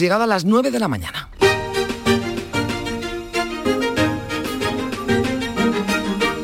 Llegado 0.00 0.22
a 0.24 0.26
las 0.26 0.46
9 0.46 0.70
de 0.70 0.80
la 0.80 0.88
mañana. 0.88 1.28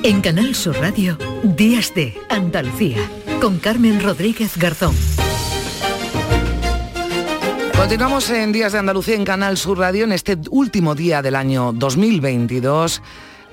En 0.03 0.21
Canal 0.21 0.55
Sur 0.55 0.77
Radio, 0.79 1.17
Días 1.43 1.95
de 1.95 2.19
Andalucía, 2.29 2.99
con 3.41 3.59
Carmen 3.59 4.03
Rodríguez 4.03 4.59
Garzón. 4.59 4.95
Continuamos 7.79 8.29
en 8.29 8.53
Días 8.53 8.73
de 8.73 8.79
Andalucía 8.79 9.15
en 9.15 9.25
Canal 9.25 9.57
Sur 9.57 9.79
Radio 9.79 10.05
en 10.05 10.13
este 10.13 10.37
último 10.51 10.95
día 10.95 11.23
del 11.23 11.35
año 11.35 11.73
2022 11.73 13.01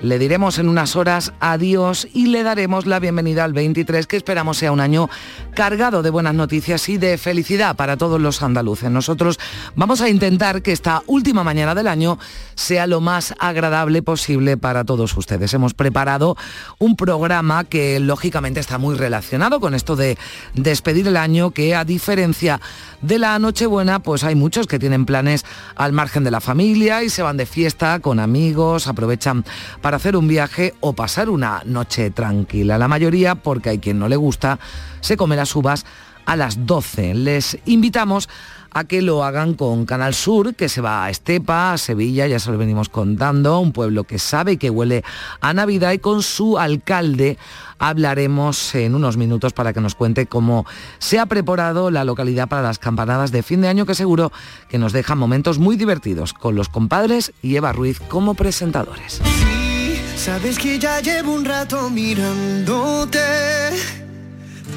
le 0.04 0.20
diremos 0.20 0.60
en 0.60 0.68
unas 0.68 0.98
horas 0.98 1.32
adiós 1.40 2.08
y 2.14 2.28
le 2.28 2.44
daremos 2.44 2.86
la 2.86 3.00
bienvenida 3.00 3.46
al 3.46 3.54
23, 3.54 4.06
que 4.06 4.18
esperamos 4.18 4.58
sea 4.58 4.74
un 4.74 4.82
año 4.82 5.10
cargado 5.56 6.04
de 6.04 6.10
buenas 6.10 6.36
noticias 6.36 6.90
y 6.90 6.98
de 6.98 7.18
felicidad 7.18 7.78
para 7.78 7.96
todos 7.96 8.20
los 8.20 8.44
andaluces. 8.44 8.92
Nosotros 8.92 9.40
vamos 9.76 10.02
a 10.02 10.10
intentar 10.10 10.62
que 10.62 10.74
esta 10.74 11.04
última 11.08 11.46
mañana 11.46 11.74
del 11.74 11.88
año 11.88 12.20
sea 12.56 12.86
lo 12.86 13.00
más 13.00 13.34
agradable 13.40 14.02
posible 14.02 14.58
para 14.58 14.84
todos 14.84 15.16
ustedes. 15.16 15.54
Hemos 15.54 15.74
preparado 15.74 16.36
un 16.80 16.98
programa 16.98 17.64
que 17.64 18.02
lógicamente 18.02 18.60
está 18.60 18.78
muy 18.78 18.96
relacionado 18.96 19.62
con 19.62 19.74
esto 19.74 19.96
de 19.96 20.18
despedir 20.54 21.08
el 21.08 21.16
año, 21.16 21.52
que 21.52 21.76
a 21.76 21.86
diferencia 21.86 22.60
de 23.04 23.20
la 23.20 23.38
Nochebuena, 23.38 24.00
pues 24.00 24.24
hay 24.24 24.34
muchos 24.34 24.66
que 24.66 24.80
tienen 24.80 25.06
planes 25.06 25.46
al 25.76 25.92
margen 25.92 26.24
de 26.24 26.32
la 26.32 26.42
familia 26.42 27.04
y 27.04 27.10
se 27.10 27.22
van 27.22 27.38
de 27.38 27.46
fiesta 27.46 28.00
con 28.00 28.20
amigos, 28.20 28.88
aprovechan 28.88 29.44
para 29.82 29.98
hacer 29.98 30.16
un 30.16 30.28
viaje 30.28 30.74
o 30.80 30.94
pasar 30.94 31.30
una 31.30 31.62
noche 31.66 32.10
tranquila. 32.12 32.78
La 32.78 32.88
mayoría, 32.88 33.36
porque 33.36 33.70
hay 33.70 33.80
quien 33.80 34.00
no 34.00 34.08
le 34.08 34.16
gusta, 34.16 34.58
se 35.02 35.18
come 35.18 35.36
las 35.36 35.56
uvas 35.56 35.86
a 36.26 36.36
las 36.36 36.66
12. 36.66 37.14
Les 37.14 37.58
invitamos 37.66 38.30
a 38.74 38.84
que 38.86 39.02
lo 39.02 39.24
hagan 39.24 39.54
con 39.54 39.86
Canal 39.86 40.14
Sur, 40.14 40.56
que 40.56 40.68
se 40.68 40.82
va 40.82 41.06
a 41.06 41.10
Estepa, 41.10 41.74
a 41.74 41.78
Sevilla, 41.78 42.28
ya 42.28 42.40
se 42.40 42.52
lo 42.52 42.58
venimos 42.58 42.90
contando, 42.90 43.60
un 43.60 43.72
pueblo 43.72 44.04
que 44.04 44.20
sabe 44.20 44.58
que 44.58 44.70
huele 44.70 45.04
a 45.42 45.54
Navidad 45.54 45.92
y 45.92 46.00
con 46.00 46.24
su 46.24 46.58
alcalde 46.58 47.38
hablaremos 47.78 48.76
en 48.76 48.96
unos 48.96 49.18
minutos 49.18 49.54
para 49.54 49.74
que 49.74 49.82
nos 49.82 49.96
cuente 49.96 50.26
cómo 50.26 50.66
se 51.00 51.20
ha 51.20 51.26
preparado 51.26 51.92
la 51.92 52.04
localidad 52.04 52.48
para 52.48 52.62
las 52.62 52.80
campanadas 52.80 53.32
de 53.32 53.44
fin 53.44 53.62
de 53.62 53.68
año 53.68 53.86
que 53.86 53.96
seguro 53.96 54.32
que 54.70 54.78
nos 54.78 54.94
dejan 54.94 55.18
momentos 55.18 55.60
muy 55.60 55.76
divertidos 55.76 56.34
con 56.34 56.56
los 56.56 56.70
compadres 56.70 57.34
y 57.42 57.56
Eva 57.56 57.74
Ruiz 57.74 58.00
como 58.00 58.34
presentadores. 58.34 59.22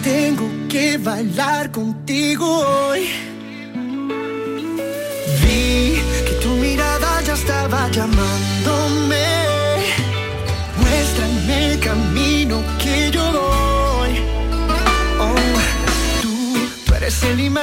Tengo 0.03 0.49
que 0.69 0.99
bailar 0.99 1.71
contigo 1.71 2.47
hoy 2.47 3.36
mirada 6.57 7.21
ya 7.23 7.35
estaba 7.35 7.89
llamándome. 7.91 9.46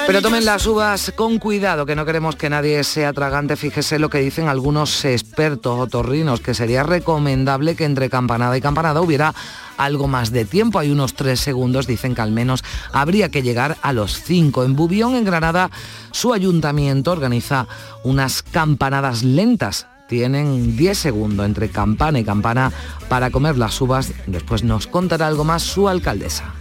Pero 0.08 0.22
tomen 0.22 0.46
las 0.46 0.66
uvas 0.68 1.12
con 1.16 1.38
cuidado, 1.38 1.86
que 1.86 1.96
no 1.96 2.06
queremos 2.06 2.38
que 2.38 2.50
nadie 2.50 2.84
sea 2.84 3.12
tragante. 3.12 3.58
Fíjese 3.58 4.00
lo 4.00 4.10
que 4.10 4.20
dicen 4.20 4.48
algunos 4.48 5.04
expertos 5.04 5.80
otorrinos, 5.80 6.40
que 6.40 6.54
sería 6.54 6.84
recomendable 6.84 7.76
que 7.76 7.84
entre 7.84 8.10
campanada 8.10 8.58
y 8.58 8.62
campanada 8.62 9.02
hubiera 9.02 9.34
algo 9.78 10.08
más 10.08 10.32
de 10.32 10.46
tiempo. 10.46 10.80
Hay 10.80 10.92
unos 10.92 11.14
tres 11.14 11.42
segundos, 11.42 11.88
dicen 11.88 12.16
que 12.16 12.22
al 12.22 12.32
menos 12.32 12.64
habría 12.94 13.30
que 13.30 13.42
llegar 13.42 13.78
a 13.82 13.92
los 13.92 14.22
cinco. 14.22 14.64
En 14.64 14.76
Bubión, 14.78 15.16
en 15.16 15.26
Granada, 15.26 15.70
su 16.12 16.32
ayuntamiento 16.32 17.12
organiza 17.12 17.68
unas 18.04 18.44
campanadas 18.44 19.24
lentas 19.24 19.88
tienen 20.08 20.78
10 20.78 20.98
segundos 20.98 21.46
entre 21.46 21.70
campana 21.70 22.20
y 22.20 22.24
campana 22.24 22.72
para 23.10 23.32
comer 23.32 23.58
las 23.58 23.80
uvas. 23.82 24.12
Después 24.28 24.64
nos 24.64 24.86
contará 24.86 25.26
algo 25.26 25.44
más 25.44 25.64
su 25.64 25.90
alcaldesa. 25.90 26.54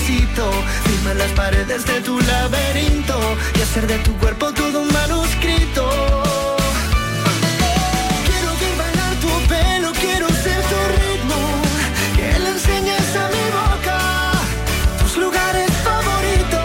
Despacito. 0.00 0.50
Firma 0.84 1.14
las 1.14 1.30
paredes 1.32 1.86
de 1.86 2.00
tu 2.00 2.18
laberinto 2.20 3.18
y 3.58 3.62
hacer 3.62 3.86
de 3.86 3.98
tu 3.98 4.12
cuerpo 4.18 4.52
todo 4.52 4.82
un 4.82 4.92
manuscrito. 4.92 6.22
Quiero 8.26 8.50
ver 8.60 8.76
bailar 8.78 9.14
tu 9.20 9.48
pelo, 9.48 9.92
quiero 9.92 10.28
ser 10.28 10.62
tu 10.62 10.78
ritmo. 10.96 11.36
Que 12.16 12.38
le 12.38 12.48
enseñes 12.50 13.16
a 13.16 13.28
mi 13.28 13.50
boca 13.50 14.32
tus 15.02 15.16
lugares 15.16 15.70
favoritos. 15.84 16.60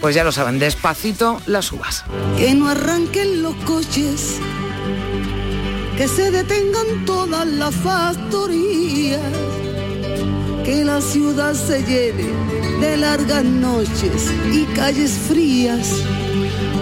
Pues 0.00 0.14
ya 0.14 0.24
lo 0.24 0.32
saben, 0.32 0.58
despacito 0.58 1.40
las 1.46 1.72
uvas. 1.72 2.04
Que 2.36 2.54
no 2.54 2.68
arranquen 2.68 3.42
los 3.42 3.54
coches, 3.64 4.36
que 5.96 6.08
se 6.08 6.30
detengan 6.30 7.04
todas 7.06 7.46
las 7.46 7.74
factorías, 7.74 9.20
que 10.66 10.84
la 10.84 11.00
ciudad 11.00 11.54
se 11.54 11.80
llene 11.84 12.24
de 12.80 12.96
largas 12.96 13.44
noches 13.44 14.32
y 14.52 14.64
calles 14.74 15.12
frías. 15.12 16.02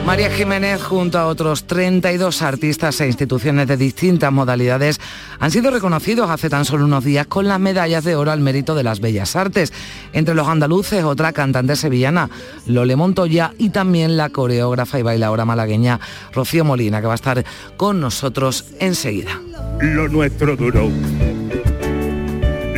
María 0.06 0.30
Jiménez, 0.30 0.82
junto 0.82 1.18
a 1.18 1.26
otros 1.26 1.64
32 1.64 2.40
artistas 2.40 2.98
e 3.02 3.06
instituciones 3.06 3.68
de 3.68 3.76
distintas 3.76 4.32
modalidades, 4.32 5.00
han 5.38 5.50
sido 5.50 5.70
reconocidos 5.70 6.30
hace 6.30 6.48
tan 6.48 6.64
solo 6.64 6.86
unos 6.86 7.04
días 7.04 7.26
con 7.26 7.46
las 7.46 7.60
medallas 7.60 8.04
de 8.04 8.16
oro 8.16 8.30
al 8.30 8.40
mérito 8.40 8.74
de 8.74 8.84
las 8.84 9.00
bellas 9.00 9.36
artes. 9.36 9.70
Entre 10.14 10.34
los 10.34 10.48
andaluces, 10.48 11.04
otra 11.04 11.32
cantante 11.32 11.76
sevillana, 11.76 12.30
Lole 12.66 12.96
Montoya, 12.96 13.52
y 13.58 13.68
también 13.68 14.16
la 14.16 14.30
coreógrafa 14.30 14.98
y 14.98 15.02
bailadora 15.02 15.44
malagueña 15.44 16.00
Rocío 16.32 16.64
Molina, 16.64 17.02
que 17.02 17.06
va 17.06 17.12
a 17.12 17.16
estar 17.16 17.44
con 17.76 18.00
nosotros 18.00 18.64
enseguida. 18.80 19.38
Lo 19.80 20.08
nuestro 20.08 20.56
duró, 20.56 20.90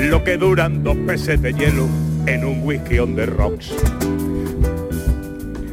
lo 0.07 0.23
que 0.23 0.37
duran 0.37 0.85
dos 0.85 0.97
peces 1.07 1.41
de 1.43 1.53
hielo 1.53 1.89
en 2.27 2.45
un 2.45 2.63
whisky 2.63 2.99
on 2.99 3.17
the 3.17 3.27
rocks. 3.27 3.75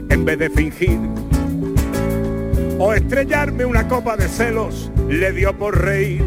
En 0.09 0.25
vez 0.25 0.39
de 0.39 0.49
fingir 0.49 0.99
o 2.79 2.93
estrellarme 2.93 3.65
una 3.65 3.87
copa 3.87 4.17
de 4.17 4.27
celos, 4.27 4.91
le 5.07 5.31
dio 5.31 5.55
por 5.57 5.79
reír. 5.79 6.23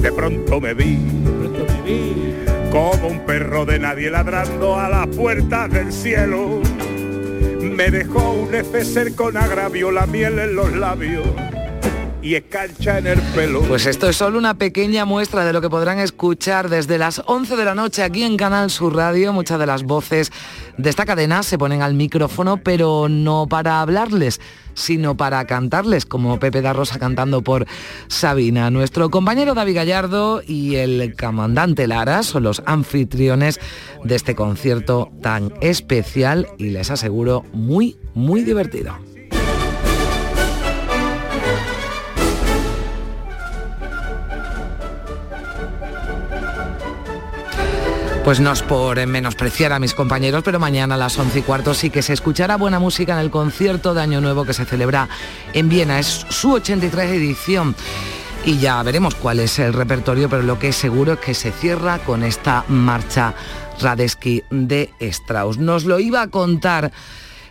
De 0.00 0.12
pronto 0.12 0.60
me 0.60 0.74
vi, 0.74 0.98
como 2.70 3.08
un 3.08 3.20
perro 3.20 3.64
de 3.64 3.78
nadie 3.78 4.10
ladrando 4.10 4.78
a 4.78 4.88
las 4.88 5.06
puertas 5.08 5.70
del 5.72 5.92
cielo. 5.92 6.60
Me 7.60 7.90
dejó 7.90 8.32
un 8.32 8.50
neceser 8.50 9.14
con 9.14 9.36
agravio, 9.36 9.90
la 9.90 10.06
miel 10.06 10.38
en 10.38 10.54
los 10.54 10.72
labios 10.74 11.26
y 12.24 12.36
escarcha 12.36 12.98
en 12.98 13.06
el 13.06 13.20
pelo. 13.34 13.60
Pues 13.60 13.84
esto 13.84 14.08
es 14.08 14.16
solo 14.16 14.38
una 14.38 14.54
pequeña 14.54 15.04
muestra 15.04 15.44
de 15.44 15.52
lo 15.52 15.60
que 15.60 15.68
podrán 15.68 15.98
escuchar 15.98 16.70
desde 16.70 16.96
las 16.96 17.22
11 17.26 17.54
de 17.54 17.64
la 17.66 17.74
noche 17.74 18.02
aquí 18.02 18.22
en 18.22 18.38
Canal 18.38 18.70
Sur 18.70 18.96
Radio. 18.96 19.34
Muchas 19.34 19.60
de 19.60 19.66
las 19.66 19.82
voces 19.82 20.32
de 20.78 20.88
esta 20.88 21.04
cadena 21.04 21.42
se 21.42 21.58
ponen 21.58 21.82
al 21.82 21.92
micrófono, 21.92 22.56
pero 22.56 23.10
no 23.10 23.46
para 23.46 23.82
hablarles, 23.82 24.40
sino 24.72 25.18
para 25.18 25.44
cantarles, 25.44 26.06
como 26.06 26.40
Pepe 26.40 26.62
da 26.62 26.72
Rosa 26.72 26.98
cantando 26.98 27.42
por 27.42 27.66
Sabina. 28.08 28.70
Nuestro 28.70 29.10
compañero 29.10 29.52
David 29.52 29.76
Gallardo 29.76 30.40
y 30.46 30.76
el 30.76 31.14
comandante 31.20 31.86
Lara 31.86 32.22
son 32.22 32.44
los 32.44 32.62
anfitriones 32.64 33.60
de 34.02 34.14
este 34.14 34.34
concierto 34.34 35.12
tan 35.20 35.52
especial 35.60 36.48
y 36.56 36.70
les 36.70 36.90
aseguro 36.90 37.44
muy, 37.52 37.98
muy 38.14 38.44
divertido. 38.44 39.13
Pues 48.24 48.40
no 48.40 48.52
es 48.52 48.62
por 48.62 49.06
menospreciar 49.06 49.74
a 49.74 49.78
mis 49.78 49.92
compañeros, 49.92 50.42
pero 50.42 50.58
mañana 50.58 50.94
a 50.94 50.98
las 50.98 51.18
11 51.18 51.40
y 51.40 51.42
cuarto 51.42 51.74
sí 51.74 51.90
que 51.90 52.00
se 52.00 52.14
escuchará 52.14 52.56
buena 52.56 52.78
música 52.78 53.12
en 53.12 53.18
el 53.18 53.30
concierto 53.30 53.92
de 53.92 54.00
Año 54.00 54.22
Nuevo 54.22 54.46
que 54.46 54.54
se 54.54 54.64
celebra 54.64 55.10
en 55.52 55.68
Viena. 55.68 55.98
Es 55.98 56.24
su 56.30 56.52
83 56.52 57.10
edición. 57.10 57.76
Y 58.46 58.56
ya 58.56 58.82
veremos 58.82 59.14
cuál 59.14 59.40
es 59.40 59.58
el 59.58 59.74
repertorio, 59.74 60.30
pero 60.30 60.42
lo 60.42 60.58
que 60.58 60.68
es 60.68 60.76
seguro 60.76 61.12
es 61.12 61.18
que 61.18 61.34
se 61.34 61.52
cierra 61.52 61.98
con 61.98 62.24
esta 62.24 62.64
marcha 62.68 63.34
Radesky 63.82 64.42
de 64.50 64.90
Strauss. 65.00 65.58
Nos 65.58 65.84
lo 65.84 66.00
iba 66.00 66.22
a 66.22 66.28
contar 66.28 66.92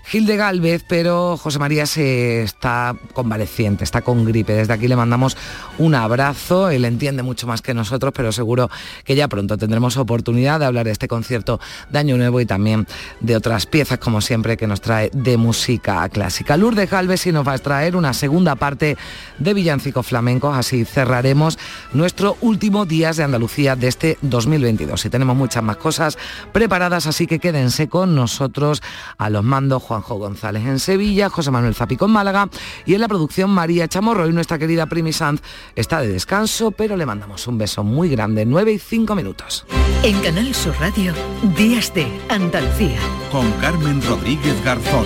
Gil 0.05 0.25
de 0.25 0.37
Galvez, 0.37 0.83
pero 0.87 1.37
José 1.37 1.59
María 1.59 1.85
se 1.85 2.43
está 2.43 2.95
convaleciente, 3.13 3.83
está 3.83 4.01
con 4.01 4.25
gripe. 4.25 4.53
Desde 4.53 4.73
aquí 4.73 4.87
le 4.87 4.95
mandamos 4.95 5.37
un 5.77 5.95
abrazo, 5.95 6.69
él 6.69 6.85
entiende 6.85 7.23
mucho 7.23 7.47
más 7.47 7.61
que 7.61 7.73
nosotros, 7.73 8.13
pero 8.15 8.31
seguro 8.31 8.69
que 9.05 9.15
ya 9.15 9.27
pronto 9.27 9.57
tendremos 9.57 9.97
oportunidad 9.97 10.59
de 10.59 10.65
hablar 10.65 10.85
de 10.85 10.91
este 10.91 11.07
concierto 11.07 11.59
de 11.89 11.99
Año 11.99 12.17
Nuevo 12.17 12.41
y 12.41 12.45
también 12.45 12.85
de 13.21 13.35
otras 13.35 13.65
piezas, 13.65 13.97
como 13.97 14.21
siempre, 14.21 14.57
que 14.57 14.67
nos 14.67 14.81
trae 14.81 15.09
de 15.13 15.37
música 15.37 16.07
clásica. 16.09 16.57
Lourdes 16.57 16.89
Galvez 16.89 17.21
sí 17.21 17.31
nos 17.31 17.47
va 17.47 17.53
a 17.53 17.57
traer 17.57 17.95
una 17.95 18.13
segunda 18.13 18.55
parte 18.55 18.97
de 19.39 19.53
Villancicos 19.53 20.05
Flamencos, 20.05 20.55
así 20.55 20.85
cerraremos 20.85 21.57
nuestro 21.93 22.37
último 22.41 22.85
Días 22.85 23.17
de 23.17 23.23
Andalucía 23.23 23.75
de 23.75 23.87
este 23.87 24.17
2022. 24.21 25.05
Y 25.05 25.09
tenemos 25.09 25.35
muchas 25.35 25.63
más 25.63 25.77
cosas 25.77 26.17
preparadas, 26.51 27.07
así 27.07 27.25
que 27.25 27.39
quédense 27.39 27.87
con 27.87 28.15
nosotros 28.15 28.83
a 29.17 29.29
los 29.29 29.43
mandos 29.43 29.81
Juanjo 29.93 30.15
González 30.15 30.65
en 30.65 30.79
Sevilla, 30.79 31.29
José 31.29 31.51
Manuel 31.51 31.75
Zapico 31.75 32.05
en 32.05 32.11
Málaga 32.11 32.49
y 32.83 32.95
en 32.95 33.01
la 33.01 33.07
producción 33.07 33.51
María 33.51 33.87
Chamorro 33.87 34.27
y 34.27 34.33
nuestra 34.33 34.57
querida 34.57 34.87
Primi 34.87 35.13
Sanz 35.13 35.41
está 35.75 36.01
de 36.01 36.07
descanso, 36.07 36.71
pero 36.71 36.97
le 36.97 37.05
mandamos 37.05 37.45
un 37.47 37.59
beso 37.59 37.83
muy 37.83 38.09
grande, 38.09 38.43
9 38.43 38.73
y 38.73 38.79
5 38.79 39.13
minutos. 39.13 39.67
En 40.01 40.19
Canal 40.21 40.55
Sur 40.55 40.75
Radio, 40.79 41.13
Días 41.55 41.93
de 41.93 42.07
Andalucía. 42.29 42.97
Con 43.31 43.51
Carmen 43.61 44.01
Rodríguez 44.01 44.63
Garzón. 44.63 45.05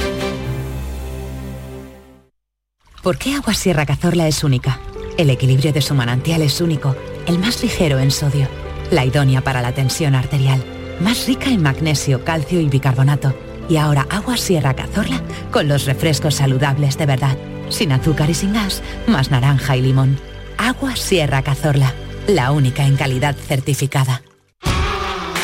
¿Por 3.04 3.18
qué 3.18 3.36
Agua 3.36 3.54
Sierra 3.54 3.86
Cazorla 3.86 4.30
es 4.30 4.46
única? 4.46 4.80
El 5.18 5.30
equilibrio 5.30 5.74
de 5.74 5.82
su 5.82 5.96
manantial 5.96 6.42
es 6.44 6.62
único, 6.62 6.96
el 7.26 7.40
más 7.40 7.62
ligero 7.62 8.00
en 8.00 8.12
sodio, 8.12 8.48
la 8.90 9.04
idónea 9.04 9.42
para 9.42 9.62
la 9.62 9.74
tensión 9.74 10.16
arterial, 10.16 10.64
más 11.02 11.28
rica 11.28 11.50
en 11.50 11.62
magnesio, 11.62 12.24
calcio 12.24 12.62
y 12.62 12.70
bicarbonato. 12.70 13.47
Y 13.70 13.78
ahora 13.78 14.06
Agua 14.10 14.38
Sierra 14.38 14.74
Cazorla 14.74 15.22
con 15.52 15.68
los 15.68 15.86
refrescos 15.86 16.36
saludables 16.36 16.98
de 16.98 17.06
verdad, 17.06 17.38
sin 17.70 17.92
azúcar 17.92 18.30
y 18.30 18.34
sin 18.34 18.54
gas, 18.54 18.82
más 19.08 19.30
naranja 19.32 19.76
y 19.76 19.82
limón. 19.82 20.20
Agua 20.58 20.96
Sierra 20.96 21.42
Cazorla, 21.42 21.94
la 22.28 22.52
única 22.52 22.86
en 22.86 22.96
calidad 22.96 23.36
certificada. 23.36 24.22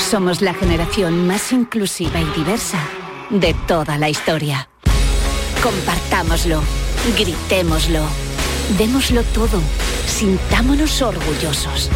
Somos 0.09 0.41
la 0.41 0.53
generación 0.53 1.27
más 1.27 1.51
inclusiva 1.51 2.21
y 2.21 2.25
diversa 2.37 2.79
de 3.29 3.53
toda 3.67 3.97
la 3.97 4.09
historia. 4.09 4.69
Compartámoslo, 5.61 6.61
gritémoslo, 7.17 8.01
démoslo 8.77 9.23
todo, 9.23 9.61
sintámonos 10.05 11.01
orgullosos. 11.01 11.89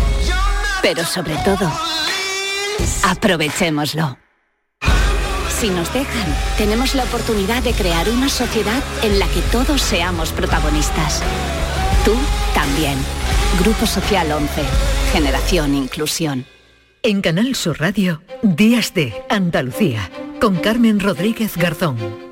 Pero 0.81 1.05
sobre 1.05 1.35
todo, 1.37 1.71
aprovechémoslo. 3.03 4.17
Si 5.59 5.71
nos 5.71 5.91
dejan, 5.91 6.35
tenemos 6.59 6.93
la 6.93 7.03
oportunidad 7.03 7.63
de 7.63 7.73
crear 7.73 8.07
una 8.09 8.29
sociedad 8.29 8.83
en 9.01 9.17
la 9.17 9.25
que 9.25 9.41
todos 9.51 9.81
seamos 9.81 10.31
protagonistas. 10.31 11.23
Tú 12.05 12.13
también. 12.53 12.95
Grupo 13.63 13.87
Social 13.87 14.31
11. 14.31 14.61
Generación 15.13 15.73
Inclusión. 15.73 16.45
En 17.01 17.21
Canal 17.21 17.55
Sur 17.55 17.79
Radio, 17.79 18.21
Días 18.43 18.93
de 18.93 19.15
Andalucía, 19.31 20.11
con 20.39 20.57
Carmen 20.57 20.99
Rodríguez 20.99 21.57
Garzón. 21.57 22.26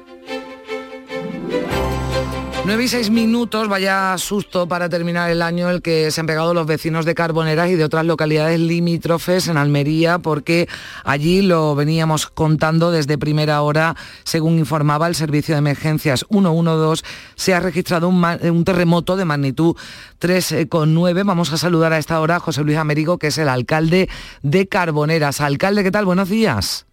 9 2.66 2.84
y 2.84 2.88
6 2.88 3.12
minutos, 3.12 3.68
vaya 3.68 4.18
susto 4.18 4.68
para 4.68 4.90
terminar 4.90 5.30
el 5.30 5.44
año 5.44 5.70
el 5.70 5.84
que 5.84 6.10
se 6.10 6.20
han 6.20 6.26
pegado 6.26 6.56
los 6.56 6.66
vecinos 6.66 7.06
de 7.06 7.14
Carboneras 7.14 7.70
y 7.70 7.76
de 7.76 7.84
otras 7.84 8.08
localidades 8.08 8.60
limítrofes 8.60 9.48
en 9.48 9.58
Almería, 9.58 10.18
porque 10.18 10.68
allí 11.04 11.44
lo 11.44 11.76
veníamos 11.76 12.26
contando 12.26 12.90
desde 12.90 13.20
primera 13.20 13.62
hora, 13.62 13.96
según 14.24 14.58
informaba 14.58 15.08
el 15.08 15.14
Servicio 15.14 15.54
de 15.54 15.60
Emergencias 15.60 16.26
112, 16.32 17.04
se 17.36 17.54
ha 17.54 17.60
registrado 17.60 18.10
un, 18.10 18.64
terremoto 18.66 19.16
de 19.16 19.26
magnitud 19.26 19.76
3,9. 20.20 21.24
Vamos 21.24 21.54
a 21.54 21.58
saludar 21.58 21.94
a 21.94 22.00
esta 22.00 22.20
hora 22.20 22.38
a 22.38 22.40
José 22.40 22.64
Luis 22.64 22.78
Américo, 22.78 23.20
que 23.20 23.28
es 23.28 23.38
el 23.38 23.48
alcalde 23.48 24.10
de 24.42 24.68
Carboneras. 24.68 25.40
Alcalde, 25.40 25.84
¿qué 25.84 25.92
tal? 25.92 26.06
Buenos 26.06 26.30
días. 26.30 26.88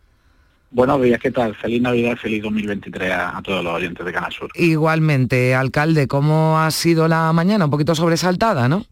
Buenos 0.74 1.02
días, 1.02 1.20
¿qué 1.20 1.30
tal? 1.30 1.54
Feliz 1.54 1.82
Navidad, 1.82 2.16
feliz 2.16 2.42
2023 2.42 3.10
a, 3.10 3.36
a, 3.36 3.42
todos 3.42 3.62
los 3.62 3.74
oyentes 3.74 4.06
de 4.06 4.10
Canal 4.10 4.32
Sur. 4.32 4.50
Igualmente, 4.54 5.54
alcalde, 5.54 6.08
¿cómo 6.08 6.58
ha 6.58 6.70
sido 6.70 7.08
la 7.08 7.30
mañana? 7.34 7.66
Un 7.66 7.70
poquito 7.70 7.94
sobresaltada, 7.94 8.70
¿no? 8.70 8.86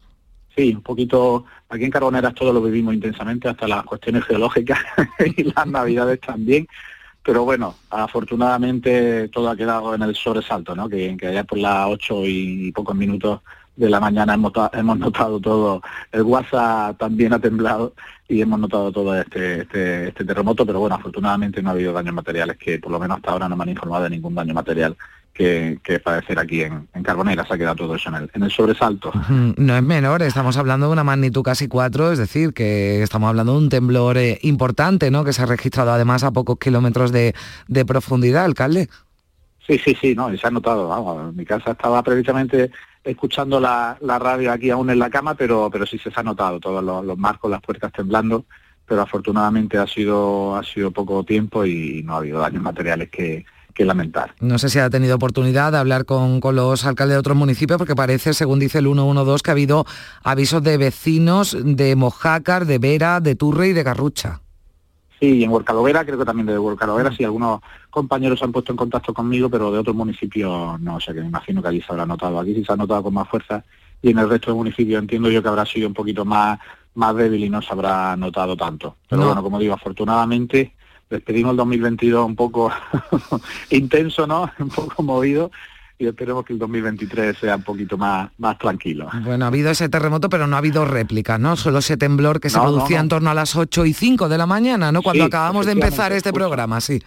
Sí, 0.55 0.75
un 0.75 0.83
poquito, 0.83 1.47
aquí 1.71 1.85
en 1.85 1.91
Carboneras 1.91 2.35
todo 2.35 2.53
lo 2.53 2.61
vivimos 2.61 2.93
intensamente, 2.93 3.49
hasta 3.49 3.67
las 3.67 3.83
cuestiones 3.85 4.25
geológicas 4.25 4.79
y 5.37 5.45
las 5.45 5.67
Navidades 5.67 6.21
también, 6.21 6.69
pero 7.25 7.45
bueno, 7.45 7.75
afortunadamente 7.89 9.29
todo 9.29 9.49
ha 9.49 9.57
quedado 9.57 9.95
en 9.95 10.03
el 10.03 10.15
sobresalto, 10.15 10.77
¿no? 10.77 10.87
Que, 10.87 11.17
que 11.17 11.29
allá 11.29 11.45
por 11.45 11.57
las 11.57 11.87
8 11.87 12.27
y 12.27 12.73
pocos 12.73 12.95
minutos 12.95 13.41
de 13.77 13.89
la 13.89 14.01
mañana 14.01 14.35
hemos, 14.35 14.53
hemos 14.73 14.99
notado 14.99 15.41
todo, 15.41 15.83
el 16.13 16.23
WhatsApp 16.23 16.99
también 16.99 17.33
ha 17.33 17.39
temblado 17.39 17.95
y 18.29 18.41
hemos 18.43 18.61
notado 18.61 18.93
todo 18.93 19.19
este, 19.19 19.63
este, 19.63 20.09
este, 20.09 20.25
terremoto, 20.25 20.65
pero 20.65 20.81
bueno, 20.81 20.95
afortunadamente 20.95 21.63
no 21.63 21.71
ha 21.71 21.73
habido 21.73 21.93
daños 21.93 22.15
materiales, 22.15 22.57
que 22.59 22.79
por 22.79 22.93
lo 22.93 23.01
menos 23.01 23.17
hasta 23.17 23.33
ahora 23.33 23.49
no 23.49 23.57
me 23.57 23.65
han 23.65 23.71
informado 23.71 24.05
de 24.05 24.11
ningún 24.11 24.35
daño 24.35 24.55
material 24.55 24.97
que, 25.33 25.79
que 25.83 25.99
padecer 25.99 26.39
aquí 26.39 26.63
en, 26.63 26.89
en 26.95 27.03
Carbonera, 27.03 27.47
se 27.47 27.55
ha 27.55 27.59
quedado 27.59 27.77
todo 27.77 27.95
eso 27.95 28.09
en 28.11 28.17
el, 28.17 28.31
en 28.35 28.43
el 28.43 28.51
sobresalto. 28.51 29.13
No 29.57 29.77
es 29.77 29.83
menor, 29.83 30.23
estamos 30.23 30.57
hablando 30.57 30.87
de 30.87 30.93
una 30.93 31.05
magnitud 31.05 31.43
casi 31.43 31.67
cuatro, 31.67 32.13
es 32.13 32.19
decir, 32.19 32.53
que 32.53 33.03
estamos 33.03 33.29
hablando 33.29 33.53
de 33.53 33.59
un 33.59 33.69
temblor 33.69 34.19
eh, 34.19 34.39
importante, 34.43 35.11
¿no?, 35.11 35.25
que 35.25 35.33
se 35.33 35.43
ha 35.43 35.47
registrado 35.47 35.93
además 35.93 36.23
a 36.23 36.31
pocos 36.31 36.59
kilómetros 36.59 37.13
de, 37.13 37.35
de 37.69 37.85
profundidad, 37.85 38.45
alcalde. 38.45 38.89
Sí, 39.67 39.79
sí, 39.79 39.97
sí, 40.01 40.15
no, 40.15 40.33
y 40.33 40.39
se 40.39 40.47
ha 40.47 40.51
notado, 40.51 40.89
vamos, 40.89 41.35
mi 41.35 41.45
casa 41.45 41.73
estaba 41.73 42.03
precisamente 42.03 42.71
escuchando 43.05 43.61
la, 43.61 43.97
la, 44.01 44.19
radio 44.19 44.53
aquí 44.53 44.71
aún 44.71 44.91
en 44.91 44.99
la 44.99 45.11
cama, 45.11 45.35
pero, 45.35 45.69
pero 45.71 45.87
sí 45.87 45.99
se 45.99 46.11
ha 46.15 46.23
notado 46.23 46.61
todos 46.61 46.83
los, 46.83 47.19
marcos, 47.19 47.51
las 47.51 47.61
puertas 47.61 47.93
temblando, 47.93 48.45
pero 48.87 49.03
afortunadamente 49.03 49.79
ha 49.79 49.87
sido, 49.87 50.57
ha 50.57 50.63
sido 50.63 50.91
poco 50.91 51.25
tiempo 51.25 51.65
y 51.65 52.03
no 52.05 52.15
ha 52.15 52.19
habido 52.19 52.41
daños 52.41 52.63
materiales 52.63 53.11
que, 53.11 53.45
que 53.75 53.85
lamentar. 53.85 54.35
No 54.41 54.59
sé 54.59 54.69
si 54.69 54.79
ha 54.79 54.91
tenido 54.91 55.17
oportunidad 55.17 55.73
de 55.73 55.79
hablar 55.79 56.05
con, 56.05 56.41
con, 56.41 56.57
los 56.57 56.85
alcaldes 56.85 57.15
de 57.15 57.21
otros 57.21 57.37
municipios, 57.37 57.79
porque 57.79 57.97
parece, 57.97 58.35
según 58.35 58.59
dice 58.59 58.79
el 58.79 58.85
112, 58.85 59.43
que 59.43 59.51
ha 59.51 59.53
habido 59.53 59.87
avisos 60.23 60.63
de 60.63 60.77
vecinos 60.77 61.57
de 61.59 61.97
Mojácar, 61.97 62.67
de 62.67 62.79
Vera, 62.79 63.21
de 63.21 63.35
Turre 63.35 63.69
y 63.69 63.73
de 63.73 63.83
Garrucha. 63.83 64.41
Sí, 65.21 65.37
y 65.37 65.45
en 65.45 65.51
Huercalovera, 65.51 66.05
creo 66.07 66.19
que 66.19 66.25
también 66.25 66.47
de 66.47 66.59
Huercalovera, 66.59 67.15
sí, 67.15 67.25
algunos 67.25 67.61
compañeros 67.91 68.39
se 68.39 68.47
han 68.47 68.53
puesto 68.53 68.73
en 68.73 68.79
contacto 68.79 69.13
conmigo, 69.13 69.51
pero 69.51 69.71
de 69.71 69.79
otros 69.79 69.95
municipios 69.95 70.81
no, 70.81 70.97
o 70.97 71.01
sea 71.01 71.13
que 71.13 71.21
me 71.21 71.27
imagino 71.27 71.61
que 71.61 71.69
allí 71.69 71.83
se 71.83 71.93
habrá 71.93 72.07
notado. 72.07 72.41
Aquí 72.41 72.55
sí 72.55 72.65
se 72.65 72.73
ha 72.73 72.77
notado 72.77 73.03
con 73.03 73.15
más 73.15 73.29
fuerza 73.29 73.63
y 74.01 74.11
en 74.11 74.19
el 74.19 74.31
resto 74.31 74.51
de 74.51 74.57
municipios 74.57 74.99
entiendo 74.99 75.31
yo 75.31 75.43
que 75.43 75.49
habrá 75.49 75.67
sido 75.67 75.89
un 75.89 75.95
poquito 75.95 76.25
más, 76.25 76.59
más 76.95 77.15
débil 77.15 77.45
y 77.45 77.51
no 77.51 77.61
se 77.61 77.71
habrá 77.71 78.17
notado 78.17 78.57
tanto. 78.57 78.97
Pero 79.09 79.21
no. 79.21 79.27
bueno, 79.27 79.43
como 79.43 79.59
digo, 79.59 79.75
afortunadamente 79.75 80.73
despedimos 81.11 81.51
el 81.51 81.57
2022 81.59 82.25
un 82.25 82.37
poco 82.37 82.73
intenso, 83.71 84.27
¿no? 84.27 84.51
Un 84.59 84.69
poco 84.71 85.03
movido 85.03 85.51
y 86.01 86.07
esperemos 86.07 86.47
que 86.47 86.55
el 86.55 86.59
2023 86.59 87.37
sea 87.37 87.57
un 87.57 87.63
poquito 87.63 87.99
más, 87.99 88.31
más 88.39 88.59
tranquilo. 88.59 89.09
Bueno, 89.23 89.45
ha 89.45 89.49
habido 89.49 89.71
ese 89.71 89.91
terremoto, 89.91 90.31
pero 90.31 90.47
no 90.47 90.57
ha 90.57 90.59
habido 90.59 90.87
réplicas, 90.87 91.39
¿no? 91.39 91.57
Solo 91.57 91.81
ese 91.81 91.99
temblor 91.99 92.41
que 92.41 92.49
se 92.49 92.59
producía 92.59 92.97
no, 92.97 93.03
no. 93.03 93.05
en 93.05 93.09
torno 93.11 93.31
a 93.31 93.35
las 93.35 93.55
8 93.55 93.85
y 93.85 93.93
5 93.93 94.31
de 94.31 94.39
la 94.39 94.47
mañana, 94.47 94.93
¿no? 94.93 95.03
Cuando 95.03 95.25
sí, 95.25 95.29
acabamos 95.29 95.67
de 95.67 95.73
empezar 95.73 96.13
este 96.13 96.33
programa, 96.33 96.81
sí. 96.81 97.03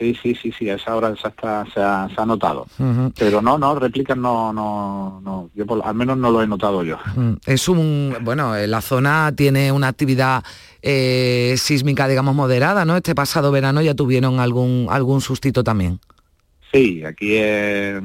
Sí, 0.00 0.16
sí, 0.22 0.34
sí, 0.34 0.52
sí, 0.58 0.70
a 0.70 0.76
esa 0.76 0.96
hora 0.96 1.14
se 1.16 1.28
ha, 1.42 2.08
se 2.08 2.20
ha 2.20 2.24
notado. 2.24 2.66
Uh 2.78 2.84
-huh. 2.84 3.12
Pero 3.18 3.42
no, 3.42 3.58
no, 3.58 3.74
réplicas 3.74 4.16
no, 4.16 4.52
no, 4.52 5.20
no, 5.22 5.50
yo 5.54 5.66
por, 5.66 5.84
al 5.84 5.94
menos 5.94 6.16
no 6.16 6.30
lo 6.30 6.40
he 6.40 6.46
notado 6.46 6.82
yo. 6.84 6.96
Uh 7.16 7.20
-huh. 7.20 7.38
Es 7.44 7.68
un, 7.68 8.16
bueno, 8.22 8.56
la 8.56 8.80
zona 8.80 9.30
tiene 9.36 9.72
una 9.72 9.88
actividad 9.88 10.42
eh, 10.80 11.54
sísmica, 11.58 12.08
digamos, 12.08 12.34
moderada, 12.34 12.86
¿no? 12.86 12.96
Este 12.96 13.14
pasado 13.14 13.50
verano 13.50 13.82
ya 13.82 13.94
tuvieron 13.94 14.40
algún, 14.40 14.86
algún 14.88 15.20
sustito 15.20 15.62
también. 15.62 16.00
Sí, 16.72 17.04
aquí 17.04 17.36
es, 17.36 18.00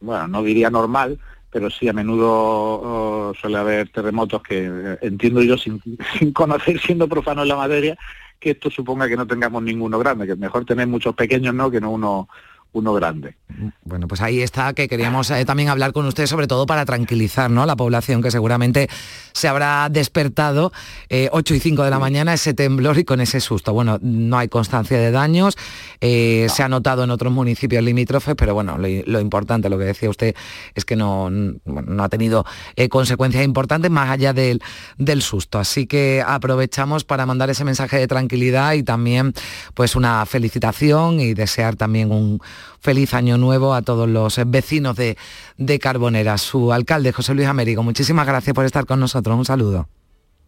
bueno, 0.00 0.26
no 0.28 0.42
diría 0.42 0.70
normal, 0.70 1.18
pero 1.50 1.70
sí 1.70 1.88
a 1.88 1.92
menudo 1.92 2.28
oh, 2.28 3.32
suele 3.40 3.58
haber 3.58 3.88
terremotos 3.90 4.42
que 4.42 4.66
eh, 4.66 4.98
entiendo 5.02 5.42
yo 5.42 5.56
sin, 5.56 5.80
sin, 6.18 6.32
conocer, 6.32 6.80
siendo 6.80 7.08
profano 7.08 7.42
en 7.42 7.48
la 7.48 7.56
materia, 7.56 7.96
que 8.38 8.50
esto 8.50 8.70
suponga 8.70 9.08
que 9.08 9.16
no 9.16 9.26
tengamos 9.26 9.62
ninguno 9.62 9.98
grande, 9.98 10.26
que 10.26 10.32
es 10.32 10.38
mejor 10.38 10.64
tener 10.64 10.86
muchos 10.86 11.14
pequeños, 11.14 11.54
¿no? 11.54 11.70
Que 11.70 11.80
no 11.80 11.90
uno 11.90 12.28
uno 12.72 12.92
grande. 12.94 13.36
Bueno, 13.82 14.06
pues 14.06 14.20
ahí 14.20 14.40
está, 14.40 14.72
que 14.72 14.88
queríamos 14.88 15.30
eh, 15.30 15.44
también 15.44 15.68
hablar 15.68 15.92
con 15.92 16.06
usted, 16.06 16.26
sobre 16.26 16.46
todo 16.46 16.66
para 16.66 16.84
tranquilizar 16.84 17.50
¿no? 17.50 17.62
a 17.62 17.66
la 17.66 17.76
población 17.76 18.22
que 18.22 18.30
seguramente 18.30 18.88
se 19.32 19.48
habrá 19.48 19.88
despertado 19.90 20.72
eh, 21.08 21.28
8 21.32 21.54
y 21.54 21.60
5 21.60 21.82
de 21.82 21.90
la 21.90 21.98
mañana 21.98 22.34
ese 22.34 22.54
temblor 22.54 22.98
y 22.98 23.04
con 23.04 23.20
ese 23.20 23.40
susto. 23.40 23.72
Bueno, 23.72 23.98
no 24.02 24.38
hay 24.38 24.48
constancia 24.48 24.98
de 24.98 25.10
daños, 25.10 25.56
eh, 26.00 26.44
no. 26.48 26.54
se 26.54 26.62
ha 26.62 26.68
notado 26.68 27.04
en 27.04 27.10
otros 27.10 27.32
municipios 27.32 27.82
limítrofes, 27.82 28.34
pero 28.36 28.54
bueno, 28.54 28.76
lo, 28.78 28.88
lo 29.06 29.20
importante, 29.20 29.68
lo 29.68 29.78
que 29.78 29.84
decía 29.84 30.10
usted, 30.10 30.34
es 30.74 30.84
que 30.84 30.96
no, 30.96 31.30
no 31.30 32.04
ha 32.04 32.08
tenido 32.08 32.44
eh, 32.76 32.88
consecuencias 32.88 33.44
importantes 33.44 33.90
más 33.90 34.10
allá 34.10 34.32
del, 34.32 34.62
del 34.98 35.22
susto. 35.22 35.58
Así 35.58 35.86
que 35.86 36.22
aprovechamos 36.26 37.04
para 37.04 37.26
mandar 37.26 37.50
ese 37.50 37.64
mensaje 37.64 37.98
de 37.98 38.06
tranquilidad 38.06 38.74
y 38.74 38.82
también 38.82 39.32
pues 39.74 39.96
una 39.96 40.24
felicitación 40.26 41.20
y 41.20 41.34
desear 41.34 41.76
también 41.76 42.12
un 42.12 42.40
feliz 42.80 43.14
año 43.14 43.38
nuevo 43.38 43.74
a 43.74 43.82
todos 43.82 44.08
los 44.08 44.40
vecinos 44.46 44.96
de, 44.96 45.16
de 45.56 45.78
Carbonera. 45.78 46.38
Su 46.38 46.72
alcalde, 46.72 47.12
José 47.12 47.34
Luis 47.34 47.48
Américo, 47.48 47.82
muchísimas 47.82 48.26
gracias 48.26 48.54
por 48.54 48.64
estar 48.64 48.86
con 48.86 49.00
nosotros. 49.00 49.36
Un 49.36 49.44
saludo. 49.44 49.88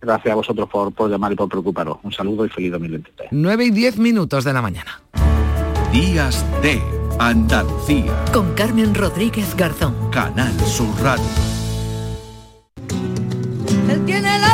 Gracias 0.01 0.33
a 0.33 0.35
vosotros 0.35 0.69
por, 0.69 0.93
por 0.93 1.11
llamar 1.11 1.33
y 1.33 1.37
por 1.37 1.49
preocuparos. 1.49 1.99
Un 2.03 2.13
saludo 2.13 2.47
y 2.47 2.49
feliz 2.49 2.73
2023. 2.73 3.29
9 3.33 3.65
y 3.65 3.71
10 3.71 3.99
minutos 3.99 4.45
de 4.45 4.53
la 4.53 4.63
mañana. 4.63 5.03
Días 5.93 6.45
de 6.63 6.81
Andalucía. 7.19 8.25
Con 8.33 8.55
Carmen 8.55 8.95
Rodríguez 8.95 9.55
Garzón. 9.57 9.95
Canal 10.11 10.59
Sur 10.61 10.89
Radio. 11.03 11.25
Él 13.91 14.05
tiene 14.07 14.39
la 14.39 14.50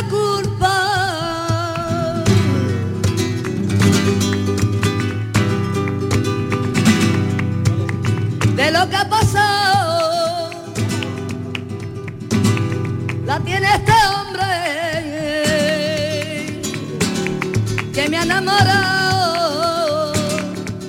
lo 8.78 8.88
que 8.90 8.96
ha 8.96 9.08
pasado. 9.08 10.50
La 13.24 13.40
tiene 13.40 13.66
este 13.74 13.92
hombre. 14.12 14.44
Que 17.94 18.08
me 18.08 18.18
ha. 18.18 18.95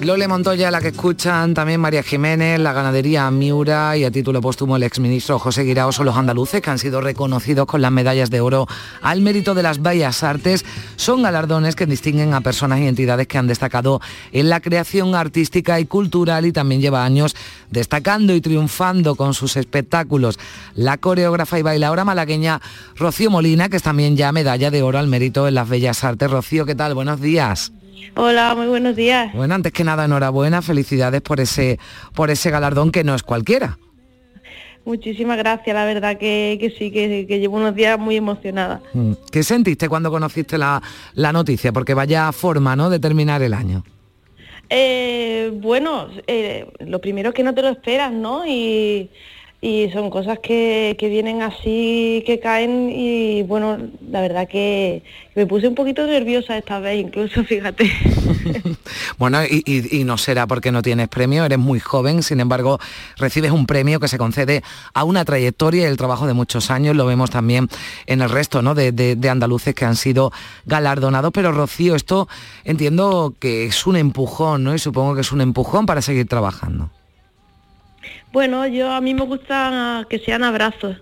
Lole 0.07 0.29
Montoya, 0.29 0.71
la 0.71 0.79
que 0.79 0.87
escuchan 0.87 1.53
también 1.53 1.81
María 1.81 2.01
Jiménez, 2.01 2.61
la 2.61 2.71
ganadería 2.71 3.29
Miura 3.29 3.97
y 3.97 4.05
a 4.05 4.09
título 4.09 4.39
póstumo 4.39 4.77
el 4.77 4.83
exministro 4.83 5.37
José 5.37 5.63
Guirao 5.63 5.91
son 5.91 6.05
los 6.05 6.15
andaluces 6.15 6.61
que 6.61 6.69
han 6.69 6.79
sido 6.79 7.01
reconocidos 7.01 7.65
con 7.65 7.81
las 7.81 7.91
medallas 7.91 8.29
de 8.29 8.39
oro 8.39 8.67
al 9.01 9.19
mérito 9.19 9.53
de 9.53 9.63
las 9.63 9.81
bellas 9.81 10.23
artes. 10.23 10.63
Son 10.95 11.23
galardones 11.23 11.75
que 11.75 11.85
distinguen 11.85 12.33
a 12.33 12.39
personas 12.39 12.79
y 12.79 12.87
entidades 12.87 13.27
que 13.27 13.37
han 13.37 13.47
destacado 13.47 13.99
en 14.31 14.47
la 14.47 14.61
creación 14.61 15.13
artística 15.13 15.77
y 15.77 15.85
cultural 15.85 16.45
y 16.45 16.53
también 16.53 16.79
lleva 16.79 17.03
años 17.03 17.35
destacando 17.69 18.33
y 18.33 18.39
triunfando 18.39 19.15
con 19.15 19.33
sus 19.33 19.57
espectáculos. 19.57 20.39
La 20.73 20.97
coreógrafa 20.99 21.59
y 21.59 21.63
bailadora 21.63 22.05
malagueña 22.05 22.61
Rocío 22.95 23.29
Molina, 23.29 23.67
que 23.67 23.75
es 23.75 23.83
también 23.83 24.15
ya 24.15 24.31
medalla 24.31 24.71
de 24.71 24.83
oro 24.83 24.99
al 24.99 25.07
mérito 25.07 25.49
en 25.49 25.55
las 25.55 25.67
bellas 25.67 26.05
artes. 26.05 26.31
Rocío, 26.31 26.65
¿qué 26.65 26.75
tal? 26.75 26.93
Buenos 26.93 27.19
días. 27.19 27.73
Hola, 28.15 28.53
muy 28.55 28.67
buenos 28.67 28.95
días. 28.95 29.33
Bueno, 29.33 29.55
antes 29.55 29.71
que 29.71 29.83
nada, 29.83 30.05
enhorabuena, 30.05 30.61
felicidades 30.61 31.21
por 31.21 31.39
ese, 31.39 31.79
por 32.13 32.29
ese 32.29 32.49
galardón 32.49 32.91
que 32.91 33.03
no 33.03 33.15
es 33.15 33.23
cualquiera. 33.23 33.77
Muchísimas 34.85 35.37
gracias, 35.37 35.73
la 35.75 35.83
verdad 35.85 36.17
que, 36.17 36.57
que 36.61 36.69
sí, 36.69 36.91
que, 36.91 37.25
que, 37.27 37.39
llevo 37.39 37.57
unos 37.57 37.75
días 37.75 37.99
muy 37.99 38.15
emocionada. 38.15 38.81
Mm. 38.93 39.11
¿Qué 39.29 39.43
sentiste 39.43 39.89
cuando 39.89 40.09
conociste 40.09 40.57
la, 40.57 40.81
la 41.13 41.33
noticia? 41.33 41.73
Porque 41.73 41.93
vaya 41.93 42.31
forma, 42.31 42.75
¿no?, 42.75 42.89
de 42.89 42.97
terminar 42.97 43.41
el 43.41 43.53
año. 43.53 43.83
Eh, 44.69 45.51
bueno, 45.53 46.07
eh, 46.25 46.67
lo 46.79 46.99
primero 46.99 47.29
es 47.29 47.35
que 47.35 47.43
no 47.43 47.53
te 47.53 47.61
lo 47.61 47.69
esperas, 47.69 48.11
¿no? 48.11 48.45
Y, 48.45 49.09
y 49.59 49.89
son 49.91 50.11
cosas 50.11 50.37
que, 50.39 50.95
que, 50.99 51.09
vienen 51.09 51.41
así, 51.41 52.23
que 52.27 52.39
caen 52.39 52.91
y 52.91 53.41
bueno, 53.41 53.77
la 54.11 54.21
verdad 54.21 54.47
que 54.47 55.01
me 55.33 55.47
puse 55.47 55.67
un 55.67 55.73
poquito 55.73 56.05
nerviosa 56.05 56.57
esta 56.57 56.79
vez, 56.79 56.99
incluso, 56.99 57.43
fíjate. 57.45 57.91
bueno, 59.17 59.39
y, 59.43 60.03
no 60.03 60.17
será 60.17 60.45
porque 60.45 60.71
no 60.71 60.83
tienes 60.83 61.07
premio, 61.07 61.43
eres 61.43 61.57
muy 61.57 61.79
joven, 61.79 62.21
sin 62.21 62.39
embargo, 62.39 62.79
recibes 63.17 63.51
un 63.51 63.65
premio 63.65 63.99
que 63.99 64.07
se 64.07 64.19
concede 64.19 64.61
a 64.93 65.03
una 65.03 65.25
trayectoria 65.25 65.83
y 65.83 65.85
el 65.85 65.97
trabajo 65.97 66.27
de 66.27 66.33
muchos 66.33 66.69
años, 66.69 66.95
lo 66.95 67.07
vemos 67.07 67.31
también 67.31 67.67
en 68.05 68.21
el 68.21 68.29
resto 68.29 68.61
¿no? 68.61 68.75
de 68.75 69.29
andaluces 69.29 69.73
que 69.73 69.85
han 69.85 69.95
sido 69.95 70.31
galardonados, 70.65 71.31
pero 71.33 71.51
Rocío, 71.51 71.95
esto 71.95 72.27
entiendo 72.63 73.33
que 73.39 73.65
es 73.65 73.87
un 73.87 73.95
empujón, 73.95 74.63
¿no? 74.63 74.75
Y 74.75 74.79
supongo 74.79 75.15
que 75.15 75.21
es 75.21 75.31
un 75.31 75.41
empujón 75.41 75.85
para 75.85 76.01
seguir 76.01 76.27
trabajando. 76.27 76.91
Bueno, 78.31 78.67
yo 78.67 78.91
a 78.91 79.01
mí 79.01 79.13
me 79.13 79.23
gusta 79.23 80.05
que 80.09 80.19
sean 80.19 80.43
abrazos, 80.43 80.97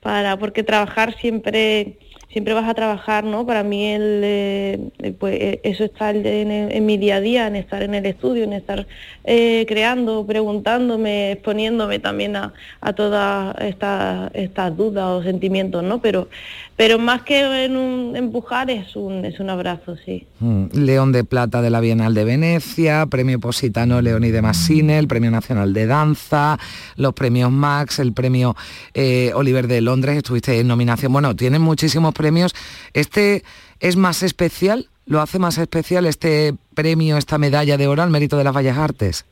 para, 0.00 0.36
porque 0.38 0.62
trabajar 0.62 1.16
siempre, 1.18 1.98
siempre 2.30 2.52
vas 2.54 2.68
a 2.68 2.74
trabajar, 2.74 3.24
¿no? 3.24 3.46
Para 3.46 3.62
mí 3.62 3.86
el, 3.86 4.20
eh, 4.22 4.90
pues 5.18 5.58
eso 5.62 5.84
está 5.84 6.10
en, 6.10 6.50
en, 6.50 6.86
mi 6.86 6.98
día 6.98 7.16
a 7.16 7.20
día, 7.20 7.46
en 7.46 7.56
estar 7.56 7.82
en 7.82 7.94
el 7.94 8.06
estudio, 8.06 8.44
en 8.44 8.52
estar 8.52 8.86
eh, 9.24 9.64
creando, 9.66 10.26
preguntándome, 10.26 11.32
exponiéndome 11.32 11.98
también 12.00 12.36
a, 12.36 12.52
a 12.80 12.92
todas 12.92 13.56
estas 13.60 14.30
estas 14.34 14.76
dudas 14.76 15.06
o 15.06 15.22
sentimientos, 15.22 15.82
¿no? 15.82 16.00
Pero, 16.00 16.28
pero 16.78 17.00
más 17.00 17.22
que 17.22 17.64
en 17.64 17.76
un 17.76 18.14
empujar 18.14 18.70
es 18.70 18.94
un, 18.94 19.24
es 19.24 19.40
un 19.40 19.50
abrazo, 19.50 19.96
sí. 20.06 20.28
Mm. 20.38 20.66
León 20.74 21.10
de 21.10 21.24
Plata 21.24 21.60
de 21.60 21.70
la 21.70 21.80
Bienal 21.80 22.14
de 22.14 22.22
Venecia, 22.22 23.04
Premio 23.06 23.40
Positano 23.40 24.00
Leoni 24.00 24.30
de 24.30 24.42
Massine, 24.42 24.96
el 24.96 25.08
Premio 25.08 25.32
Nacional 25.32 25.72
de 25.72 25.88
Danza, 25.88 26.56
los 26.94 27.14
premios 27.14 27.50
Max, 27.50 27.98
el 27.98 28.12
Premio 28.12 28.54
eh, 28.94 29.32
Oliver 29.34 29.66
de 29.66 29.80
Londres, 29.80 30.18
estuviste 30.18 30.60
en 30.60 30.68
nominación. 30.68 31.12
Bueno, 31.12 31.34
tienen 31.34 31.62
muchísimos 31.62 32.14
premios. 32.14 32.54
Este 32.92 33.42
es 33.80 33.96
más 33.96 34.22
especial, 34.22 34.88
lo 35.04 35.20
hace 35.20 35.40
más 35.40 35.58
especial 35.58 36.06
este 36.06 36.54
premio, 36.74 37.16
esta 37.16 37.38
medalla 37.38 37.76
de 37.76 37.88
oro 37.88 38.04
al 38.04 38.10
mérito 38.10 38.36
de 38.36 38.44
las 38.44 38.54
Bellas 38.54 38.78
Artes. 38.78 39.24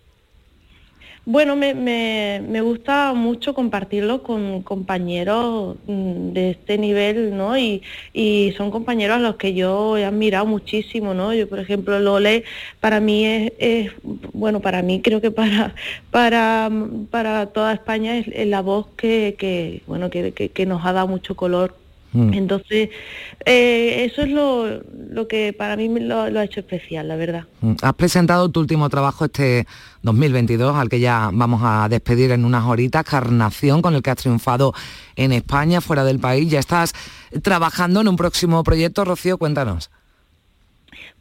Bueno, 1.28 1.56
me, 1.56 1.74
me, 1.74 2.40
me, 2.48 2.60
gusta 2.60 3.12
mucho 3.12 3.52
compartirlo 3.52 4.22
con 4.22 4.62
compañeros 4.62 5.76
mm, 5.88 6.32
de 6.32 6.50
este 6.50 6.78
nivel, 6.78 7.36
¿no? 7.36 7.58
Y, 7.58 7.82
y, 8.12 8.52
son 8.56 8.70
compañeros 8.70 9.16
a 9.16 9.20
los 9.20 9.34
que 9.34 9.52
yo 9.52 9.96
he 9.98 10.04
admirado 10.04 10.46
muchísimo, 10.46 11.14
¿no? 11.14 11.34
Yo, 11.34 11.48
por 11.48 11.58
ejemplo, 11.58 11.98
Lole, 11.98 12.44
para 12.78 13.00
mí 13.00 13.26
es, 13.26 13.52
es 13.58 13.92
bueno, 14.32 14.60
para 14.60 14.82
mí 14.82 15.02
creo 15.02 15.20
que 15.20 15.32
para, 15.32 15.74
para, 16.12 16.70
para 17.10 17.46
toda 17.46 17.72
España 17.72 18.18
es, 18.18 18.46
la 18.46 18.62
voz 18.62 18.86
que, 18.96 19.34
que 19.36 19.82
bueno, 19.88 20.10
que, 20.10 20.32
que 20.32 20.66
nos 20.66 20.86
ha 20.86 20.92
dado 20.92 21.08
mucho 21.08 21.34
color 21.34 21.74
entonces, 22.32 22.90
eh, 23.44 24.04
eso 24.04 24.22
es 24.22 24.30
lo, 24.30 24.80
lo, 25.10 25.28
que 25.28 25.52
para 25.52 25.76
mí 25.76 25.88
lo, 25.88 26.30
lo, 26.30 26.40
ha 26.40 26.44
hecho 26.44 26.60
especial, 26.60 27.08
la 27.08 27.16
verdad. 27.16 27.44
Has 27.82 27.94
presentado 27.94 28.48
tu 28.50 28.60
último 28.60 28.88
trabajo 28.88 29.26
este 29.26 29.66
2022, 30.02 30.74
al 30.74 30.88
que 30.88 31.00
ya 31.00 31.30
vamos 31.32 31.60
a 31.64 31.88
despedir 31.88 32.30
en 32.30 32.44
unas 32.44 32.64
horitas, 32.64 33.04
Carnación, 33.04 33.82
con 33.82 33.94
el 33.94 34.02
que 34.02 34.10
has 34.10 34.18
triunfado 34.18 34.72
en 35.16 35.32
España, 35.32 35.80
fuera 35.80 36.04
del 36.04 36.18
país. 36.18 36.50
Ya 36.50 36.60
estás 36.60 36.92
trabajando 37.42 38.00
en 38.00 38.08
un 38.08 38.16
próximo 38.16 38.62
proyecto, 38.64 39.04
Rocío, 39.04 39.38
cuéntanos. 39.38 39.90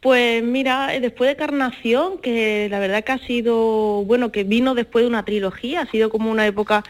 Pues 0.06 0.44
mira, 0.44 0.88
después 1.02 1.30
de 1.30 1.36
Carnación, 1.36 2.20
que 2.20 2.68
la 2.70 2.78
verdad 2.80 3.04
que 3.04 3.12
ha 3.12 3.18
sido, 3.18 4.04
bueno, 4.06 4.32
que 4.32 4.44
vino 4.44 4.76
después 4.76 5.04
de 5.04 5.08
una 5.08 5.26
trilogía, 5.26 5.82
ha 5.82 5.86
sido 5.88 6.10
como 6.10 6.30
una 6.30 6.46
época 6.46 6.84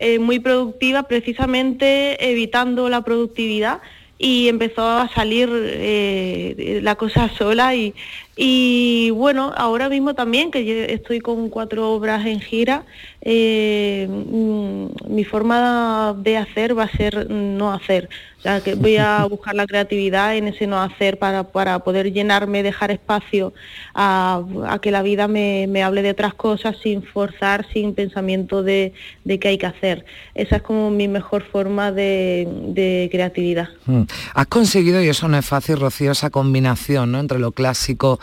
eh, 0.00 0.18
muy 0.18 0.40
productiva, 0.40 1.02
precisamente 1.04 2.30
evitando 2.30 2.88
la 2.88 3.02
productividad 3.02 3.80
y 4.16 4.48
empezó 4.48 4.86
a 4.86 5.08
salir 5.14 5.48
eh, 5.52 6.80
la 6.82 6.94
cosa 6.96 7.28
sola 7.28 7.74
y, 7.74 7.94
y, 8.42 9.10
bueno, 9.10 9.52
ahora 9.54 9.90
mismo 9.90 10.14
también 10.14 10.50
que 10.50 10.64
yo 10.64 10.72
estoy 10.72 11.20
con 11.20 11.50
cuatro 11.50 11.92
obras 11.92 12.24
en 12.24 12.40
gira, 12.40 12.84
eh, 13.20 14.08
mi 14.08 15.24
forma 15.24 16.14
de 16.16 16.38
hacer 16.38 16.78
va 16.78 16.84
a 16.84 16.96
ser 16.96 17.28
no 17.28 17.70
hacer. 17.70 18.08
O 18.38 18.42
sea, 18.42 18.62
que 18.62 18.74
voy 18.74 18.96
a 18.96 19.24
buscar 19.30 19.54
la 19.54 19.66
creatividad 19.66 20.34
en 20.34 20.48
ese 20.48 20.66
no 20.66 20.80
hacer 20.80 21.18
para, 21.18 21.44
para 21.52 21.80
poder 21.80 22.14
llenarme, 22.14 22.62
dejar 22.62 22.90
espacio 22.90 23.52
a, 23.92 24.42
a 24.66 24.78
que 24.78 24.90
la 24.90 25.02
vida 25.02 25.28
me, 25.28 25.66
me, 25.68 25.82
hable 25.82 26.00
de 26.00 26.12
otras 26.12 26.32
cosas 26.32 26.76
sin 26.82 27.02
forzar, 27.02 27.66
sin 27.74 27.92
pensamiento 27.94 28.62
de, 28.62 28.94
de 29.24 29.38
qué 29.38 29.48
hay 29.48 29.58
que 29.58 29.66
hacer. 29.66 30.06
Esa 30.34 30.56
es 30.56 30.62
como 30.62 30.90
mi 30.90 31.08
mejor 31.08 31.42
forma 31.42 31.92
de, 31.92 32.48
de 32.68 33.10
creatividad. 33.12 33.68
Mm. 33.84 34.04
Has 34.32 34.46
conseguido, 34.46 35.02
y 35.02 35.08
eso 35.08 35.28
no 35.28 35.36
es 35.36 35.44
fácil, 35.44 35.78
Rocío, 35.78 36.12
esa 36.12 36.30
combinación 36.30 37.12
¿no? 37.12 37.20
entre 37.20 37.38
lo 37.38 37.52
clásico 37.52 38.18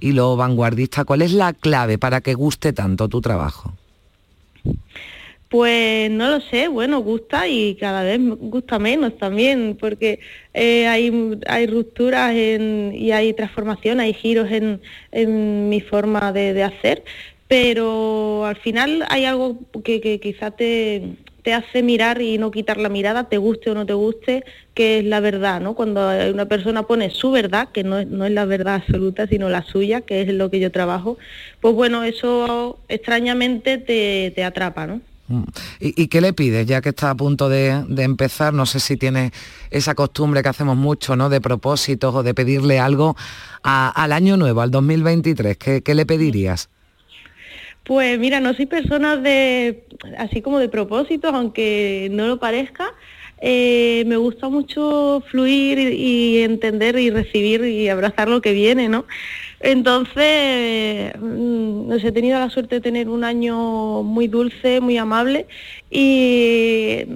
y 0.00 0.12
lo 0.12 0.36
vanguardista. 0.36 1.04
¿Cuál 1.04 1.22
es 1.22 1.32
la 1.32 1.52
clave 1.52 1.98
para 1.98 2.20
que 2.20 2.34
guste 2.34 2.72
tanto 2.72 3.08
tu 3.08 3.20
trabajo? 3.20 3.72
Pues 5.48 6.10
no 6.10 6.28
lo 6.28 6.40
sé, 6.42 6.68
bueno, 6.68 6.98
gusta 7.00 7.48
y 7.48 7.74
cada 7.76 8.02
vez 8.02 8.20
gusta 8.22 8.78
menos 8.78 9.16
también, 9.16 9.78
porque 9.80 10.20
eh, 10.52 10.86
hay, 10.86 11.38
hay 11.46 11.66
rupturas 11.66 12.34
en, 12.34 12.92
y 12.94 13.12
hay 13.12 13.32
transformación, 13.32 13.98
hay 13.98 14.12
giros 14.12 14.50
en, 14.50 14.82
en 15.10 15.70
mi 15.70 15.80
forma 15.80 16.34
de, 16.34 16.52
de, 16.52 16.64
hacer, 16.64 17.02
pero 17.48 18.44
al 18.44 18.56
final 18.56 19.04
hay 19.08 19.24
algo 19.24 19.58
que, 19.82 20.00
que 20.00 20.20
quizá 20.20 20.50
te, 20.50 21.16
hace 21.50 21.82
mirar 21.82 22.20
y 22.20 22.36
no 22.36 22.50
quitar 22.50 22.76
la 22.76 22.90
mirada, 22.90 23.24
te 23.30 23.38
guste 23.38 23.70
o 23.70 23.74
no 23.74 23.86
te 23.86 23.94
guste, 23.94 24.44
que 24.74 24.98
es 24.98 25.04
la 25.06 25.20
verdad, 25.20 25.62
¿no? 25.62 25.72
Cuando 25.74 26.10
una 26.30 26.44
persona 26.44 26.82
pone 26.82 27.08
su 27.08 27.30
verdad, 27.30 27.70
que 27.72 27.84
no 27.84 28.00
es, 28.00 28.06
la 28.32 28.44
verdad 28.44 28.74
absoluta, 28.74 29.26
sino 29.26 29.48
la 29.48 29.62
suya, 29.62 30.02
que 30.02 30.20
es 30.20 30.28
lo 30.28 30.50
que 30.50 30.60
yo 30.60 30.70
trabajo, 30.70 31.16
pues 31.62 31.74
bueno, 31.74 32.04
eso 32.04 32.78
extrañamente 32.88 33.78
te, 33.78 34.44
atrapa, 34.44 34.86
¿no? 34.86 35.00
¿Y, 35.80 36.02
¿Y, 36.02 36.08
qué 36.08 36.20
le 36.20 36.34
pides, 36.34 36.66
ya 36.66 36.82
que 36.82 36.90
está 36.90 37.08
a 37.08 37.14
punto 37.14 37.48
de, 37.48 37.82
empezar? 37.96 38.52
No 38.52 38.66
sé 38.66 38.78
si 38.78 38.98
tienes 38.98 39.32
esa 39.70 39.94
costumbre 39.94 40.42
que 40.42 40.50
hacemos 40.50 40.76
mucho, 40.76 41.16
¿no? 41.16 41.30
De 41.30 41.40
propósitos 41.40 42.14
o 42.14 42.22
de 42.22 42.34
pedirle 42.34 42.78
algo 42.78 43.16
al 43.62 44.12
año 44.12 44.36
nuevo, 44.36 44.60
al 44.60 44.70
2023. 44.70 45.56
¿Qué, 45.56 45.82
qué 45.82 45.94
le 45.94 46.04
pedirías? 46.04 46.68
Pues 47.88 48.18
mira, 48.18 48.38
no 48.38 48.52
soy 48.52 48.66
persona 48.66 49.16
de, 49.16 49.84
así 50.18 50.42
como 50.42 50.58
de 50.58 50.68
propósitos, 50.68 51.32
aunque 51.32 52.08
no 52.12 52.26
lo 52.26 52.38
parezca. 52.38 52.92
Eh, 53.40 54.04
me 54.06 54.18
gusta 54.18 54.50
mucho 54.50 55.22
fluir 55.30 55.78
y, 55.78 56.42
entender 56.42 56.98
y 56.98 57.08
recibir 57.08 57.64
y 57.64 57.88
abrazar 57.88 58.28
lo 58.28 58.42
que 58.42 58.52
viene, 58.52 58.90
¿no? 58.90 59.06
Entonces, 59.60 61.14
mm, 61.18 61.90
he 61.92 62.12
tenido 62.12 62.38
la 62.38 62.50
suerte 62.50 62.74
de 62.74 62.80
tener 62.82 63.08
un 63.08 63.24
año 63.24 64.02
muy 64.02 64.28
dulce, 64.28 64.82
muy 64.82 64.98
amable 64.98 65.46
y 65.90 67.06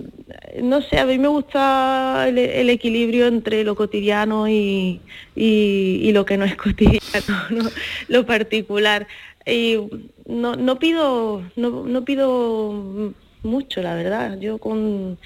no 0.62 0.83
sé, 0.83 0.99
a 0.99 1.07
mí 1.07 1.19
me 1.19 1.29
gusta 1.29 2.27
el, 2.29 2.71
equilibrio 2.71 3.27
entre 3.27 3.65
lo 3.65 3.75
cotidiano 3.75 4.49
y, 4.49 5.01
lo 5.37 6.25
que 6.25 6.37
no 6.37 6.45
es 6.45 6.57
cotidiano, 6.57 7.71
lo 8.09 8.27
particular. 8.27 9.07
Y 9.47 9.79
no, 10.27 10.79
pido, 10.79 11.43
no, 11.57 12.05
pido 12.05 13.15
mucho, 13.43 13.83
la 13.83 13.95
verdad. 13.95 14.39
Yo 14.39 14.59
con 14.59 15.19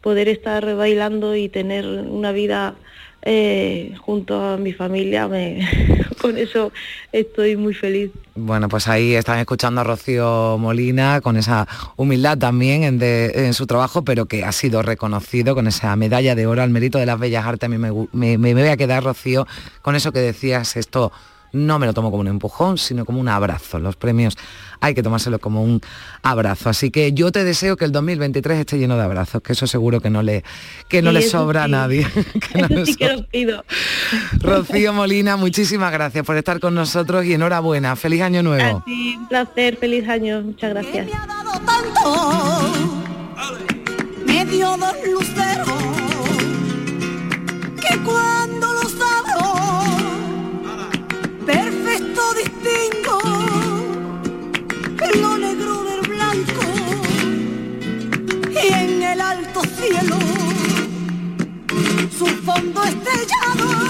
poder 0.00 0.28
estar 0.28 0.74
bailando 0.76 1.36
y 1.36 1.48
tener 1.48 1.86
una 1.86 2.32
vida 2.32 2.76
eh, 3.22 3.94
junto 4.00 4.42
a 4.42 4.56
mi 4.56 4.72
familia, 4.72 5.28
me, 5.28 5.68
con 6.20 6.38
eso 6.38 6.72
estoy 7.12 7.56
muy 7.56 7.74
feliz. 7.74 8.10
Bueno, 8.34 8.68
pues 8.68 8.88
ahí 8.88 9.14
están 9.14 9.38
escuchando 9.38 9.80
a 9.80 9.84
Rocío 9.84 10.56
Molina 10.58 11.20
con 11.20 11.36
esa 11.36 11.68
humildad 11.96 12.38
también 12.38 12.84
en, 12.84 13.02
en, 13.02 13.54
su 13.54 13.66
trabajo, 13.66 14.02
pero 14.02 14.26
que 14.26 14.44
ha 14.44 14.52
sido 14.52 14.82
reconocido 14.82 15.54
con 15.54 15.66
esa 15.66 15.94
medalla 15.96 16.34
de 16.34 16.46
oro 16.46 16.62
al 16.62 16.70
mérito 16.70 16.98
de 16.98 17.06
las 17.06 17.18
bellas 17.18 17.44
artes. 17.44 17.66
A 17.66 17.70
mí 17.70 17.78
me, 17.78 17.92
me, 18.12 18.38
me 18.38 18.54
voy 18.54 18.68
a 18.68 18.76
quedar, 18.76 19.04
Rocío, 19.04 19.46
con 19.82 19.96
eso 19.96 20.12
que 20.12 20.20
decías, 20.20 20.76
esto 20.76 21.12
no 21.52 21.78
me 21.78 21.86
lo 21.86 21.94
tomo 21.94 22.10
como 22.10 22.20
un 22.20 22.28
empujón, 22.28 22.78
sino 22.78 23.04
como 23.04 23.20
un 23.20 23.28
abrazo. 23.28 23.78
Los 23.78 23.96
premios 23.96 24.36
hay 24.80 24.94
que 24.94 25.02
tomárselo 25.02 25.38
como 25.38 25.62
un 25.62 25.80
abrazo. 26.22 26.70
Así 26.70 26.90
que 26.90 27.12
yo 27.12 27.32
te 27.32 27.44
deseo 27.44 27.76
que 27.76 27.84
el 27.84 27.92
2023 27.92 28.58
esté 28.58 28.78
lleno 28.78 28.96
de 28.96 29.02
abrazos, 29.02 29.42
que 29.42 29.52
eso 29.52 29.66
seguro 29.66 30.00
que 30.00 30.10
no 30.10 30.22
le, 30.22 30.42
que 30.88 31.02
no 31.02 31.12
le 31.12 31.22
sobra 31.22 31.64
a 31.64 31.68
nadie. 31.68 32.06
que 32.52 32.84
sí 32.86 32.94
que 32.96 33.12
lo 33.12 33.26
pido. 33.26 33.64
Rocío 34.38 34.92
Molina, 34.92 35.36
muchísimas 35.36 35.92
gracias 35.92 36.24
por 36.24 36.36
estar 36.36 36.60
con 36.60 36.74
nosotros 36.74 37.24
y 37.24 37.34
enhorabuena. 37.34 37.96
Feliz 37.96 38.22
año 38.22 38.42
nuevo. 38.42 38.82
Sí, 38.86 39.16
un 39.16 39.28
placer, 39.28 39.76
feliz 39.76 40.08
año. 40.08 40.42
Muchas 40.42 40.70
gracias. 40.70 41.06
Me 44.26 44.44
dio 44.46 44.76
dos 44.76 44.94
luceros 45.06 45.99
su 62.20 62.26
fondo 62.26 62.82
estrellado 62.84 63.89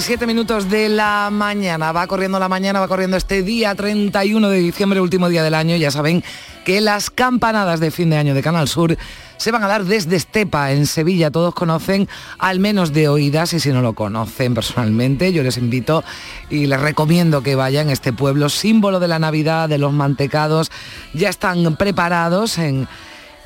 Siete 0.00 0.28
minutos 0.28 0.70
de 0.70 0.88
la 0.88 1.28
mañana. 1.32 1.90
Va 1.90 2.06
corriendo 2.06 2.38
la 2.38 2.48
mañana, 2.48 2.78
va 2.78 2.86
corriendo 2.86 3.16
este 3.16 3.42
día 3.42 3.74
31 3.74 4.48
de 4.48 4.58
diciembre, 4.58 5.00
último 5.00 5.28
día 5.28 5.42
del 5.42 5.54
año. 5.54 5.76
Ya 5.76 5.90
saben 5.90 6.22
que 6.64 6.80
las 6.80 7.10
campanadas 7.10 7.80
de 7.80 7.90
fin 7.90 8.08
de 8.08 8.16
año 8.16 8.32
de 8.32 8.40
Canal 8.40 8.68
Sur 8.68 8.96
se 9.38 9.50
van 9.50 9.64
a 9.64 9.66
dar 9.66 9.84
desde 9.84 10.14
Estepa, 10.14 10.70
en 10.70 10.86
Sevilla. 10.86 11.32
Todos 11.32 11.52
conocen 11.52 12.08
al 12.38 12.60
menos 12.60 12.92
de 12.92 13.08
oídas 13.08 13.52
y 13.54 13.60
si 13.60 13.70
no 13.70 13.82
lo 13.82 13.94
conocen 13.94 14.54
personalmente, 14.54 15.32
yo 15.32 15.42
les 15.42 15.58
invito 15.58 16.04
y 16.48 16.66
les 16.66 16.80
recomiendo 16.80 17.42
que 17.42 17.56
vayan 17.56 17.88
a 17.88 17.92
este 17.92 18.12
pueblo, 18.12 18.48
símbolo 18.48 19.00
de 19.00 19.08
la 19.08 19.18
Navidad, 19.18 19.68
de 19.68 19.78
los 19.78 19.92
mantecados. 19.92 20.70
Ya 21.12 21.28
están 21.28 21.76
preparados 21.76 22.58
en 22.58 22.86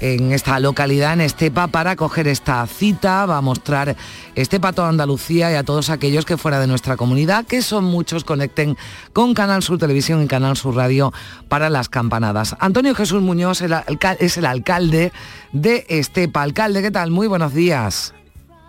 en 0.01 0.33
esta 0.33 0.59
localidad, 0.61 1.13
en 1.13 1.21
Estepa, 1.21 1.69
para 1.69 1.97
coger 1.97 2.27
esta 2.29 2.67
cita. 2.67 3.27
Va 3.27 3.39
a 3.39 3.41
mostrar 3.41 3.97
Estepa 4.35 4.69
a 4.69 4.73
toda 4.73 4.89
Andalucía 4.89 5.53
y 5.53 5.55
a 5.55 5.63
todos 5.63 5.91
aquellos 5.91 6.25
que 6.25 6.37
fuera 6.37 6.61
de 6.61 6.67
nuestra 6.67 6.97
comunidad, 6.97 7.47
que 7.47 7.63
son 7.63 7.85
muchos, 7.85 8.25
conecten 8.25 8.77
con 9.13 9.35
Canal 9.35 9.63
Sur 9.63 9.79
Televisión 9.79 10.23
y 10.23 10.27
Canal 10.27 10.57
Sur 10.57 10.77
Radio 10.77 11.13
para 11.49 11.71
las 11.71 11.89
campanadas. 11.89 12.57
Antonio 12.59 12.95
Jesús 12.95 13.23
Muñoz 13.23 13.63
es 13.63 14.37
el 14.37 14.47
alcalde 14.47 15.13
de 15.53 15.87
Estepa. 15.89 16.43
Alcalde, 16.43 16.83
¿qué 16.83 16.91
tal? 16.91 17.11
Muy 17.11 17.27
buenos 17.27 17.55
días. 17.55 18.15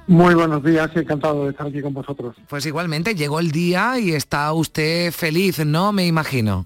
Muy 0.06 0.36
buenos 0.36 0.62
días 0.64 0.90
encantado 0.96 1.46
de 1.46 1.52
estar 1.52 1.68
aquí 1.68 1.82
con 1.82 1.94
vosotros. 1.94 2.36
Pues 2.50 2.66
igualmente 2.66 3.16
llegó 3.16 3.40
el 3.40 3.52
día 3.52 3.98
y 4.00 4.12
está 4.12 4.52
usted 4.52 5.14
feliz, 5.14 5.66
¿no? 5.66 5.94
Me 5.94 6.06
imagino. 6.06 6.66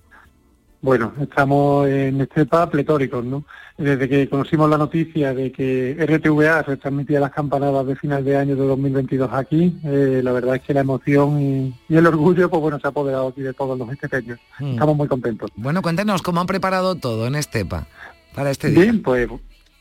Bueno, 0.88 1.12
estamos 1.20 1.86
en 1.90 2.22
Estepa 2.22 2.70
pletóricos, 2.70 3.22
¿no? 3.26 3.44
Desde 3.78 4.08
que 4.08 4.30
conocimos 4.30 4.70
la 4.70 4.78
noticia 4.78 5.34
de 5.34 5.52
que 5.52 5.98
RTVA 6.00 6.62
retransmitía 6.62 7.20
las 7.20 7.34
campanadas 7.34 7.86
de 7.88 7.98
final 7.98 8.24
de 8.24 8.38
año 8.38 8.56
de 8.56 8.66
2022 8.66 9.30
aquí, 9.34 9.78
eh, 9.84 10.22
la 10.24 10.32
verdad 10.32 10.56
es 10.56 10.62
que 10.62 10.74
la 10.74 10.80
emoción 10.80 11.42
y, 11.42 11.76
el 11.90 12.08
orgullo, 12.08 12.50
pues 12.50 12.62
bueno, 12.62 12.80
se 12.80 12.88
ha 12.88 12.92
apoderado 12.92 13.28
aquí 13.28 13.42
de 13.42 13.54
todos 13.54 13.78
los 13.78 13.92
estepeños. 13.92 14.40
Hmm. 14.60 14.76
Estamos 14.76 14.96
muy 14.96 15.10
contentos. 15.10 15.52
Bueno, 15.58 15.82
cuéntenos 15.82 16.22
cómo 16.22 16.40
han 16.40 16.48
preparado 16.48 16.96
todo 16.96 17.28
en 17.28 17.36
Estepa 17.36 17.86
para 18.34 18.50
este 18.52 18.70
día. 18.70 18.84
Bien, 18.84 19.02
pues 19.02 19.28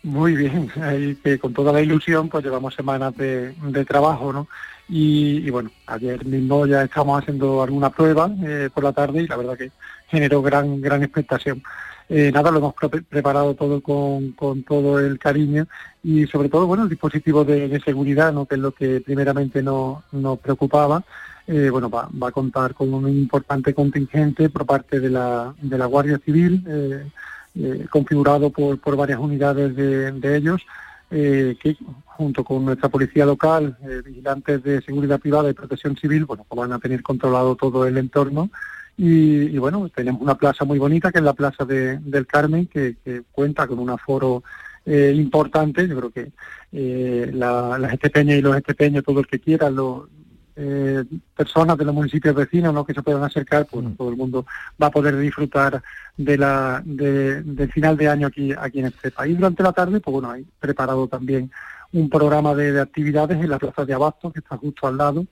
muy 0.03 0.35
bien. 0.35 0.73
que 1.23 1.39
con 1.39 1.53
toda 1.53 1.73
la 1.73 1.83
ilusión, 1.83 2.29
pues 2.29 2.45
llevamos 2.45 2.75
semanas 2.75 3.17
de, 3.17 3.55
trabajo, 3.87 4.33
¿no? 4.33 4.49
Y, 4.89 5.51
bueno, 5.51 5.71
ayer 5.87 6.25
mismo 6.25 6.65
ya 6.67 6.83
estamos 6.83 7.21
haciendo 7.21 7.63
alguna 7.63 7.91
prueba 7.91 8.31
eh, 8.45 8.71
por 8.73 8.85
la 8.85 8.93
tarde 8.93 9.23
y 9.23 9.27
la 9.27 9.37
verdad 9.37 9.59
que 9.59 9.73
generó 10.09 10.43
gran, 10.43 10.81
gran 10.81 11.03
expectación. 11.03 11.63
Eh, 12.09 12.31
nada, 12.33 12.53
lo 12.53 12.59
hemos 12.59 12.75
preparado 13.09 13.55
todo 13.55 13.81
con, 13.81 14.31
con, 14.33 14.63
todo 14.63 15.01
el 15.01 15.19
cariño 15.19 15.67
y 16.05 16.27
sobre 16.29 16.49
todo, 16.49 16.69
bueno, 16.69 16.85
el 16.85 16.89
dispositivo 16.89 17.45
de, 17.45 17.81
seguridad, 17.85 18.33
¿no? 18.33 18.47
que 18.47 18.55
es 18.55 18.61
lo 18.61 18.71
que 18.73 19.01
primeramente 19.01 19.61
nos 19.61 20.05
preocupaba. 20.41 21.03
Eh, 21.49 21.69
bueno, 21.71 21.91
va, 21.91 22.09
va, 22.23 22.29
a 22.29 22.33
contar 22.33 22.75
con 22.75 22.95
un 22.95 23.09
importante 23.09 23.75
contingente 23.75 24.49
por 24.51 24.67
parte 24.67 25.01
de 25.01 25.11
la, 25.11 25.53
de 25.61 25.79
la 25.79 25.87
Guardia 25.87 26.21
Civil, 26.25 26.65
configurado 27.91 28.51
por, 28.51 28.79
por 28.79 28.97
varias 28.97 29.19
unidades 29.19 29.75
de, 29.75 30.13
de 30.13 30.37
ellos, 30.37 30.63
que 31.09 31.77
junto 32.05 32.43
con 32.45 32.65
nuestra 32.65 32.89
policía 32.89 33.25
local, 33.27 33.77
vigilantes 34.05 34.63
de 34.63 34.83
seguridad 34.83 35.21
privada 35.21 35.51
y 35.51 35.55
protección 35.55 35.97
civil, 35.97 36.25
bueno, 36.25 36.45
pues 36.49 36.59
van 36.59 36.73
a 36.73 36.79
tener 36.79 37.03
controlado 37.03 37.55
todo 37.57 37.87
el 37.87 37.99
entorno 37.99 38.51
y, 38.99 39.59
bueno, 39.59 39.91
tenemos 39.95 40.23
una 40.23 40.37
plaza 40.37 40.65
muy 40.65 40.79
bonita 40.79 41.13
que 41.13 41.19
es 41.19 41.25
la 41.25 41.35
Plaza 41.35 41.67
del 41.67 42.27
Carmen, 42.27 42.67
que, 42.67 42.97
cuenta 43.31 43.67
con 43.67 43.79
un 43.79 43.91
aforo 43.91 44.43
eh, 44.87 45.13
importante. 45.15 45.87
Yo 45.87 45.97
creo 45.97 46.11
que 46.11 46.33
eh, 46.73 47.31
las 47.35 47.93
estepeñas 47.93 48.39
y 48.39 48.43
los 48.43 48.57
estepeños, 48.57 49.05
todo 49.05 49.21
el 49.21 49.27
que 49.27 49.39
quiera, 49.39 49.69
lo, 49.69 50.09
eh, 50.57 51.05
personas 51.37 51.77
de 51.77 51.85
los 51.85 51.95
municipios 51.95 52.35
vecinos 52.35 52.73
¿no? 52.73 52.85
que 52.85 52.95
se 52.95 53.03
puedan 53.03 53.23
acercar, 53.23 53.67
pues 53.71 53.87
todo 53.97 54.09
el 54.09 54.17
mundo 54.17 54.47
va 54.83 54.87
a 54.87 54.91
poder 54.91 55.17
disfrutar 55.19 55.83
de 56.17 56.39
la 56.39 56.83
de- 56.85 57.43
del 57.43 57.71
final 57.71 57.97
de 57.97 58.09
año 58.09 58.27
aquí 58.29 58.53
aquí 58.59 58.79
en 58.81 58.87
este 58.87 59.11
país. 59.11 59.37
Durante 59.37 59.63
la 59.63 59.73
tarde, 59.73 60.01
pues 60.01 60.13
bueno, 60.13 60.31
hay 60.31 60.47
preparado 60.59 61.07
también 61.09 61.51
un 61.93 62.09
programa 62.11 62.55
de, 62.55 62.73
de 62.73 62.81
actividades 62.81 63.39
en 63.39 63.49
la 63.51 63.59
plaza 63.59 63.85
de 63.85 63.95
Abasto, 63.95 64.33
que 64.33 64.41
está 64.41 64.57
justo 64.57 64.87
al 64.87 64.97
lado, 64.97 65.25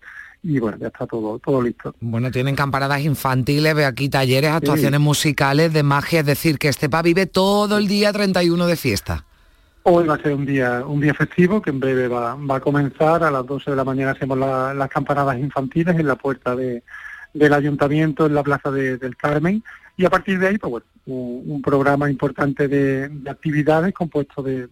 y 0.42 0.58
bueno, 0.58 0.76
ya 0.78 0.88
está 0.88 1.06
todo 1.06 1.38
todo 1.38 1.62
listo. 1.62 1.94
Bueno, 2.00 2.30
tienen 2.30 2.54
campanadas 2.54 3.00
infantiles, 3.00 3.74
ve 3.74 3.86
aquí 3.86 4.08
talleres, 4.10 4.50
actuaciones 4.50 5.00
musicales, 5.00 5.72
de 5.72 5.82
magia, 5.82 6.20
es 6.20 6.26
decir, 6.26 6.58
que 6.58 6.68
Estepa 6.68 7.00
vive 7.02 7.24
todo 7.26 7.78
el 7.78 7.88
día 7.88 8.12
31 8.12 8.66
de 8.66 8.76
fiesta. 8.76 9.24
Hoy 9.86 10.06
va 10.06 10.14
a 10.14 10.18
ser 10.22 10.32
un 10.32 10.46
día 10.46 10.82
un 10.86 10.98
día 11.00 11.12
festivo 11.12 11.60
que 11.60 11.68
en 11.68 11.78
breve 11.78 12.08
va, 12.08 12.34
va 12.36 12.56
a 12.56 12.60
comenzar. 12.60 13.22
A 13.22 13.30
las 13.30 13.44
12 13.46 13.70
de 13.70 13.76
la 13.76 13.84
mañana 13.84 14.12
hacemos 14.12 14.38
la- 14.38 14.72
las 14.72 14.88
campanadas 14.88 15.38
infantiles 15.38 15.94
en 15.98 16.06
la 16.06 16.16
puerta 16.16 16.56
de, 16.56 16.82
del 17.34 17.52
ayuntamiento, 17.52 18.24
en 18.26 18.34
la 18.34 18.42
plaza 18.42 18.70
de- 18.70 18.96
del 18.96 19.14
Carmen. 19.16 19.62
Y 19.96 20.06
a 20.06 20.10
partir 20.10 20.38
de 20.38 20.48
ahí, 20.48 20.58
pues 20.58 20.70
bueno, 20.70 20.86
un, 21.06 21.60
programa 21.60 22.10
importante 22.10 22.66
de, 22.66 23.08
de 23.10 23.30
actividades 23.30 23.92
compuesto 23.92 24.42
de, 24.42 24.68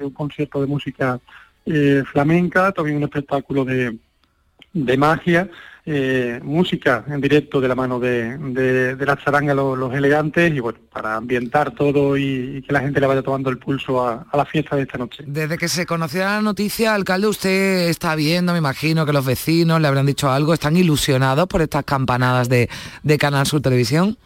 un 0.00 0.10
concierto 0.10 0.60
de 0.60 0.66
música 0.66 1.20
eh, 1.64 2.02
flamenca, 2.10 2.72
también 2.72 2.96
un 2.96 3.04
espectáculo 3.04 3.64
de 3.64 4.96
magia, 4.98 5.48
eh, 5.88 6.40
música 6.42 7.04
en 7.06 7.20
directo 7.20 7.60
de 7.60 7.68
la 7.68 7.76
mano 7.76 8.00
de, 8.00 8.36
de, 8.38 8.96
de 8.96 9.06
la 9.06 9.16
charanga 9.16 9.54
los, 9.54 9.78
los 9.78 9.94
elegantes 9.94 10.52
y 10.52 10.58
bueno, 10.58 10.78
para 10.92 11.14
ambientar 11.14 11.70
todo 11.70 12.16
y, 12.16 12.56
y 12.56 12.62
que 12.62 12.72
la 12.72 12.80
gente 12.80 13.00
le 13.00 13.06
vaya 13.06 13.22
tomando 13.22 13.50
el 13.50 13.58
pulso 13.58 14.06
a, 14.06 14.26
a 14.30 14.36
la 14.36 14.44
fiesta 14.44 14.74
de 14.76 14.82
esta 14.82 14.98
noche. 14.98 15.22
Desde 15.26 15.56
que 15.56 15.68
se 15.68 15.86
conoció 15.86 16.20
la 16.24 16.40
noticia, 16.42 16.92
alcalde, 16.94 17.28
usted 17.28 17.88
está 17.88 18.16
viendo, 18.16 18.52
me 18.52 18.58
imagino 18.58 19.06
que 19.06 19.12
los 19.12 19.24
vecinos 19.24 19.80
le 19.80 19.86
habrán 19.88 20.06
dicho 20.06 20.30
algo, 20.30 20.52
están 20.52 20.76
ilusionados 20.76 21.46
por 21.46 21.62
estas 21.62 21.84
campanadas 21.84 22.48
de, 22.48 22.68
de 23.04 23.18
Canal 23.18 23.46
Sur 23.46 23.60
Televisión. 23.62 24.18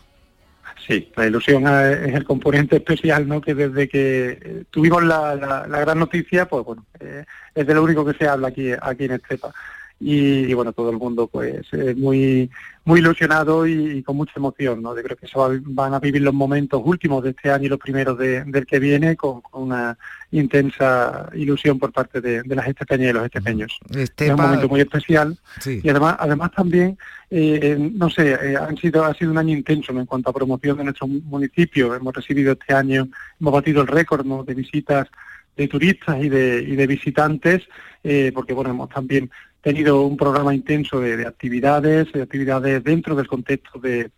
Sí, 0.86 1.12
la 1.14 1.26
ilusión 1.26 1.68
es 1.68 2.14
el 2.14 2.24
componente 2.24 2.76
especial, 2.76 3.28
¿no? 3.28 3.40
Que 3.40 3.54
desde 3.54 3.86
que 3.86 4.38
eh, 4.42 4.64
tuvimos 4.70 5.04
la, 5.04 5.36
la- 5.36 5.66
la 5.68 5.80
gran 5.80 5.98
noticia, 5.98 6.48
pues 6.48 6.64
bueno, 6.64 6.84
eh, 6.98 7.24
es 7.54 7.66
de 7.66 7.74
lo 7.74 7.82
único 7.82 8.04
que 8.04 8.14
se 8.14 8.26
habla 8.26 8.48
aquí, 8.48 8.70
aquí 8.80 9.04
en 9.04 9.12
Estepa. 9.12 9.52
Y, 10.02 10.46
y, 10.50 10.54
bueno, 10.54 10.72
todo 10.72 10.88
el 10.90 10.96
mundo 10.96 11.26
pues 11.26 11.60
eh, 11.72 11.94
muy 11.94 12.48
muy 12.86 13.00
ilusionado 13.00 13.66
y, 13.66 13.98
y 13.98 14.02
con 14.02 14.16
mucha 14.16 14.32
emoción, 14.36 14.80
¿no? 14.82 14.96
Yo 14.96 15.02
creo 15.02 15.16
que 15.16 15.26
se 15.28 15.38
va- 15.38 15.50
van 15.62 15.92
a 15.92 16.00
vivir 16.00 16.22
los 16.22 16.32
momentos 16.32 16.80
últimos 16.82 17.22
de 17.22 17.30
este 17.30 17.50
año 17.50 17.66
y 17.66 17.68
los 17.68 17.78
primeros 17.78 18.16
de- 18.16 18.42
del 18.44 18.64
que 18.64 18.78
viene 18.78 19.14
con, 19.16 19.42
con 19.42 19.64
una 19.64 19.98
intensa 20.44 21.28
ilusión 21.34 21.78
por 21.78 21.92
parte 21.92 22.20
de, 22.20 22.42
de 22.42 22.54
las 22.56 22.66
estepeñas 22.66 23.10
y 23.10 23.12
los 23.12 23.24
estepeños. 23.24 23.78
Es 23.90 24.10
un 24.30 24.36
momento 24.36 24.68
muy 24.68 24.80
especial 24.80 25.36
Sí. 25.60 25.80
y 25.82 25.88
además 25.90 26.16
además 26.18 26.50
también 26.52 26.96
eh, 27.30 27.76
no 27.94 28.08
sé 28.10 28.32
eh, 28.32 28.56
han 28.56 28.76
sido 28.78 29.04
ha 29.04 29.12
sido 29.14 29.30
un 29.30 29.38
año 29.38 29.54
intenso 29.56 29.92
¿no? 29.92 30.00
en 30.00 30.06
cuanto 30.06 30.30
a 30.30 30.32
promoción 30.32 30.78
de 30.78 30.84
nuestro 30.84 31.06
municipio 31.06 31.94
hemos 31.94 32.14
recibido 32.14 32.52
este 32.52 32.72
año 32.74 33.06
hemos 33.40 33.52
batido 33.52 33.82
el 33.82 33.86
récord 33.88 34.24
¿no? 34.24 34.44
de 34.44 34.54
visitas 34.54 35.08
de 35.56 35.68
turistas 35.68 36.22
y 36.24 36.28
de 36.28 36.62
y 36.62 36.74
de 36.74 36.86
visitantes 36.86 37.62
eh, 38.02 38.32
porque 38.34 38.54
bueno 38.54 38.70
hemos 38.70 38.88
también 38.88 39.30
tenido 39.62 40.02
un 40.06 40.16
programa 40.16 40.54
intenso 40.54 41.00
de, 41.00 41.16
de 41.16 41.26
actividades 41.26 42.12
de 42.12 42.22
actividades 42.22 42.82
dentro 42.84 43.14
del 43.14 43.26
contexto 43.28 43.78
de 43.78 44.10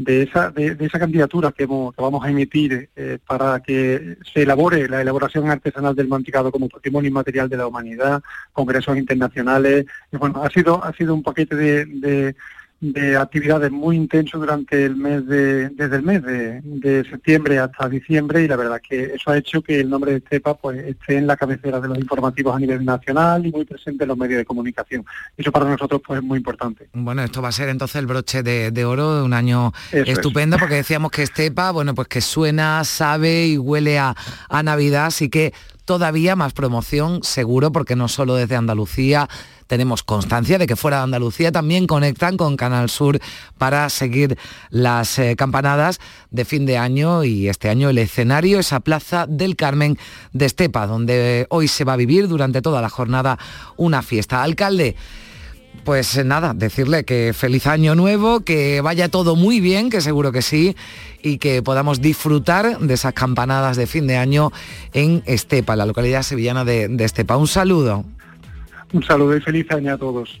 de 0.00 0.22
esa, 0.22 0.52
de, 0.52 0.76
esa 0.78 1.00
candidatura 1.00 1.50
que, 1.50 1.64
hemos- 1.64 1.92
que 1.92 2.00
vamos 2.00 2.24
a 2.24 2.30
emitir 2.30 2.88
eh, 2.94 3.18
para 3.26 3.58
que 3.60 4.16
se 4.32 4.42
elabore 4.42 4.88
la 4.88 5.00
elaboración 5.00 5.50
artesanal 5.50 5.96
del 5.96 6.06
manticado 6.06 6.52
como 6.52 6.68
patrimonio 6.68 7.08
inmaterial 7.08 7.48
de 7.48 7.56
la 7.56 7.66
humanidad, 7.66 8.22
congresos 8.52 8.96
internacionales. 8.96 9.86
Y 10.12 10.16
bueno, 10.16 10.40
ha 10.44 10.50
sido, 10.50 10.84
ha 10.84 10.92
sido 10.92 11.14
un 11.14 11.24
paquete 11.24 11.56
de- 11.56 12.36
de 12.80 13.16
actividades 13.16 13.72
muy 13.72 13.96
intenso 13.96 14.38
durante 14.38 14.84
el 14.84 14.94
mes 14.94 15.26
de, 15.26 15.68
desde 15.70 15.96
el 15.96 16.02
mes 16.02 16.22
de, 16.22 16.60
de 16.62 17.04
septiembre 17.10 17.58
hasta 17.58 17.88
diciembre 17.88 18.44
y 18.44 18.48
la 18.48 18.54
verdad 18.54 18.80
que 18.86 19.14
eso 19.14 19.30
ha 19.30 19.38
hecho 19.38 19.62
que 19.62 19.80
el 19.80 19.90
nombre 19.90 20.12
de 20.12 20.18
Estepa 20.18 20.54
pues 20.56 20.78
esté 20.86 21.16
en 21.16 21.26
la 21.26 21.36
cabecera 21.36 21.80
de 21.80 21.88
los 21.88 21.98
informativos 21.98 22.54
a 22.54 22.58
nivel 22.60 22.84
nacional 22.84 23.44
y 23.44 23.50
muy 23.50 23.64
presente 23.64 24.04
en 24.04 24.08
los 24.08 24.16
medios 24.16 24.38
de 24.38 24.44
comunicación. 24.44 25.04
Eso 25.36 25.50
para 25.50 25.68
nosotros 25.68 26.00
pues 26.06 26.20
es 26.20 26.24
muy 26.24 26.38
importante. 26.38 26.88
Bueno, 26.92 27.22
esto 27.24 27.42
va 27.42 27.48
a 27.48 27.52
ser 27.52 27.68
entonces 27.68 27.96
el 27.96 28.06
broche 28.06 28.44
de, 28.44 28.70
de 28.70 28.84
oro 28.84 29.16
de 29.16 29.22
un 29.24 29.32
año 29.32 29.72
Eso 29.90 30.04
es. 30.04 30.08
estupendo, 30.10 30.56
porque 30.56 30.76
decíamos 30.76 31.10
que 31.10 31.24
Estepa, 31.24 31.72
bueno, 31.72 31.94
pues 31.96 32.06
que 32.06 32.20
suena, 32.20 32.84
sabe 32.84 33.48
y 33.48 33.58
huele 33.58 33.98
a, 33.98 34.14
a 34.48 34.62
Navidad, 34.62 35.06
así 35.06 35.28
que 35.28 35.52
todavía 35.84 36.36
más 36.36 36.52
promoción, 36.52 37.22
seguro, 37.22 37.72
porque 37.72 37.96
no 37.96 38.08
solo 38.08 38.34
desde 38.36 38.56
Andalucía 38.56 39.26
tenemos 39.68 40.02
constancia 40.02 40.58
de 40.58 40.66
que 40.66 40.74
fuera 40.74 40.96
de 40.96 41.02
Andalucía 41.04 41.52
también 41.52 41.86
conectan 41.86 42.36
con 42.36 42.56
Canal 42.56 42.90
Sur 42.90 43.20
para 43.58 43.88
seguir 43.90 44.36
las 44.70 45.18
eh, 45.18 45.36
campanadas 45.36 46.00
de 46.30 46.44
fin 46.44 46.66
de 46.66 46.78
año 46.78 47.22
y 47.22 47.48
este 47.48 47.68
año 47.68 47.90
el 47.90 47.98
escenario, 47.98 48.58
esa 48.58 48.80
plaza 48.80 49.26
del 49.28 49.54
Carmen 49.54 49.98
de 50.32 50.46
Estepa, 50.46 50.86
donde 50.86 51.46
hoy 51.50 51.68
se 51.68 51.84
va 51.84 51.92
a 51.92 51.96
vivir 51.96 52.26
durante 52.26 52.62
toda 52.62 52.82
la 52.82 52.88
jornada 52.88 53.38
una 53.76 54.02
fiesta. 54.02 54.42
Alcalde, 54.42 54.96
pues 55.84 56.24
nada, 56.24 56.54
decirle 56.54 57.04
que 57.04 57.32
feliz 57.34 57.66
año 57.66 57.94
nuevo, 57.94 58.40
que 58.40 58.80
vaya 58.80 59.08
todo 59.08 59.36
muy 59.36 59.60
bien, 59.60 59.90
que 59.90 60.00
seguro 60.00 60.32
que 60.32 60.42
sí, 60.42 60.76
y 61.22 61.38
que 61.38 61.62
podamos 61.62 62.00
disfrutar 62.00 62.78
de 62.78 62.94
esas 62.94 63.12
campanadas 63.12 63.76
de 63.76 63.86
fin 63.86 64.06
de 64.06 64.16
año 64.16 64.50
en 64.94 65.22
Estepa, 65.26 65.76
la 65.76 65.86
localidad 65.86 66.22
sevillana 66.22 66.64
de, 66.64 66.88
de 66.88 67.04
Estepa. 67.04 67.36
Un 67.36 67.48
saludo. 67.48 68.04
Un 68.92 69.02
saludo 69.02 69.36
y 69.36 69.40
feliz 69.40 69.70
año 69.70 69.94
a 69.94 69.98
todos. 69.98 70.40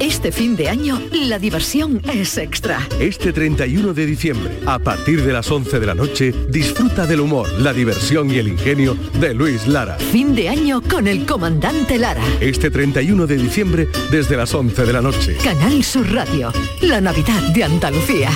Este 0.00 0.32
fin 0.32 0.56
de 0.56 0.68
año, 0.68 1.00
la 1.12 1.38
diversión 1.38 2.00
es 2.12 2.38
extra. 2.38 2.86
Este 3.00 3.32
31 3.32 3.94
de 3.94 4.06
diciembre, 4.06 4.58
a 4.66 4.78
partir 4.78 5.22
de 5.24 5.32
las 5.32 5.50
11 5.50 5.80
de 5.80 5.86
la 5.86 5.94
noche, 5.94 6.32
disfruta 6.48 7.06
del 7.06 7.20
humor, 7.20 7.48
la 7.58 7.72
diversión 7.72 8.30
y 8.30 8.38
el 8.38 8.48
ingenio 8.48 8.96
de 9.20 9.34
Luis 9.34 9.66
Lara. 9.66 9.96
Fin 9.96 10.34
de 10.34 10.48
año 10.48 10.82
con 10.82 11.06
el 11.06 11.26
comandante 11.26 11.98
Lara. 11.98 12.22
Este 12.40 12.70
31 12.70 13.26
de 13.26 13.36
diciembre, 13.36 13.88
desde 14.10 14.36
las 14.36 14.54
11 14.54 14.84
de 14.84 14.92
la 14.92 15.02
noche. 15.02 15.36
Canal 15.42 15.82
Sur 15.82 16.12
Radio, 16.12 16.52
la 16.82 17.00
Navidad 17.00 17.42
de 17.54 17.64
Andalucía. 17.64 18.30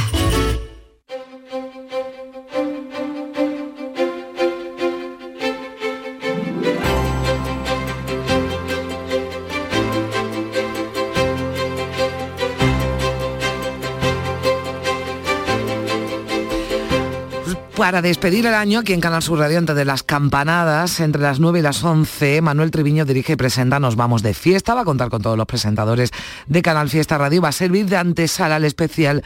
Para 17.80 18.02
despedir 18.02 18.44
el 18.44 18.52
año, 18.52 18.80
aquí 18.80 18.92
en 18.92 19.00
Canal 19.00 19.22
Sur 19.22 19.38
Radio, 19.38 19.56
antes 19.56 19.74
de 19.74 19.86
las 19.86 20.02
campanadas, 20.02 21.00
entre 21.00 21.22
las 21.22 21.40
9 21.40 21.60
y 21.60 21.62
las 21.62 21.82
11, 21.82 22.42
Manuel 22.42 22.70
Triviño 22.70 23.06
dirige 23.06 23.32
y 23.32 23.36
presenta 23.36 23.80
Nos 23.80 23.96
vamos 23.96 24.22
de 24.22 24.34
fiesta. 24.34 24.74
Va 24.74 24.82
a 24.82 24.84
contar 24.84 25.08
con 25.08 25.22
todos 25.22 25.38
los 25.38 25.46
presentadores 25.46 26.10
de 26.46 26.60
Canal 26.60 26.90
Fiesta 26.90 27.16
Radio. 27.16 27.40
Va 27.40 27.48
a 27.48 27.52
servir 27.52 27.86
de 27.86 27.96
antesala 27.96 28.56
al 28.56 28.66
especial 28.66 29.24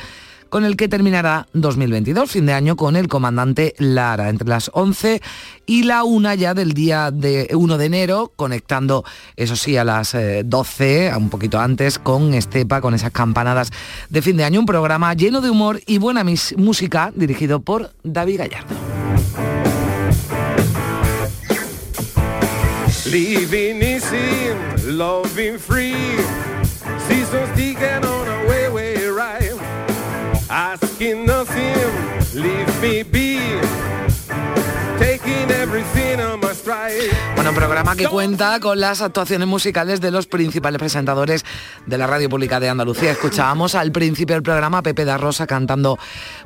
con 0.48 0.64
el 0.64 0.76
que 0.76 0.88
terminará 0.88 1.46
2022, 1.52 2.30
fin 2.30 2.46
de 2.46 2.52
año, 2.52 2.76
con 2.76 2.96
el 2.96 3.08
comandante 3.08 3.74
Lara, 3.78 4.28
entre 4.28 4.48
las 4.48 4.70
11 4.72 5.20
y 5.66 5.84
la 5.84 6.04
1 6.04 6.34
ya 6.34 6.54
del 6.54 6.72
día 6.72 7.10
de 7.10 7.48
1 7.52 7.78
de 7.78 7.84
enero, 7.86 8.32
conectando, 8.36 9.04
eso 9.36 9.56
sí, 9.56 9.76
a 9.76 9.84
las 9.84 10.14
eh, 10.14 10.42
12, 10.44 11.12
un 11.16 11.30
poquito 11.30 11.58
antes, 11.58 11.98
con 11.98 12.34
Estepa, 12.34 12.80
con 12.80 12.94
esas 12.94 13.10
campanadas 13.10 13.70
de 14.08 14.22
fin 14.22 14.36
de 14.36 14.44
año, 14.44 14.60
un 14.60 14.66
programa 14.66 15.14
lleno 15.14 15.40
de 15.40 15.50
humor 15.50 15.80
y 15.86 15.98
buena 15.98 16.24
música, 16.56 17.12
dirigido 17.14 17.60
por 17.60 17.92
David 18.02 18.38
Gallardo. 18.38 18.74
Asking 30.94 31.26
nothing, 31.26 31.74
leave 32.34 32.80
me 32.80 33.02
be. 33.02 33.40
Taking 34.96 35.50
everything 35.50 36.20
on 36.20 36.38
my 36.38 36.54
stride. 36.54 37.10
Bueno, 37.34 37.50
un 37.50 37.56
programa 37.56 37.96
que 37.96 38.06
cuenta 38.06 38.60
con 38.60 38.78
las 38.78 39.02
actuaciones 39.02 39.48
musicales 39.48 40.00
de 40.00 40.12
los 40.12 40.28
principales 40.28 40.78
presentadores 40.78 41.44
de 41.84 41.98
la 41.98 42.06
Radio 42.06 42.28
Pública 42.28 42.60
de 42.60 42.68
Andalucía. 42.68 43.10
Escuchábamos 43.10 43.74
al 43.74 43.90
principio 43.90 44.36
del 44.36 44.44
programa 44.44 44.78
a 44.78 44.82
Pepe 44.84 45.04
da 45.04 45.18
Rosa 45.18 45.48
cantando 45.48 45.98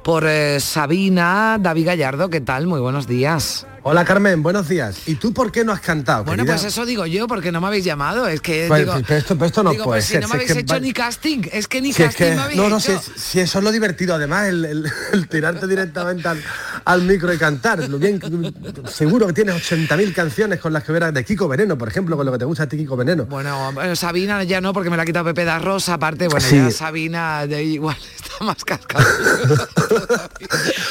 por 0.03 0.25
eh, 0.27 0.61
Sabina, 0.61 1.59
David 1.61 1.85
Gallardo, 1.85 2.31
¿qué 2.31 2.41
tal? 2.41 2.67
Muy 2.67 2.81
buenos 2.81 3.07
días. 3.07 3.67
Hola 3.85 4.05
Carmen, 4.05 4.43
buenos 4.43 4.69
días. 4.69 5.03
¿Y 5.07 5.15
tú 5.15 5.33
por 5.33 5.51
qué 5.53 5.65
no 5.65 5.73
has 5.73 5.81
cantado? 5.81 6.25
Bueno, 6.25 6.43
querida? 6.43 6.57
pues 6.57 6.67
eso 6.67 6.85
digo 6.85 7.07
yo, 7.07 7.27
porque 7.27 7.53
no 7.53 7.61
me 7.61 7.69
habéis 7.69 7.85
llamado. 7.85 8.27
Es 8.29 8.41
que 8.41 8.67
Pues, 8.69 8.81
digo, 8.85 8.93
pero 9.07 9.19
esto, 9.19 9.35
pero 9.37 9.47
esto 9.47 9.63
no 9.63 9.71
digo, 9.71 9.85
puede 9.85 9.99
pues 10.01 10.05
si 10.07 10.13
ser. 10.15 10.23
no 10.23 10.29
me 10.29 10.35
es 10.35 10.35
habéis 10.51 10.53
que 10.53 10.59
hecho 10.61 10.81
ni 10.81 10.93
casting, 10.93 11.43
es 11.53 11.69
que 11.69 11.81
ni 11.81 11.93
si 11.93 12.03
es 12.03 12.09
casting 12.09 12.25
que- 12.27 12.35
me 12.35 12.43
habéis 12.43 12.59
no, 12.59 12.69
no, 12.69 12.77
hecho. 12.79 12.87
si, 12.87 12.93
es- 12.93 13.23
si 13.23 13.41
eso 13.41 13.59
es 13.59 13.65
lo 13.65 13.73
divertido, 13.73 14.15
además, 14.17 14.49
el, 14.49 14.65
el- 14.65 14.93
el 15.13 15.29
tirarte 15.29 15.67
directamente 15.67 16.29
al, 16.29 16.43
al 16.85 17.03
micro 17.03 17.33
y 17.33 17.39
cantar. 17.39 17.89
Lo 17.89 17.99
bien, 17.99 18.21
seguro 18.93 19.27
que 19.29 19.33
tienes 19.33 19.55
80.000 19.55 20.13
canciones 20.13 20.61
con 20.61 20.73
las 20.73 20.83
que 20.85 20.93
verás 20.93 21.15
de 21.15 21.25
Kiko 21.25 21.49
Veneno, 21.49 21.79
por 21.79 21.89
ejemplo, 21.89 22.17
con 22.17 22.27
lo 22.27 22.33
que 22.33 22.39
te 22.39 22.45
gusta 22.45 22.65
a 22.65 22.69
ti 22.69 22.77
Kiko 22.77 22.97
Veneno. 22.97 23.25
Bueno, 23.27 23.73
Sabina 23.95 24.43
ya 24.43 24.61
no, 24.61 24.73
porque 24.75 24.91
me 24.91 24.97
la 24.97 25.05
ha 25.05 25.07
quitado 25.07 25.25
Pepe 25.27 25.45
da 25.45 25.59
Rosa, 25.61 25.95
aparte, 25.95 26.29
bueno, 26.29 26.45
Sí. 26.47 26.57
ya 26.57 26.71
Sabina 26.73 27.47
de 27.47 27.63
igual 27.65 27.97
está 28.17 28.45
más 28.45 28.63
cascada. 28.65 29.07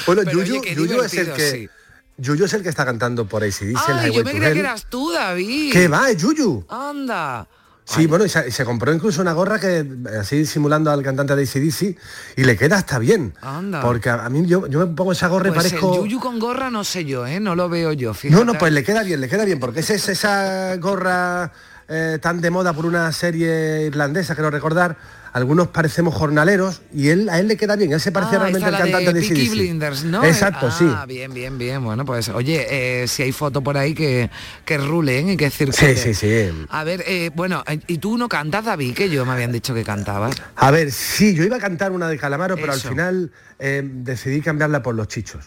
Bueno, 0.08 0.22
Pero, 0.26 0.40
Yuyu, 0.40 0.54
oye, 0.60 0.62
qué 0.62 0.76
Yuyu 0.76 1.02
es 1.02 1.14
el 1.14 1.34
que... 1.34 1.52
sí. 1.52 1.70
Yuyu 2.18 2.46
es 2.46 2.54
el 2.54 2.64
que 2.64 2.70
está 2.70 2.86
cantando 2.86 3.28
por 3.28 3.44
ACDC, 3.44 3.62
el 3.62 3.76
Ay, 3.76 4.10
Highway 4.10 4.14
yo 4.14 4.24
me 4.24 4.32
creía 4.32 4.54
que 4.54 4.60
eras 4.60 4.86
tú, 4.90 5.12
David. 5.12 5.72
¿Qué 5.72 5.88
va? 5.88 6.10
Es 6.10 6.18
Yuyu. 6.18 6.66
Anda. 6.68 7.48
Sí, 7.86 8.06
bueno, 8.06 8.26
y 8.26 8.30
se, 8.30 8.66
compró 8.66 8.94
incluso 8.94 9.22
una 9.22 9.32
gorra 9.32 9.60
que 9.60 9.86
así 10.20 10.46
simulando 10.46 10.92
al 10.92 11.02
cantante 11.04 11.38
de 11.38 11.44
ACDC 11.44 11.98
y 12.36 12.44
le 12.44 12.58
queda 12.58 12.76
hasta 12.76 13.00
bien. 13.00 13.34
Anda. 13.40 13.80
Porque 13.82 14.10
a, 14.10 14.26
a 14.26 14.30
mí 14.30 14.46
yo, 14.46 14.68
yo 14.68 14.80
me 14.80 14.88
pongo 14.88 15.14
esa 15.14 15.30
gorra 15.30 15.54
Pues 15.54 15.68
y 15.68 15.70
parezco... 15.70 15.94
el 15.96 16.02
yuyu 16.02 16.20
con 16.20 16.38
gorra 16.38 16.70
no 16.70 16.84
sé 16.84 17.06
yo, 17.06 17.26
¿eh? 17.26 17.40
No 17.40 17.56
lo 17.56 17.70
veo 17.70 17.94
yo, 17.94 18.14
fíjate. 18.14 18.38
No, 18.38 18.52
no, 18.52 18.60
pues 18.60 18.74
le 18.74 18.84
queda 18.84 19.04
bien, 19.04 19.22
le 19.22 19.30
queda 19.30 19.46
bien, 19.46 19.60
porque 19.62 19.80
es 19.80 19.90
esa 19.90 20.76
gorra 20.78 21.54
eh, 21.88 22.20
tan 22.22 22.42
de 22.42 22.50
moda 22.50 22.74
por 22.74 22.86
una 22.86 23.10
serie 23.14 23.86
irlandesa, 23.86 24.36
creo 24.36 24.52
recordar. 24.52 24.98
Algunos 25.38 25.68
parecemos 25.68 26.16
jornaleros 26.16 26.82
y 26.92 27.10
él 27.10 27.30
a 27.30 27.40
él 27.40 27.48
le 27.48 27.58
queda 27.58 27.76
bien, 27.76 27.94
él 27.94 28.02
se 28.02 28.12
parece 28.12 28.38
Ah, 28.38 28.40
realmente 28.40 28.68
al 28.68 28.76
cantante 28.76 29.14
de, 29.14 29.22
de. 29.22 29.50
Blinders, 29.50 30.04
¿no? 30.04 30.24
Exacto, 30.24 30.68
ah, 30.72 30.76
sí. 30.76 30.90
bien, 31.08 31.32
bien, 31.32 31.60
bien. 31.60 31.84
Bueno, 31.84 32.06
pues 32.06 32.30
oye, 32.30 32.66
eh, 33.04 33.08
si 33.08 33.22
hay 33.22 33.32
foto 33.32 33.62
por 33.62 33.78
ahí 33.78 33.94
que, 33.94 34.32
que 34.66 34.78
rulen 34.80 35.30
y 35.30 35.38
que 35.38 35.52
circulen. 35.52 35.96
Sí, 35.96 36.14
sí, 36.14 36.52
sí. 36.52 36.66
A 36.70 36.84
ver, 36.84 37.04
eh, 37.06 37.30
bueno, 37.36 37.64
eh, 37.68 37.80
y 37.86 38.00
tú 38.00 38.18
no 38.18 38.28
cantas, 38.28 38.66
David, 38.66 38.96
que 38.96 39.10
yo 39.10 39.26
me 39.28 39.34
habían 39.34 39.52
dicho 39.52 39.76
que 39.76 39.84
cantabas. 39.84 40.36
A 40.56 40.72
ver, 40.72 40.92
sí, 40.92 41.36
yo 41.36 41.44
iba 41.44 41.58
a 41.58 41.60
cantar 41.60 41.92
una 41.92 42.10
de 42.10 42.18
Calamaro, 42.18 42.56
pero 42.56 42.74
al 42.74 42.80
final 42.82 43.32
eh, 43.60 43.82
decidí 43.86 44.42
cambiarla 44.42 44.82
por 44.82 44.96
los 44.96 45.08
chichos. 45.08 45.46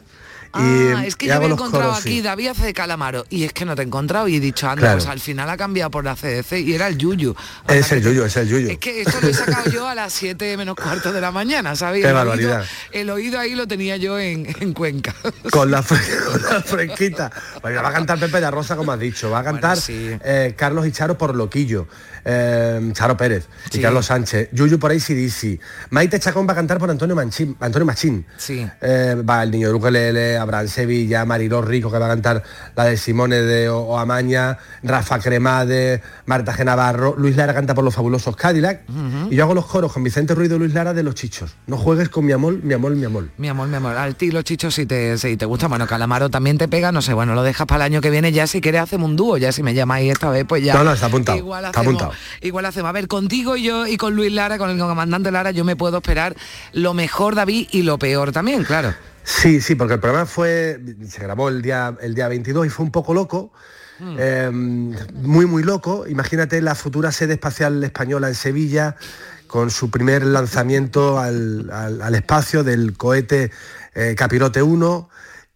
Ah, 0.52 1.04
es 1.06 1.16
que 1.16 1.26
y 1.26 1.28
yo 1.28 1.34
había 1.36 1.48
los 1.48 1.58
encontrado 1.58 1.90
coros, 1.90 2.02
sí. 2.02 2.08
aquí 2.08 2.22
David 2.22 2.48
hace 2.48 2.64
de 2.66 2.72
Calamaro 2.74 3.24
y 3.30 3.44
es 3.44 3.52
que 3.52 3.64
no 3.64 3.76
te 3.76 3.82
he 3.82 3.84
encontrado 3.84 4.26
y 4.28 4.36
he 4.36 4.40
dicho, 4.40 4.68
anda, 4.68 4.80
Claro. 4.82 4.96
pues 4.98 5.06
al 5.08 5.20
final 5.20 5.48
ha 5.48 5.56
cambiado 5.56 5.90
por 5.90 6.04
la 6.04 6.16
CDC 6.16 6.60
y 6.60 6.74
era 6.74 6.88
el 6.88 6.98
Yuyu. 6.98 7.34
Es 7.68 7.92
el 7.92 8.00
te- 8.02 8.08
yuyo, 8.08 8.24
es 8.24 8.36
el 8.36 8.48
yuyo. 8.48 8.68
Es 8.70 8.78
que 8.78 9.02
esto 9.02 9.18
lo 9.22 9.28
he 9.28 9.34
sacado 9.34 9.70
yo 9.70 9.86
a 9.88 9.94
las 9.94 10.12
7 10.12 10.56
menos 10.56 10.74
cuarto 10.76 11.12
de 11.12 11.20
la 11.20 11.30
mañana, 11.30 11.76
¿sabes? 11.76 12.02
Qué 12.02 12.08
el 12.08 12.14
barbaridad. 12.14 12.60
Oído, 12.60 12.70
el 12.92 13.10
oído 13.10 13.38
ahí 13.38 13.54
lo 13.54 13.68
tenía 13.68 13.96
yo 13.96 14.18
en, 14.18 14.46
en 14.60 14.72
Cuenca. 14.72 15.14
Con 15.52 15.70
la, 15.70 15.82
con 15.82 16.42
la 16.50 16.60
fresquita. 16.62 17.30
Bueno, 17.62 17.82
va 17.82 17.88
a 17.90 17.92
cantar 17.92 18.18
Pepe 18.18 18.40
de 18.40 18.50
Rosa, 18.50 18.76
como 18.76 18.92
has 18.92 18.98
dicho. 19.00 19.30
Va 19.30 19.40
a 19.40 19.44
cantar 19.44 19.78
eh, 19.88 20.54
Carlos 20.56 20.86
y 20.86 20.92
Charo 20.92 21.16
por 21.18 21.34
Loquillo. 21.34 21.86
eh, 22.24 22.90
Charo 22.92 23.16
Pérez 23.16 23.46
y. 23.72 23.80
Carlos 23.80 24.06
Sánchez. 24.06 24.48
Yuyu 24.52 24.78
por 24.78 24.90
ACDC. 24.92 25.58
Maite 25.90 26.18
Chacón 26.20 26.46
va 26.48 26.52
a 26.52 26.56
cantar 26.56 26.78
por 26.78 26.90
Antonio 26.90 27.14
Machín. 27.16 27.56
Antonio 27.60 27.86
Machín. 27.86 28.26
Sí. 28.36 28.66
Eh, 28.80 29.16
va 29.28 29.42
el 29.42 29.50
niño 29.50 29.68
de 29.68 29.72
Ukelele, 30.40 30.50
Abraham 30.50 30.68
Sevilla, 30.68 31.24
Mariló 31.24 31.62
Rico 31.62 31.90
que 31.90 31.98
va 31.98 32.06
a 32.06 32.08
cantar 32.10 32.42
la 32.76 32.84
de 32.84 32.96
Simone 32.96 33.36
de 33.42 33.68
O- 33.68 33.80
Oamaña, 33.90 34.58
Rafa 34.82 35.18
Cremade, 35.18 36.02
Marta 36.26 36.52
G. 36.54 36.64
Navarro, 36.64 37.14
Luis 37.16 37.36
Lara 37.36 37.54
canta 37.54 37.74
por 37.74 37.84
los 37.84 37.94
fabulosos 37.94 38.36
Cadillac 38.36 38.82
y 39.30 39.36
yo 39.36 39.44
hago 39.44 39.54
los 39.54 39.66
coros 39.66 39.92
con 39.92 40.02
Vicente 40.04 40.34
Ruido 40.34 40.56
y 40.56 40.58
Luis 40.60 40.74
Lara 40.74 40.92
de 40.94 41.02
los 41.02 41.14
chichos. 41.14 41.54
No 41.66 41.76
juegues 41.76 42.08
con 42.08 42.24
mi 42.24 42.32
amor, 42.32 42.62
mi 42.62 42.74
amor, 42.74 42.92
mi 42.94 43.04
amor. 43.04 43.28
Mi 43.38 43.48
amor, 43.48 43.68
mi 43.68 43.76
amor, 43.76 43.96
al 43.96 44.16
ti 44.16 44.30
los 44.30 44.44
chichos 44.44 44.74
si 44.74 44.86
te, 44.86 45.18
si 45.18 45.36
te 45.36 45.44
gusta, 45.46 45.68
bueno, 45.68 45.86
Calamaro 45.86 46.28
también 46.30 46.58
te 46.58 46.68
pega, 46.68 46.92
no 46.92 47.02
sé, 47.02 47.12
bueno, 47.14 47.34
lo 47.34 47.42
dejas 47.42 47.66
para 47.66 47.84
el 47.86 47.92
año 47.92 48.00
que 48.00 48.10
viene 48.10 48.32
ya 48.32 48.46
si 48.46 48.60
quieres 48.60 48.80
hacemos 48.82 49.08
un 49.10 49.16
dúo, 49.16 49.36
ya 49.36 49.52
si 49.52 49.62
me 49.62 49.74
llamáis 49.74 50.10
esta 50.12 50.30
vez, 50.30 50.44
pues 50.46 50.62
ya. 50.64 50.74
No, 50.74 50.84
no, 50.84 50.92
está 50.92 51.06
apuntado, 51.06 51.38
Igual 51.38 51.64
está 51.66 51.80
hacemos, 51.80 52.02
apuntado. 52.02 52.20
igual 52.40 52.64
hacemos. 52.66 52.88
A 52.88 52.92
ver, 52.92 53.08
contigo 53.08 53.56
y 53.56 53.62
yo 53.62 53.86
y 53.86 53.96
con 53.96 54.14
Luis 54.14 54.32
Lara, 54.32 54.58
con 54.58 54.70
el 54.70 54.78
comandante 54.78 55.30
Lara, 55.30 55.50
yo 55.50 55.64
me 55.64 55.76
puedo 55.76 55.98
esperar 55.98 56.34
lo 56.72 56.94
mejor, 56.94 57.34
David, 57.34 57.68
y 57.72 57.82
lo 57.82 57.98
peor 57.98 58.32
también, 58.32 58.64
claro. 58.64 58.94
Sí, 59.24 59.60
sí, 59.60 59.74
porque 59.74 59.94
el 59.94 60.00
programa 60.00 60.26
fue, 60.26 60.80
se 61.08 61.22
grabó 61.22 61.48
el 61.48 61.62
día, 61.62 61.96
el 62.00 62.14
día 62.14 62.28
22 62.28 62.66
y 62.66 62.70
fue 62.70 62.84
un 62.84 62.92
poco 62.92 63.14
loco, 63.14 63.52
Hmm. 64.02 64.16
eh, 64.18 64.50
muy, 64.50 65.44
muy 65.44 65.62
loco. 65.62 66.06
Imagínate 66.08 66.62
la 66.62 66.74
futura 66.74 67.12
sede 67.12 67.34
espacial 67.34 67.84
española 67.84 68.28
en 68.28 68.34
Sevilla, 68.34 68.96
con 69.46 69.70
su 69.70 69.90
primer 69.90 70.24
lanzamiento 70.24 71.18
al, 71.18 71.68
al- 71.70 72.00
al 72.00 72.14
espacio 72.14 72.64
del 72.64 72.96
cohete 72.96 73.50
eh, 73.94 74.14
Capirote 74.16 74.62
1, 74.62 75.10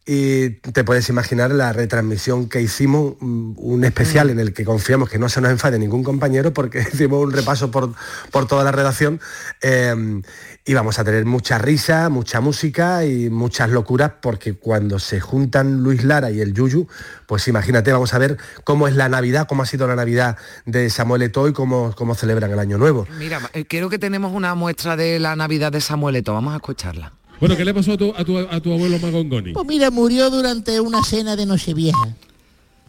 y 0.04 0.50
te 0.50 0.84
puedes 0.84 1.08
imaginar 1.08 1.52
la 1.52 1.72
retransmisión 1.72 2.50
que 2.50 2.60
hicimos, 2.60 3.14
mm, 3.20 3.52
un 3.56 3.84
especial 3.86 4.28
en 4.28 4.38
el 4.38 4.52
que 4.52 4.66
confiamos 4.66 5.08
que 5.08 5.18
no 5.18 5.30
se 5.30 5.40
nos 5.40 5.50
enfade 5.50 5.78
ningún 5.78 6.04
compañero 6.04 6.52
porque 6.52 6.80
hicimos 6.92 7.24
un 7.24 7.32
repaso 7.32 7.70
por, 7.70 7.94
por 8.30 8.46
toda 8.46 8.62
la 8.64 8.72
redacción 8.72 9.20
eh, 9.62 10.20
y 10.66 10.72
vamos 10.72 10.98
a 10.98 11.04
tener 11.04 11.26
mucha 11.26 11.58
risa, 11.58 12.08
mucha 12.08 12.40
música 12.40 13.04
y 13.04 13.28
muchas 13.28 13.68
locuras 13.68 14.12
porque 14.22 14.54
cuando 14.54 14.98
se 14.98 15.20
juntan 15.20 15.82
Luis 15.82 16.04
Lara 16.04 16.30
y 16.30 16.40
el 16.40 16.54
Yuyu, 16.54 16.86
pues 17.26 17.46
imagínate, 17.48 17.92
vamos 17.92 18.14
a 18.14 18.18
ver 18.18 18.38
cómo 18.64 18.88
es 18.88 18.96
la 18.96 19.10
Navidad, 19.10 19.46
cómo 19.46 19.62
ha 19.62 19.66
sido 19.66 19.86
la 19.86 19.94
Navidad 19.94 20.38
de 20.64 20.88
Samuel 20.88 21.22
Eto'o 21.22 21.48
y 21.48 21.52
cómo, 21.52 21.92
cómo 21.94 22.14
celebran 22.14 22.50
el 22.50 22.58
Año 22.58 22.78
Nuevo. 22.78 23.06
Mira, 23.18 23.40
eh, 23.52 23.66
creo 23.66 23.90
que 23.90 23.98
tenemos 23.98 24.32
una 24.32 24.54
muestra 24.54 24.96
de 24.96 25.20
la 25.20 25.36
Navidad 25.36 25.70
de 25.70 25.82
Samuel 25.82 26.16
Eto'o, 26.16 26.32
vamos 26.32 26.54
a 26.54 26.56
escucharla. 26.56 27.12
Bueno, 27.40 27.56
¿qué 27.56 27.64
le 27.64 27.74
pasó 27.74 27.92
a 27.92 27.96
tu, 27.98 28.14
a 28.16 28.24
tu, 28.24 28.38
a 28.38 28.60
tu 28.60 28.72
abuelo 28.72 28.98
Magongoni? 28.98 29.52
Pues 29.52 29.66
mira, 29.66 29.90
murió 29.90 30.30
durante 30.30 30.80
una 30.80 31.02
cena 31.02 31.36
de 31.36 31.44
Nochevieja. 31.44 32.14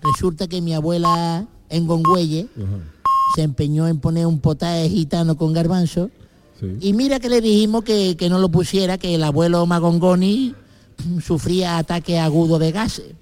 Resulta 0.02 0.48
que 0.48 0.62
mi 0.62 0.74
abuela 0.74 1.46
en 1.70 1.88
Gongüelle 1.88 2.48
se 3.36 3.42
empeñó 3.42 3.88
en 3.88 4.00
poner 4.00 4.28
un 4.28 4.40
potaje 4.40 4.88
gitano 4.88 5.36
con 5.36 5.52
garbanzo. 5.52 6.10
Y 6.80 6.94
mira 6.94 7.20
que 7.20 7.30
le 7.30 7.42
dijimos 7.42 7.84
que, 7.84 8.16
que 8.18 8.30
no 8.30 8.40
lo 8.40 8.50
pusiera, 8.50 8.98
que 8.98 9.16
el 9.16 9.24
abuelo 9.24 9.66
Magongoni 9.66 10.56
sufría 11.24 11.78
ataque 11.78 12.20
agudo 12.20 12.60
de 12.60 12.72
gases. 12.72 13.14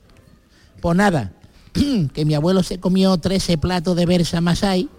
Pues 0.82 0.96
nada, 0.96 1.32
que 2.14 2.26
mi 2.26 2.36
abuelo 2.36 2.64
se 2.64 2.80
comió 2.80 3.18
13 3.18 3.58
platos 3.58 3.96
de 3.96 4.06
versa 4.06 4.42
masai 4.42 4.90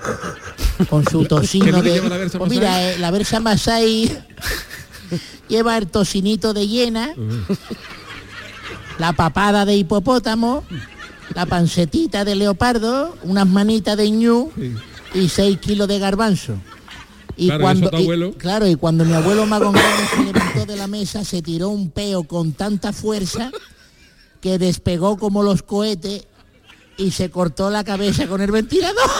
con 0.88 1.04
su 1.04 1.20
¿Qué 1.20 1.26
tocino 1.26 1.82
de... 1.82 2.30
Pues 2.36 2.50
mira, 2.50 2.92
eh, 2.92 2.98
la 2.98 3.10
versa 3.10 3.40
masai 3.40 4.10
lleva 5.48 5.76
el 5.76 5.88
tocinito 5.88 6.54
de 6.54 6.66
hiena, 6.66 7.10
la 8.98 9.12
papada 9.12 9.64
de 9.64 9.76
hipopótamo, 9.76 10.64
la 11.34 11.46
pancetita 11.46 12.24
de 12.24 12.34
leopardo, 12.34 13.16
unas 13.22 13.46
manitas 13.46 13.96
de 13.96 14.10
ñu 14.10 14.50
y 15.14 15.28
6 15.28 15.58
kilos 15.58 15.88
de 15.88 15.98
garbanzo. 15.98 16.54
Y 17.36 17.46
Claro, 17.48 17.62
cuando, 17.62 17.90
y- 17.92 18.02
abuelo. 18.02 18.32
claro, 18.38 18.66
y 18.66 18.76
cuando 18.76 19.04
mi 19.04 19.12
abuelo 19.12 19.44
Magongoni 19.46 19.84
se 20.14 20.24
levantó 20.24 20.64
de 20.66 20.76
la 20.76 20.86
mesa, 20.86 21.24
se 21.24 21.42
tiró 21.42 21.68
un 21.68 21.90
peo 21.90 22.24
con 22.24 22.52
tanta 22.52 22.92
fuerza 22.92 23.50
que 24.40 24.58
despegó 24.58 25.18
como 25.18 25.42
los 25.42 25.62
cohetes 25.62 26.24
y 26.96 27.10
se 27.10 27.28
cortó 27.30 27.68
la 27.68 27.84
cabeza 27.84 28.26
con 28.26 28.40
el 28.40 28.50
ventilador. 28.50 29.10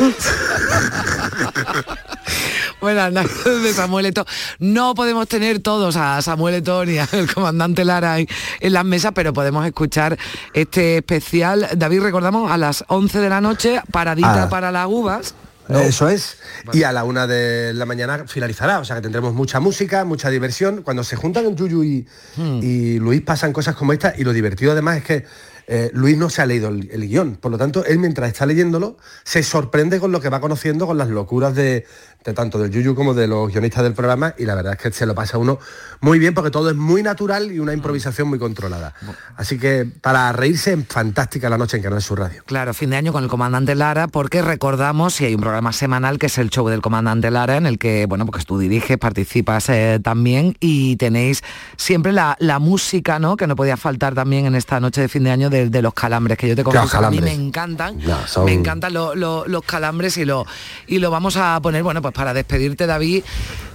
Bueno, 2.80 3.02
hablando 3.02 3.30
de 3.62 3.74
Samuel 3.74 4.06
Eto'o, 4.06 4.24
no 4.58 4.94
podemos 4.94 5.28
tener 5.28 5.58
todos 5.60 5.96
a 5.96 6.22
Samuel 6.22 6.54
Eto'o 6.56 6.86
ni 6.86 6.96
al 6.96 7.30
comandante 7.34 7.84
Lara 7.84 8.18
en, 8.18 8.26
en 8.60 8.72
las 8.72 8.84
mesas, 8.86 9.12
pero 9.14 9.34
podemos 9.34 9.66
escuchar 9.66 10.16
este 10.54 10.96
especial. 10.98 11.68
David, 11.76 12.00
recordamos, 12.00 12.50
a 12.50 12.56
las 12.56 12.84
11 12.88 13.18
de 13.20 13.28
la 13.28 13.42
noche, 13.42 13.82
paradita 13.92 14.44
Ah. 14.44 14.48
para 14.48 14.72
las 14.72 14.86
uvas. 14.88 15.34
Eso 15.78 16.08
es. 16.08 16.36
Y 16.72 16.82
a 16.82 16.92
la 16.92 17.04
una 17.04 17.26
de 17.26 17.72
la 17.72 17.86
mañana 17.86 18.24
finalizará. 18.26 18.80
O 18.80 18.84
sea 18.84 18.96
que 18.96 19.02
tendremos 19.02 19.34
mucha 19.34 19.60
música, 19.60 20.04
mucha 20.04 20.30
diversión. 20.30 20.82
Cuando 20.82 21.04
se 21.04 21.16
juntan 21.16 21.56
Yuyu 21.56 21.84
y, 21.84 22.06
y 22.36 22.98
Luis 22.98 23.22
pasan 23.22 23.52
cosas 23.52 23.74
como 23.76 23.92
esta. 23.92 24.14
Y 24.16 24.24
lo 24.24 24.32
divertido 24.32 24.72
además 24.72 24.98
es 24.98 25.04
que 25.04 25.24
eh, 25.72 25.88
Luis 25.94 26.16
no 26.16 26.28
se 26.30 26.42
ha 26.42 26.46
leído 26.46 26.68
el, 26.68 26.90
el 26.90 27.08
guion. 27.08 27.36
Por 27.36 27.52
lo 27.52 27.58
tanto, 27.58 27.84
él 27.84 27.98
mientras 28.00 28.28
está 28.28 28.44
leyéndolo, 28.44 28.96
se 29.22 29.44
sorprende 29.44 30.00
con 30.00 30.10
lo 30.10 30.20
que 30.20 30.28
va 30.28 30.40
conociendo, 30.40 30.84
con 30.84 30.98
las 30.98 31.08
locuras 31.08 31.54
de, 31.54 31.86
de 32.24 32.34
tanto 32.34 32.58
del 32.58 32.70
Yuyu 32.70 32.94
como 32.94 33.14
de 33.14 33.26
los 33.26 33.50
guionistas 33.50 33.82
del 33.82 33.94
programa. 33.94 34.34
Y 34.38 34.44
la 34.44 34.54
verdad 34.54 34.74
es 34.74 34.78
que 34.78 34.90
se 34.92 35.06
lo 35.06 35.14
pasa 35.14 35.38
uno 35.38 35.58
muy 36.00 36.18
bien 36.18 36.34
porque 36.34 36.50
todo 36.50 36.70
es 36.70 36.76
muy 36.76 37.02
natural 37.02 37.50
y 37.52 37.58
una 37.60 37.72
improvisación 37.72 38.28
muy 38.28 38.38
controlada. 38.38 38.94
Así 39.36 39.58
que 39.58 39.86
para 40.00 40.30
reírse, 40.32 40.76
fantástica 40.88 41.48
la 41.48 41.56
noche 41.58 41.78
en 41.78 41.82
Canal 41.82 42.02
Sur 42.02 42.18
Radio. 42.20 42.42
Claro, 42.46 42.74
fin 42.74 42.90
de 42.90 42.96
año 42.96 43.12
con 43.12 43.22
el 43.24 43.30
comandante 43.30 43.74
Lara, 43.74 44.06
porque 44.08 44.42
recordamos, 44.42 45.14
si 45.14 45.24
hay 45.24 45.34
un 45.34 45.40
programa 45.40 45.72
semanal 45.72 46.18
que 46.18 46.26
es 46.26 46.36
el 46.38 46.50
show 46.50 46.68
del 46.68 46.82
comandante 46.82 47.30
Lara, 47.30 47.56
en 47.56 47.66
el 47.66 47.78
que, 47.78 48.06
bueno, 48.06 48.26
porque 48.26 48.44
tú 48.44 48.58
diriges, 48.58 48.98
participas 48.98 49.68
eh, 49.70 49.98
también 50.02 50.56
y 50.60 50.96
tenéis 50.96 51.42
siempre 51.76 52.12
la, 52.12 52.36
la 52.40 52.58
música, 52.58 53.18
¿no? 53.18 53.36
Que 53.36 53.46
no 53.46 53.56
podía 53.56 53.76
faltar 53.76 54.14
también 54.14 54.46
en 54.46 54.54
esta 54.54 54.78
noche 54.80 55.00
de 55.00 55.08
fin 55.08 55.24
de 55.24 55.30
año 55.30 55.48
de, 55.50 55.70
de 55.70 55.82
los 55.82 55.94
calambres, 55.94 56.36
que 56.36 56.48
yo 56.48 56.56
te 56.56 56.64
confieso, 56.64 56.98
a 56.98 57.10
mí 57.10 57.20
me 57.20 57.32
encantan. 57.32 57.98
Son- 58.26 58.44
Me 58.44 58.52
encantan 58.52 58.92
lo- 58.92 59.14
lo- 59.14 59.46
los 59.46 59.62
calambres 59.64 60.16
y 60.18 60.24
lo, 60.24 60.46
y 60.86 60.98
lo 60.98 61.10
vamos 61.10 61.36
a 61.36 61.58
poner, 61.62 61.82
bueno, 61.82 62.02
pues 62.02 62.09
para 62.12 62.34
despedirte, 62.34 62.86
David, 62.86 63.24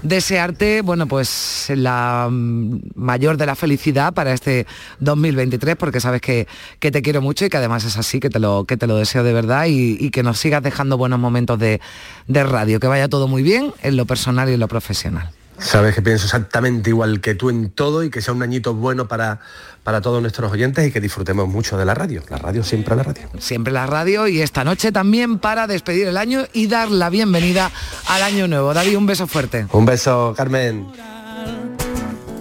desearte, 0.02 0.82
bueno, 0.82 1.08
pues 1.08 1.72
la 1.76 2.28
mm, 2.30 2.80
mayor 2.96 3.38
de 3.38 3.46
la 3.46 3.56
felicidad 3.56 4.14
para 4.14 4.34
este 4.34 4.66
2023, 5.00 5.76
porque 5.76 6.00
sabes 6.00 6.22
que, 6.22 6.48
que 6.80 6.92
te 6.92 7.02
quiero 7.02 7.22
mucho 7.22 7.46
y 7.46 7.50
que 7.50 7.58
además 7.58 7.84
es 7.86 7.98
así, 7.98 8.20
que 8.20 8.30
te 8.30 8.40
lo, 8.40 8.66
que 8.66 8.78
te 8.78 8.88
lo 8.88 8.98
deseo 8.98 9.24
de 9.24 9.34
verdad 9.34 9.66
y, 9.68 9.98
y 10.00 10.12
que 10.12 10.24
nos 10.24 10.40
sigas 10.40 10.64
dejando 10.64 10.98
buenos 10.98 11.20
momentos 11.20 11.60
de, 11.60 11.82
de 12.28 12.44
radio, 12.44 12.80
que 12.80 12.88
vaya 12.88 13.08
todo 13.08 13.28
muy 13.28 13.44
bien 13.44 13.74
en 13.82 13.98
lo 13.98 14.06
personal 14.06 14.50
y 14.50 14.54
en 14.54 14.60
lo 14.60 14.68
profesional. 14.68 15.30
Sabes 15.60 15.96
que 15.96 16.02
pienso 16.02 16.26
exactamente 16.26 16.90
igual 16.90 17.22
que 17.22 17.34
tú 17.36 17.50
en 17.50 17.70
todo 17.70 18.04
y 18.04 18.10
que 18.10 18.22
sea 18.22 18.34
un 18.34 18.44
añito 18.44 18.74
bueno 18.74 19.08
para, 19.08 19.40
para 19.84 20.02
todos 20.02 20.22
nuestros 20.22 20.52
oyentes 20.52 20.86
y 20.88 20.92
que 20.92 21.00
disfrutemos 21.00 21.48
mucho 21.48 21.78
de 21.78 21.86
la 21.86 21.94
radio. 21.94 22.22
La 22.30 22.38
radio 22.38 22.64
siempre 22.64 22.96
la 22.96 23.04
radio. 23.04 23.30
Siempre 23.40 23.72
la 23.72 23.86
radio 23.86 24.28
y 24.28 24.42
esta 24.42 24.64
noche 24.64 24.92
también 24.92 25.40
para 25.40 25.68
despedir 25.68 26.08
el 26.08 26.18
año 26.18 26.46
y 26.54 26.68
dar 26.68 26.90
la 26.92 27.10
bienvenida 27.10 27.72
al 28.08 28.24
año 28.24 28.48
nuevo. 28.48 28.74
David, 28.74 28.98
un 28.98 29.06
beso 29.06 29.28
fuerte. 29.28 29.68
Un 29.72 29.86
beso, 29.86 30.34
Carmen. 30.36 30.88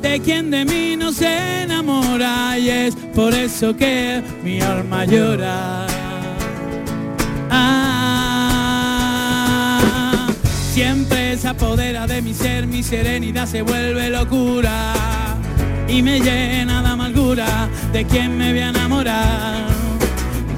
de 0.02 0.20
quien 0.20 0.50
de 0.50 0.64
mí 0.64 0.96
no 0.96 1.12
se 1.12 1.62
enamora 1.62 2.58
y 2.58 2.68
es 2.68 2.96
por 3.14 3.32
eso 3.32 3.76
que 3.76 4.22
mi 4.42 4.60
alma 4.60 5.04
llora. 5.04 5.86
Ah, 7.50 8.98
siempre 10.72 11.23
se 11.44 11.50
apodera 11.50 12.06
de 12.06 12.22
mi 12.22 12.32
ser, 12.32 12.66
mi 12.66 12.82
serenidad 12.82 13.46
se 13.46 13.60
vuelve 13.60 14.08
locura 14.08 14.94
y 15.86 16.00
me 16.00 16.18
llena 16.18 16.80
de 16.80 16.88
amargura 16.88 17.68
de 17.92 18.06
quien 18.06 18.38
me 18.38 18.50
voy 18.52 18.62
a 18.62 18.70
enamorar. 18.70 19.66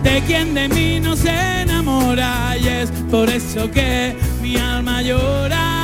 De 0.05 0.21
quien 0.29 0.55
de 0.55 0.69
mí 0.69 1.01
no 1.01 1.17
se 1.17 1.63
enamora 1.63 2.57
y 2.57 2.69
es 2.69 2.93
por 3.11 3.29
eso 3.29 3.69
que 3.69 4.15
mi 4.41 4.57
alma 4.59 5.03
llora. 5.03 5.83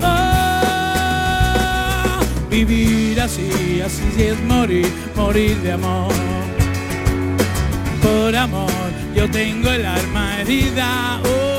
Oh, 0.00 1.28
vivir 2.48 3.20
así, 3.20 3.82
así 3.84 4.22
es 4.22 4.42
morir, 4.44 4.90
morir 5.14 5.54
de 5.58 5.72
amor. 5.72 6.14
Por 8.00 8.34
amor, 8.34 8.90
yo 9.14 9.30
tengo 9.30 9.68
el 9.68 9.84
alma 9.84 10.40
herida. 10.40 11.20
Oh, 11.22 11.53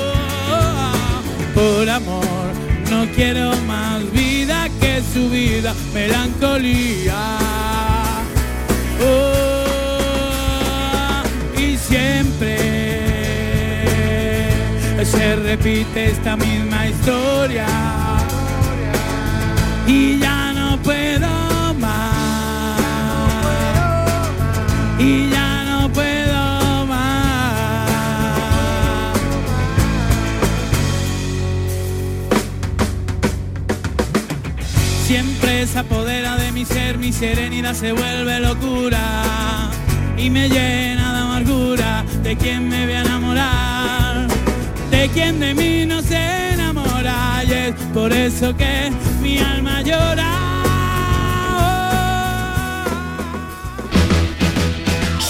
por 1.56 1.90
amor, 1.90 2.52
no 2.92 3.08
quiero 3.16 3.56
más 3.66 4.12
vida 4.12 4.70
que 4.80 5.02
su 5.14 5.30
vida, 5.30 5.74
melancolía. 5.94 7.16
Oh, 9.02 9.64
y 11.58 11.78
siempre 11.78 12.76
se 15.06 15.36
repite 15.38 16.12
esta 16.12 16.36
misma 16.36 16.88
historia. 16.88 17.68
Y 19.88 20.20
ya 20.20 20.52
no 20.54 20.78
puedo 20.82 21.74
más. 21.76 22.80
Y 25.00 25.30
ya 25.30 25.45
siempre 35.06 35.68
se 35.68 35.78
apodera 35.78 36.36
de 36.36 36.52
mi 36.52 36.66
ser 36.66 36.98
mi 36.98 37.14
serenidad 37.14 37.76
se 37.76 37.92
vuelve 37.92 38.40
locura 38.40 39.70
y 40.18 40.32
me 40.32 40.50
llena 40.50 41.14
de 41.14 41.20
amargura. 41.20 42.04
De 42.24 42.36
quien 42.36 42.68
me 42.70 42.86
voy 42.86 42.96
a 42.96 43.02
enamorar 43.02 44.28
de 44.90 45.10
quien 45.10 45.40
de 45.40 45.54
mí 45.54 45.86
no 45.86 46.02
se 46.02 46.54
enamora 46.54 47.44
y 47.48 47.52
es 47.52 47.76
por 47.94 48.12
eso 48.12 48.56
que 48.58 48.92
mi 49.22 49.38
alma 49.38 49.84
llora 49.84 50.45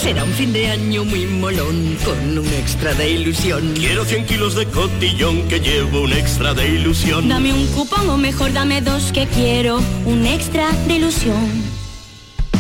Será 0.05 0.23
un 0.23 0.33
fin 0.33 0.53
de 0.53 0.67
año 0.67 1.03
muy 1.03 1.25
molón 1.25 1.97
con 2.05 2.37
un 2.37 2.45
extra 2.53 2.93
de 2.93 3.09
ilusión. 3.09 3.73
Quiero 3.73 4.05
100 4.05 4.27
kilos 4.27 4.53
de 4.53 4.67
cotillón 4.67 5.47
que 5.47 5.59
llevo 5.59 6.01
un 6.01 6.13
extra 6.13 6.53
de 6.53 6.69
ilusión. 6.69 7.27
Dame 7.27 7.51
un 7.51 7.65
cupón 7.65 8.07
o 8.11 8.15
mejor 8.15 8.53
dame 8.53 8.81
dos 8.81 9.11
que 9.11 9.25
quiero 9.25 9.79
un 10.05 10.27
extra 10.27 10.71
de 10.87 10.97
ilusión. 10.97 11.49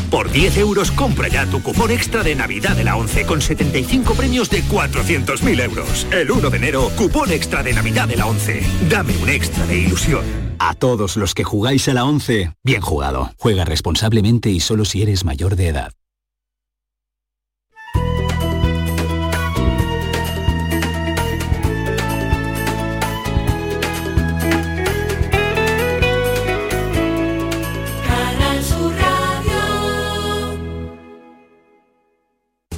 Por 0.09 0.31
10 0.31 0.57
euros 0.57 0.89
compra 0.89 1.27
ya 1.27 1.45
tu 1.45 1.61
cupón 1.61 1.91
extra 1.91 2.23
de 2.23 2.33
Navidad 2.33 2.75
de 2.75 2.83
la 2.83 2.97
11 2.97 3.27
con 3.27 3.39
75 3.39 4.15
premios 4.15 4.49
de 4.49 4.63
400.000 4.63 5.61
euros. 5.65 6.07
El 6.11 6.31
1 6.31 6.49
de 6.49 6.57
enero, 6.57 6.89
cupón 6.97 7.31
extra 7.31 7.61
de 7.61 7.73
Navidad 7.73 8.07
de 8.07 8.15
la 8.15 8.25
11. 8.25 8.63
Dame 8.89 9.15
un 9.17 9.29
extra 9.29 9.67
de 9.67 9.77
ilusión. 9.77 10.25
A 10.57 10.73
todos 10.73 11.15
los 11.15 11.35
que 11.35 11.43
jugáis 11.43 11.87
a 11.89 11.93
la 11.93 12.05
11, 12.05 12.53
bien 12.63 12.81
jugado. 12.81 13.33
Juega 13.37 13.65
responsablemente 13.65 14.49
y 14.49 14.61
solo 14.61 14.83
si 14.83 15.03
eres 15.03 15.25
mayor 15.25 15.55
de 15.55 15.67
edad. 15.67 15.91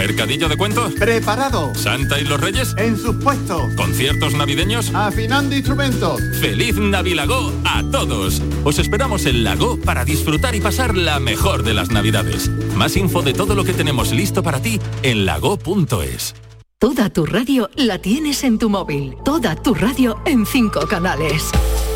¿Mercadillo 0.00 0.48
de 0.48 0.56
cuentos? 0.56 0.94
Preparado. 0.94 1.74
¿Santa 1.74 2.18
y 2.18 2.24
los 2.24 2.40
Reyes? 2.40 2.74
En 2.78 2.96
sus 2.96 3.16
puestos. 3.16 3.60
¿Conciertos 3.76 4.32
navideños? 4.32 4.90
Afinando 4.94 5.54
instrumentos. 5.54 6.22
¡Feliz 6.40 6.76
Navilago 6.76 7.52
a 7.66 7.82
todos! 7.82 8.40
Os 8.64 8.78
esperamos 8.78 9.26
en 9.26 9.44
Lago 9.44 9.78
para 9.84 10.06
disfrutar 10.06 10.54
y 10.54 10.60
pasar 10.62 10.96
la 10.96 11.20
mejor 11.20 11.64
de 11.64 11.74
las 11.74 11.90
Navidades. 11.90 12.48
Más 12.74 12.96
info 12.96 13.20
de 13.20 13.34
todo 13.34 13.54
lo 13.54 13.62
que 13.62 13.74
tenemos 13.74 14.10
listo 14.12 14.42
para 14.42 14.62
ti 14.62 14.80
en 15.02 15.26
lago.es. 15.26 16.34
Toda 16.78 17.10
tu 17.10 17.26
radio 17.26 17.68
la 17.76 17.98
tienes 17.98 18.42
en 18.42 18.58
tu 18.58 18.70
móvil. 18.70 19.16
Toda 19.22 19.54
tu 19.54 19.74
radio 19.74 20.18
en 20.24 20.46
cinco 20.46 20.80
canales. 20.88 21.50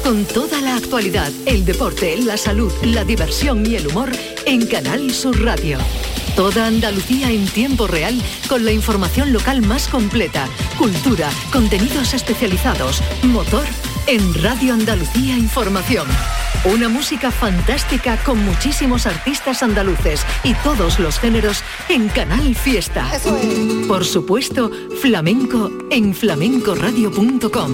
Con 0.04 0.26
toda 0.26 0.60
la 0.60 0.76
actualidad, 0.76 1.32
el 1.46 1.64
deporte, 1.64 2.18
la 2.18 2.36
salud, 2.36 2.70
la 2.82 3.02
diversión 3.02 3.64
y 3.64 3.76
el 3.76 3.86
humor 3.86 4.10
en 4.44 4.66
Canal 4.66 5.10
Sur 5.10 5.42
Radio. 5.42 5.78
Toda 6.36 6.66
Andalucía 6.66 7.30
en 7.30 7.46
tiempo 7.46 7.86
real 7.86 8.20
con 8.48 8.64
la 8.64 8.72
información 8.72 9.32
local 9.32 9.62
más 9.62 9.86
completa, 9.86 10.48
cultura, 10.76 11.30
contenidos 11.52 12.12
especializados, 12.12 13.02
motor 13.22 13.64
en 14.08 14.34
Radio 14.42 14.74
Andalucía 14.74 15.36
Información. 15.38 16.08
Una 16.64 16.88
música 16.88 17.30
fantástica 17.30 18.16
con 18.24 18.44
muchísimos 18.44 19.06
artistas 19.06 19.62
andaluces 19.62 20.26
y 20.42 20.54
todos 20.54 20.98
los 20.98 21.20
géneros 21.20 21.62
en 21.88 22.08
Canal 22.08 22.56
Fiesta. 22.56 23.06
Por 23.86 24.04
supuesto, 24.04 24.72
flamenco 25.00 25.70
en 25.90 26.14
flamencoradio.com. 26.14 27.72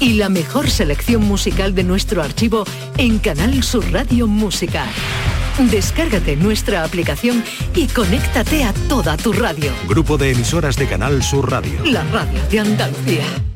Y 0.00 0.14
la 0.14 0.28
mejor 0.28 0.68
selección 0.68 1.24
musical 1.24 1.74
de 1.74 1.84
nuestro 1.84 2.22
archivo 2.22 2.64
en 2.98 3.18
Canal 3.20 3.62
Sur 3.62 3.90
Radio 3.90 4.26
Música. 4.26 4.84
Descárgate 5.58 6.36
nuestra 6.36 6.84
aplicación 6.84 7.42
y 7.74 7.86
conéctate 7.86 8.64
a 8.64 8.74
toda 8.88 9.16
tu 9.16 9.32
radio. 9.32 9.72
Grupo 9.88 10.18
de 10.18 10.32
emisoras 10.32 10.76
de 10.76 10.86
Canal 10.86 11.22
Sur 11.22 11.50
Radio. 11.50 11.80
La 11.86 12.04
radio 12.04 12.40
de 12.50 12.60
Andalucía. 12.60 13.55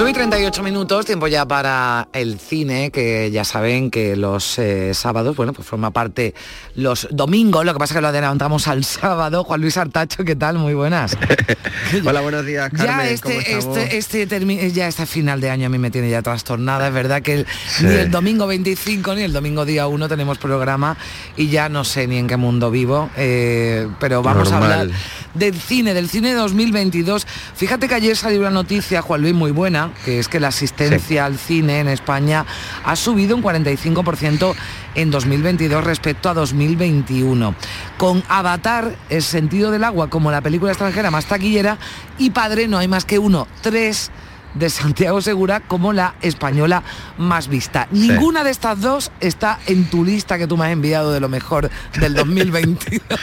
9 0.00 0.12
y 0.12 0.14
38 0.14 0.62
minutos, 0.62 1.04
tiempo 1.04 1.28
ya 1.28 1.44
para 1.46 2.08
el 2.14 2.40
cine, 2.40 2.90
que 2.90 3.30
ya 3.30 3.44
saben 3.44 3.90
que 3.90 4.16
los 4.16 4.58
eh, 4.58 4.94
sábados, 4.94 5.36
bueno, 5.36 5.52
pues 5.52 5.68
forma 5.68 5.90
parte 5.90 6.32
los 6.74 7.06
domingos, 7.10 7.66
lo 7.66 7.74
que 7.74 7.78
pasa 7.78 7.92
es 7.92 7.96
que 7.98 8.00
lo 8.00 8.08
adelantamos 8.08 8.66
al 8.66 8.82
sábado. 8.82 9.44
Juan 9.44 9.60
Luis 9.60 9.76
Artacho, 9.76 10.24
¿qué 10.24 10.34
tal? 10.36 10.56
Muy 10.56 10.72
buenas. 10.72 11.18
Hola, 12.06 12.22
buenos 12.22 12.46
días, 12.46 12.70
Carmen. 12.70 13.14
Ya 13.14 13.20
¿cómo 13.20 13.34
este, 13.34 13.58
estamos? 13.58 13.76
este, 13.76 14.26
este, 14.26 14.72
ya 14.72 14.88
este 14.88 15.04
final 15.04 15.38
de 15.38 15.50
año 15.50 15.66
a 15.66 15.68
mí 15.68 15.76
me 15.76 15.90
tiene 15.90 16.08
ya 16.08 16.22
trastornada. 16.22 16.88
Es 16.88 16.94
verdad 16.94 17.20
que 17.20 17.34
el- 17.34 17.46
ni 17.82 17.92
el 17.92 18.10
domingo 18.10 18.46
25 18.46 19.14
ni 19.16 19.20
el 19.24 19.34
domingo 19.34 19.66
día 19.66 19.86
1 19.86 20.08
tenemos 20.08 20.38
programa 20.38 20.96
y 21.36 21.48
ya 21.48 21.68
no 21.68 21.84
sé 21.84 22.06
ni 22.06 22.16
en 22.16 22.26
qué 22.26 22.38
mundo 22.38 22.70
vivo, 22.70 23.10
eh, 23.18 23.86
pero 24.00 24.22
vamos 24.22 24.50
a 24.50 24.56
hablar 24.56 24.88
del 25.34 25.60
cine, 25.60 25.92
del 25.92 26.08
cine 26.08 26.32
2022. 26.32 27.26
Fíjate 27.54 27.86
que 27.86 27.94
ayer 27.96 28.16
salió 28.16 28.40
una 28.40 28.48
noticia, 28.50 29.02
Juan 29.02 29.20
Luis, 29.20 29.34
muy 29.34 29.50
buena, 29.50 29.89
que 30.04 30.18
es 30.18 30.28
que 30.28 30.40
la 30.40 30.48
asistencia 30.48 31.24
al 31.24 31.38
cine 31.38 31.80
en 31.80 31.88
España 31.88 32.44
ha 32.84 32.96
subido 32.96 33.36
un 33.36 33.42
45% 33.42 34.54
en 34.94 35.10
2022 35.10 35.84
respecto 35.84 36.28
a 36.28 36.34
2021. 36.34 37.54
Con 37.98 38.22
Avatar, 38.28 38.96
El 39.08 39.22
sentido 39.22 39.70
del 39.70 39.84
agua 39.84 40.08
como 40.08 40.30
la 40.30 40.40
película 40.40 40.72
extranjera 40.72 41.10
más 41.10 41.26
taquillera 41.26 41.78
y 42.18 42.30
Padre 42.30 42.68
no 42.68 42.78
hay 42.78 42.88
más 42.88 43.04
que 43.04 43.18
uno, 43.18 43.46
tres 43.60 44.10
de 44.54 44.70
Santiago 44.70 45.20
Segura 45.22 45.60
como 45.60 45.92
la 45.92 46.14
española 46.22 46.82
más 47.18 47.48
vista. 47.48 47.86
Ninguna 47.90 48.44
de 48.44 48.50
estas 48.50 48.80
dos 48.80 49.10
está 49.20 49.58
en 49.66 49.88
tu 49.90 50.04
lista 50.04 50.38
que 50.38 50.46
tú 50.46 50.56
me 50.56 50.66
has 50.66 50.72
enviado 50.72 51.12
de 51.12 51.20
lo 51.20 51.28
mejor 51.28 51.70
del 51.98 52.14
2022. 52.14 53.00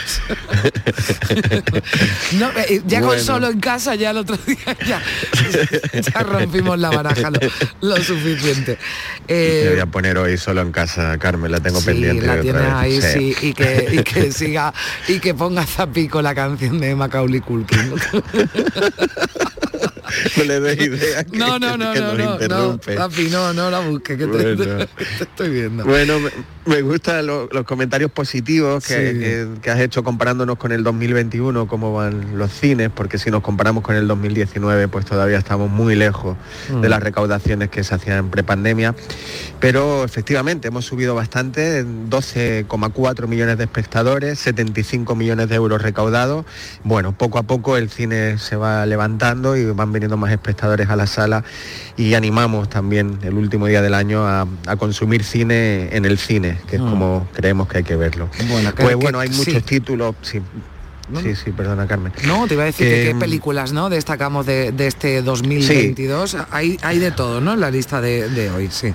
No, 2.38 2.50
eh, 2.68 2.82
ya 2.86 3.00
con 3.00 3.18
solo 3.18 3.48
en 3.48 3.60
casa, 3.60 3.94
ya 3.94 4.10
el 4.10 4.18
otro 4.18 4.36
día 4.46 4.76
ya, 4.86 5.00
ya 6.00 6.20
rompimos 6.22 6.78
la 6.78 6.90
baraja 6.90 7.30
lo, 7.30 7.38
lo 7.80 7.96
suficiente. 7.96 8.78
Eh, 9.26 9.62
Me 9.64 9.70
voy 9.72 9.80
a 9.80 9.86
poner 9.86 10.18
hoy 10.18 10.36
solo 10.38 10.60
en 10.62 10.72
casa, 10.72 11.16
Carmen, 11.18 11.50
la 11.50 11.60
tengo 11.60 11.80
Sí, 11.80 11.86
pendiente. 11.86 12.26
la 12.26 12.40
tienes 12.40 13.04
sí, 13.12 13.34
y 13.42 13.52
que, 13.54 13.88
y 13.92 14.02
que 14.02 14.32
siga, 14.32 14.72
y 15.06 15.18
que 15.20 15.34
ponga 15.34 15.64
Zapico 15.64 16.20
la 16.22 16.34
canción 16.34 16.78
de 16.80 16.94
Macaulay 16.94 17.40
Culkin. 17.40 17.94
No 20.36 20.44
le 20.44 20.60
des 20.60 20.80
idea. 20.80 21.24
que- 21.24 21.36
No, 21.38 21.58
no, 21.58 21.76
no, 21.76 21.92
que 21.92 22.00
no, 22.00 22.14
no, 22.14 22.38
no. 22.48 22.78
Zapi, 22.78 23.28
no, 23.30 23.52
no 23.52 23.70
la 23.70 23.80
busques, 23.80 24.16
que 24.18 24.26
te, 24.26 24.54
Bueno. 24.54 24.86
te 25.18 25.24
estoy 25.24 25.50
viendo. 25.50 25.84
Bueno, 25.84 26.18
me, 26.20 26.30
me 26.66 26.82
gustan 26.82 27.26
lo- 27.26 27.48
los 27.52 27.64
comentarios 27.64 28.10
positivos 28.10 28.84
que, 28.86 28.94
Sí. 29.12 29.18
que- 29.18 29.48
que 29.62 29.70
has 29.70 29.80
hecho 29.80 30.02
comparándonos 30.04 30.56
con 30.58 30.72
el 30.72 30.82
2021, 30.82 31.66
cómo 31.66 31.92
van 31.92 32.36
los 32.38 32.52
cines, 32.52 32.90
porque 32.94 33.18
si 33.18 33.30
nos 33.30 33.42
comparamos 33.42 33.82
con 33.82 33.96
el 33.96 34.06
2019, 34.08 34.88
pues 34.88 35.04
todavía 35.06 35.38
estamos 35.38 35.70
muy 35.70 35.94
lejos 35.94 36.36
Mm. 36.70 36.80
de 36.80 36.88
las 36.88 37.02
recaudaciones 37.02 37.68
que 37.70 37.84
se 37.84 37.94
hacían 37.94 38.18
en 38.18 38.30
prepandemia. 38.30 38.94
Pero 39.60 40.04
efectivamente 40.04 40.68
hemos 40.68 40.84
subido 40.84 41.14
bastante, 41.14 41.84
12,4 41.84 43.26
millones 43.26 43.58
de 43.58 43.64
espectadores, 43.64 44.38
75 44.38 45.14
millones 45.14 45.48
de 45.48 45.56
euros 45.56 45.82
recaudados. 45.82 46.44
Bueno, 46.84 47.16
poco 47.16 47.38
a 47.38 47.42
poco 47.42 47.76
el 47.76 47.90
cine 47.90 48.38
se 48.38 48.56
va 48.56 48.84
levantando 48.86 49.56
y 49.56 49.64
van 49.66 49.92
viniendo 49.98 50.16
más 50.16 50.30
espectadores 50.32 50.88
a 50.88 50.96
la 50.96 51.06
sala 51.06 51.44
y 51.96 52.14
animamos 52.14 52.68
también 52.70 53.18
el 53.22 53.34
último 53.34 53.66
día 53.66 53.82
del 53.82 53.94
año 53.94 54.26
a, 54.26 54.46
a 54.66 54.76
consumir 54.76 55.24
cine 55.24 55.88
en 55.96 56.04
el 56.04 56.18
cine, 56.18 56.58
que 56.68 56.76
es 56.76 56.82
Mm. 56.82 56.90
como 56.90 57.28
creemos 57.34 57.68
que 57.68 57.78
hay 57.78 57.84
que 57.84 57.96
verlo. 57.96 58.28
Bueno, 58.48 58.72
pues 58.76 58.88
que- 58.88 58.94
bueno, 58.94 59.18
hay 59.18 59.28
muchos 59.30 59.54
sí. 59.54 59.60
títulos, 59.62 60.14
sí. 60.22 60.40
Sí, 61.22 61.34
sí, 61.34 61.52
perdona 61.52 61.86
Carmen. 61.86 62.12
No, 62.26 62.46
te 62.46 62.52
iba 62.52 62.64
a 62.64 62.66
decir 62.66 62.86
que, 62.86 62.94
Que, 62.96 63.04
qué 63.06 63.14
mm, 63.14 63.18
películas 63.18 63.72
no 63.72 63.88
destacamos 63.88 64.44
de, 64.44 64.72
de 64.72 64.86
este 64.86 65.22
2022. 65.22 66.36
Hay, 66.50 66.78
hay 66.82 66.98
de 66.98 67.10
todo, 67.12 67.40
¿no? 67.40 67.54
En 67.54 67.60
la 67.60 67.70
lista 67.70 68.00
de, 68.02 68.28
de 68.28 68.50
hoy, 68.50 68.68
sí. 68.70 68.92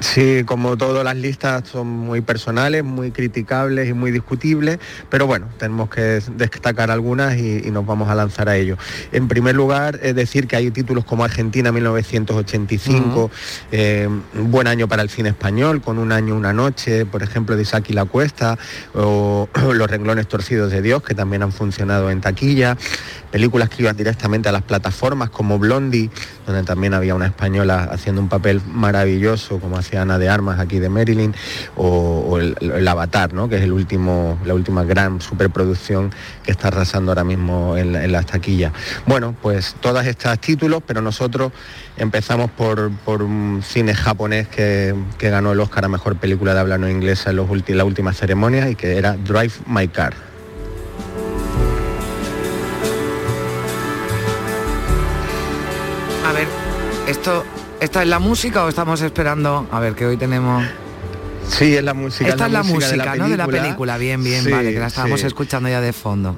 Sí, 0.00 0.44
como 0.44 0.76
todas 0.76 1.04
las 1.04 1.16
listas 1.16 1.68
son 1.68 1.88
muy 1.88 2.20
personales, 2.20 2.84
muy 2.84 3.10
criticables 3.10 3.88
y 3.88 3.92
muy 3.92 4.12
discutibles, 4.12 4.78
pero 5.10 5.26
bueno, 5.26 5.48
tenemos 5.58 5.90
que 5.90 6.22
destacar 6.36 6.90
algunas 6.90 7.36
y, 7.36 7.66
y 7.66 7.70
nos 7.72 7.84
vamos 7.84 8.08
a 8.08 8.14
lanzar 8.14 8.48
a 8.48 8.56
ello. 8.56 8.76
En 9.10 9.26
primer 9.26 9.56
lugar, 9.56 9.98
es 10.02 10.14
decir 10.14 10.46
que 10.46 10.54
hay 10.54 10.70
títulos 10.70 11.04
como 11.04 11.24
Argentina 11.24 11.72
1985, 11.72 13.30
eh, 13.72 14.08
un 14.34 14.50
buen 14.50 14.68
año 14.68 14.86
para 14.86 15.02
el 15.02 15.10
cine 15.10 15.30
español, 15.30 15.80
con 15.82 15.98
un 15.98 16.12
año, 16.12 16.36
una 16.36 16.52
noche, 16.52 17.04
por 17.04 17.22
ejemplo, 17.24 17.56
de 17.56 17.62
Isaac 17.62 17.86
y 17.88 17.92
la 17.92 18.04
Cuesta, 18.04 18.58
o 18.94 19.48
Los 19.74 19.90
renglones 19.90 20.28
torcidos 20.28 20.70
de 20.70 20.82
Dios, 20.82 21.02
que 21.02 21.14
también 21.14 21.42
han 21.42 21.52
funcionado 21.52 22.10
en 22.10 22.20
taquilla, 22.20 22.76
películas 23.30 23.68
que 23.68 23.82
iban 23.82 23.96
directamente 23.96 24.48
a 24.48 24.52
las 24.52 24.62
plataformas 24.62 25.30
como 25.30 25.58
Blondie, 25.58 26.10
donde 26.46 26.62
también 26.62 26.94
había 26.94 27.14
una 27.14 27.26
española 27.26 27.88
haciendo 27.92 28.20
un 28.20 28.28
papel 28.28 28.60
maravilloso, 28.66 29.58
como 29.60 29.76
hacía 29.78 30.02
Ana 30.02 30.18
de 30.18 30.28
Armas 30.28 30.58
aquí 30.60 30.78
de 30.78 30.88
Marilyn, 30.88 31.34
o, 31.76 32.38
el, 32.38 32.88
Avatar, 32.88 33.32
¿no? 33.34 33.48
que 33.48 33.56
es 33.56 33.62
el 33.62 33.72
último, 33.72 34.38
la 34.44 34.54
última 34.54 34.82
gran 34.84 35.20
superproducción 35.20 36.10
que 36.42 36.50
está 36.52 36.68
arrasando 36.68 37.10
ahora 37.10 37.24
mismo 37.24 37.76
en, 37.76 37.92
la- 37.92 38.04
en 38.04 38.12
las 38.12 38.26
taquillas. 38.26 38.72
Bueno, 39.06 39.34
pues 39.42 39.76
todas 39.80 40.06
estas 40.06 40.38
títulos, 40.40 40.82
pero 40.86 41.02
nosotros 41.02 41.52
empezamos 41.96 42.50
por, 42.50 42.90
por 43.04 43.22
un 43.22 43.62
cine 43.64 43.94
japonés 43.94 44.48
que, 44.48 44.94
ganó 45.20 45.52
el 45.52 45.60
Oscar 45.60 45.84
a 45.84 45.88
Mejor 45.88 46.16
Película 46.16 46.54
de 46.54 46.60
habla 46.60 46.78
no 46.78 46.88
inglesa 46.88 47.30
en 47.30 47.36
los 47.36 47.48
ulti- 47.48 47.74
la 47.74 47.84
última 47.84 48.12
ceremonia 48.14 48.70
y 48.70 48.74
que 48.74 48.96
era 48.96 49.12
Drive 49.16 49.52
My 49.66 49.88
Car. 49.88 50.27
Esto, 57.08 57.44
¿esta 57.80 58.02
es 58.02 58.08
la 58.08 58.18
música 58.18 58.64
o 58.64 58.68
estamos 58.68 59.00
esperando? 59.00 59.66
A 59.70 59.80
ver, 59.80 59.94
que 59.94 60.06
hoy 60.06 60.16
tenemos... 60.16 60.64
Sí, 61.48 61.74
es 61.74 61.82
la 61.82 61.94
música. 61.94 62.28
Esta 62.28 62.46
es 62.46 62.52
la 62.52 62.62
música, 62.62 62.90
de 62.90 62.96
la 62.98 63.16
¿no? 63.16 63.28
De 63.28 63.36
la 63.36 63.46
película, 63.46 63.96
bien, 63.96 64.22
bien, 64.22 64.44
Sí, 64.44 64.50
vale, 64.50 64.72
que 64.72 64.78
la 64.78 64.88
estábamos 64.88 65.20
sí. 65.20 65.26
escuchando 65.26 65.68
ya 65.68 65.80
de 65.80 65.94
fondo. 65.94 66.36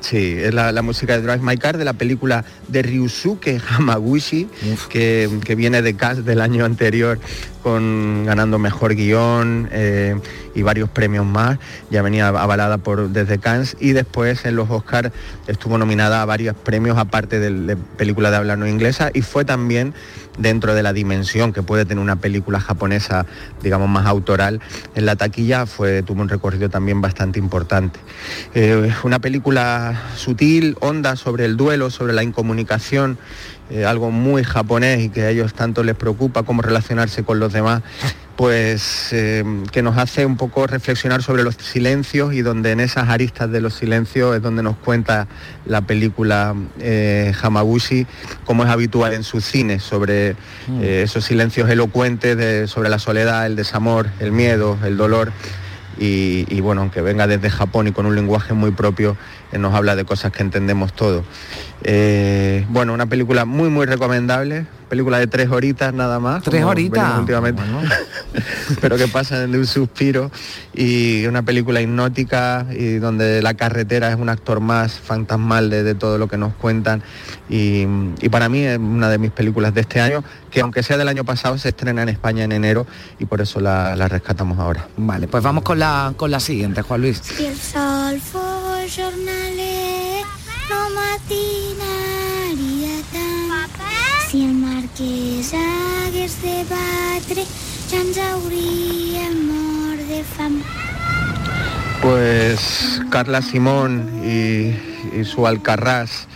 Sí, 0.00 0.36
es 0.38 0.54
la, 0.54 0.70
la 0.72 0.82
música 0.82 1.18
de 1.18 1.22
Drive 1.22 1.42
My 1.42 1.56
Car 1.56 1.76
de 1.76 1.84
la 1.84 1.92
película 1.92 2.44
de 2.68 2.82
Ryusuke 2.82 3.60
Hamaguchi, 3.68 4.48
que, 4.88 5.28
que 5.44 5.54
viene 5.54 5.82
de 5.82 5.94
Cannes 5.94 6.24
del 6.24 6.40
año 6.40 6.64
anterior 6.64 7.18
con 7.62 8.24
ganando 8.24 8.58
mejor 8.58 8.94
guion 8.94 9.68
eh, 9.72 10.18
y 10.54 10.62
varios 10.62 10.88
premios 10.88 11.26
más. 11.26 11.58
Ya 11.90 12.02
venía 12.02 12.28
avalada 12.28 12.78
por 12.78 13.10
desde 13.10 13.38
Cannes. 13.38 13.76
Y 13.80 13.92
después 13.92 14.44
en 14.44 14.56
los 14.56 14.70
Oscars 14.70 15.10
estuvo 15.48 15.76
nominada 15.76 16.22
a 16.22 16.24
varios 16.24 16.56
premios 16.56 16.96
aparte 16.96 17.40
de, 17.40 17.50
de 17.50 17.76
película 17.76 18.30
de 18.30 18.36
habla 18.36 18.56
no 18.56 18.66
inglesa. 18.66 19.10
Y 19.12 19.22
fue 19.22 19.44
también 19.44 19.94
dentro 20.38 20.74
de 20.74 20.82
la 20.82 20.92
dimensión 20.92 21.52
que 21.52 21.62
puede 21.62 21.84
tener 21.84 22.02
una 22.02 22.16
película 22.16 22.60
japonesa, 22.60 23.26
digamos, 23.62 23.88
más 23.88 24.06
autoral, 24.06 24.60
en 24.94 25.06
la 25.06 25.16
taquilla 25.16 25.66
fue, 25.66 26.02
tuvo 26.02 26.22
un 26.22 26.28
recorrido 26.28 26.68
también 26.70 27.00
bastante 27.00 27.38
importante. 27.38 28.00
Eh, 28.54 28.92
una 29.02 29.18
película 29.18 30.00
sutil, 30.16 30.76
honda 30.80 31.16
sobre 31.16 31.44
el 31.44 31.56
duelo, 31.56 31.90
sobre 31.90 32.12
la 32.12 32.22
incomunicación, 32.22 33.18
eh, 33.70 33.84
algo 33.84 34.10
muy 34.10 34.44
japonés 34.44 35.00
y 35.00 35.08
que 35.10 35.22
a 35.22 35.30
ellos 35.30 35.54
tanto 35.54 35.82
les 35.82 35.94
preocupa 35.94 36.42
cómo 36.42 36.62
relacionarse 36.62 37.22
con 37.24 37.38
los 37.38 37.52
demás, 37.52 37.82
pues 38.36 39.08
eh, 39.12 39.42
que 39.72 39.82
nos 39.82 39.98
hace 39.98 40.24
un 40.24 40.36
poco 40.36 40.66
reflexionar 40.66 41.22
sobre 41.22 41.42
los 41.42 41.56
silencios 41.56 42.34
y 42.34 42.42
donde 42.42 42.70
en 42.70 42.80
esas 42.80 43.08
aristas 43.08 43.50
de 43.50 43.60
los 43.60 43.74
silencios 43.74 44.36
es 44.36 44.42
donde 44.42 44.62
nos 44.62 44.76
cuenta 44.76 45.26
la 45.66 45.80
película 45.82 46.54
eh, 46.78 47.32
Hamaguchi, 47.42 48.06
como 48.44 48.64
es 48.64 48.70
habitual 48.70 49.12
en 49.12 49.24
sus 49.24 49.44
cines, 49.44 49.82
sobre 49.82 50.36
eh, 50.80 51.02
esos 51.04 51.24
silencios 51.24 51.68
elocuentes 51.68 52.36
de- 52.36 52.68
sobre 52.68 52.88
la 52.88 52.98
soledad, 53.00 53.44
el 53.46 53.56
desamor, 53.56 54.08
el 54.20 54.30
miedo, 54.32 54.78
el 54.84 54.96
dolor. 54.96 55.32
Y, 56.00 56.46
y, 56.48 56.60
bueno, 56.60 56.82
aunque 56.82 57.00
venga 57.02 57.26
desde 57.26 57.50
Japón 57.50 57.88
y 57.88 57.92
con 57.92 58.06
un 58.06 58.14
lenguaje 58.14 58.54
muy 58.54 58.70
propio, 58.70 59.16
nos 59.52 59.74
habla 59.74 59.96
de 59.96 60.04
cosas 60.04 60.32
que 60.32 60.42
entendemos 60.42 60.92
todos. 60.92 61.24
Eh, 61.84 62.66
bueno, 62.70 62.92
una 62.92 63.06
película 63.06 63.44
muy 63.44 63.68
muy 63.68 63.86
recomendable, 63.86 64.66
película 64.88 65.18
de 65.18 65.28
tres 65.28 65.48
horitas 65.50 65.94
nada 65.94 66.18
más. 66.18 66.42
Tres 66.42 66.64
horitas. 66.64 67.22
pero 68.80 68.96
que 68.96 69.06
pasan 69.06 69.52
de 69.52 69.58
un 69.58 69.66
suspiro 69.66 70.30
y 70.74 71.24
una 71.26 71.42
película 71.42 71.80
hipnótica 71.80 72.66
y 72.70 72.96
donde 72.96 73.42
la 73.42 73.54
carretera 73.54 74.10
es 74.10 74.16
un 74.16 74.28
actor 74.28 74.60
más 74.60 74.94
fantasmal 74.94 75.70
de, 75.70 75.84
de 75.84 75.94
todo 75.94 76.18
lo 76.18 76.26
que 76.26 76.36
nos 76.36 76.52
cuentan 76.54 77.02
y, 77.48 77.86
y 78.20 78.28
para 78.28 78.48
mí 78.48 78.64
es 78.64 78.78
una 78.78 79.08
de 79.08 79.18
mis 79.18 79.30
películas 79.30 79.72
de 79.72 79.82
este 79.82 80.00
año 80.00 80.24
que 80.50 80.60
aunque 80.60 80.82
sea 80.82 80.96
del 80.96 81.08
año 81.08 81.24
pasado 81.24 81.58
se 81.58 81.68
estrena 81.68 82.02
en 82.02 82.08
España 82.08 82.44
en 82.44 82.52
enero 82.52 82.86
y 83.18 83.26
por 83.26 83.40
eso 83.40 83.60
la, 83.60 83.94
la 83.94 84.08
rescatamos 84.08 84.58
ahora. 84.58 84.88
Vale, 84.96 85.28
pues 85.28 85.42
vamos 85.42 85.62
con 85.62 85.78
la, 85.78 86.12
con 86.16 86.30
la 86.30 86.40
siguiente, 86.40 86.82
Juan 86.82 87.02
Luis. 87.02 87.18
Si 87.18 87.46
el 87.46 87.56
sol 87.56 88.20
fos 88.88 88.96
jornaler, 88.96 90.24
no 90.70 90.90
matinaria 90.94 92.96
tant. 93.12 93.70
Si 94.30 94.44
el 94.44 94.54
marquès 94.54 95.52
hagués 95.54 96.40
de 96.42 96.64
batre, 96.68 97.44
ja 97.90 98.00
ens 98.00 98.18
hauríem 98.18 99.34
mort 99.48 100.00
de 100.08 100.22
fam. 100.24 100.60
Pues 102.02 103.00
Carla 103.10 103.42
Simón 103.42 104.08
y, 104.24 104.74
y 105.18 105.24
su 105.24 105.46
Alcarrás, 105.46 106.28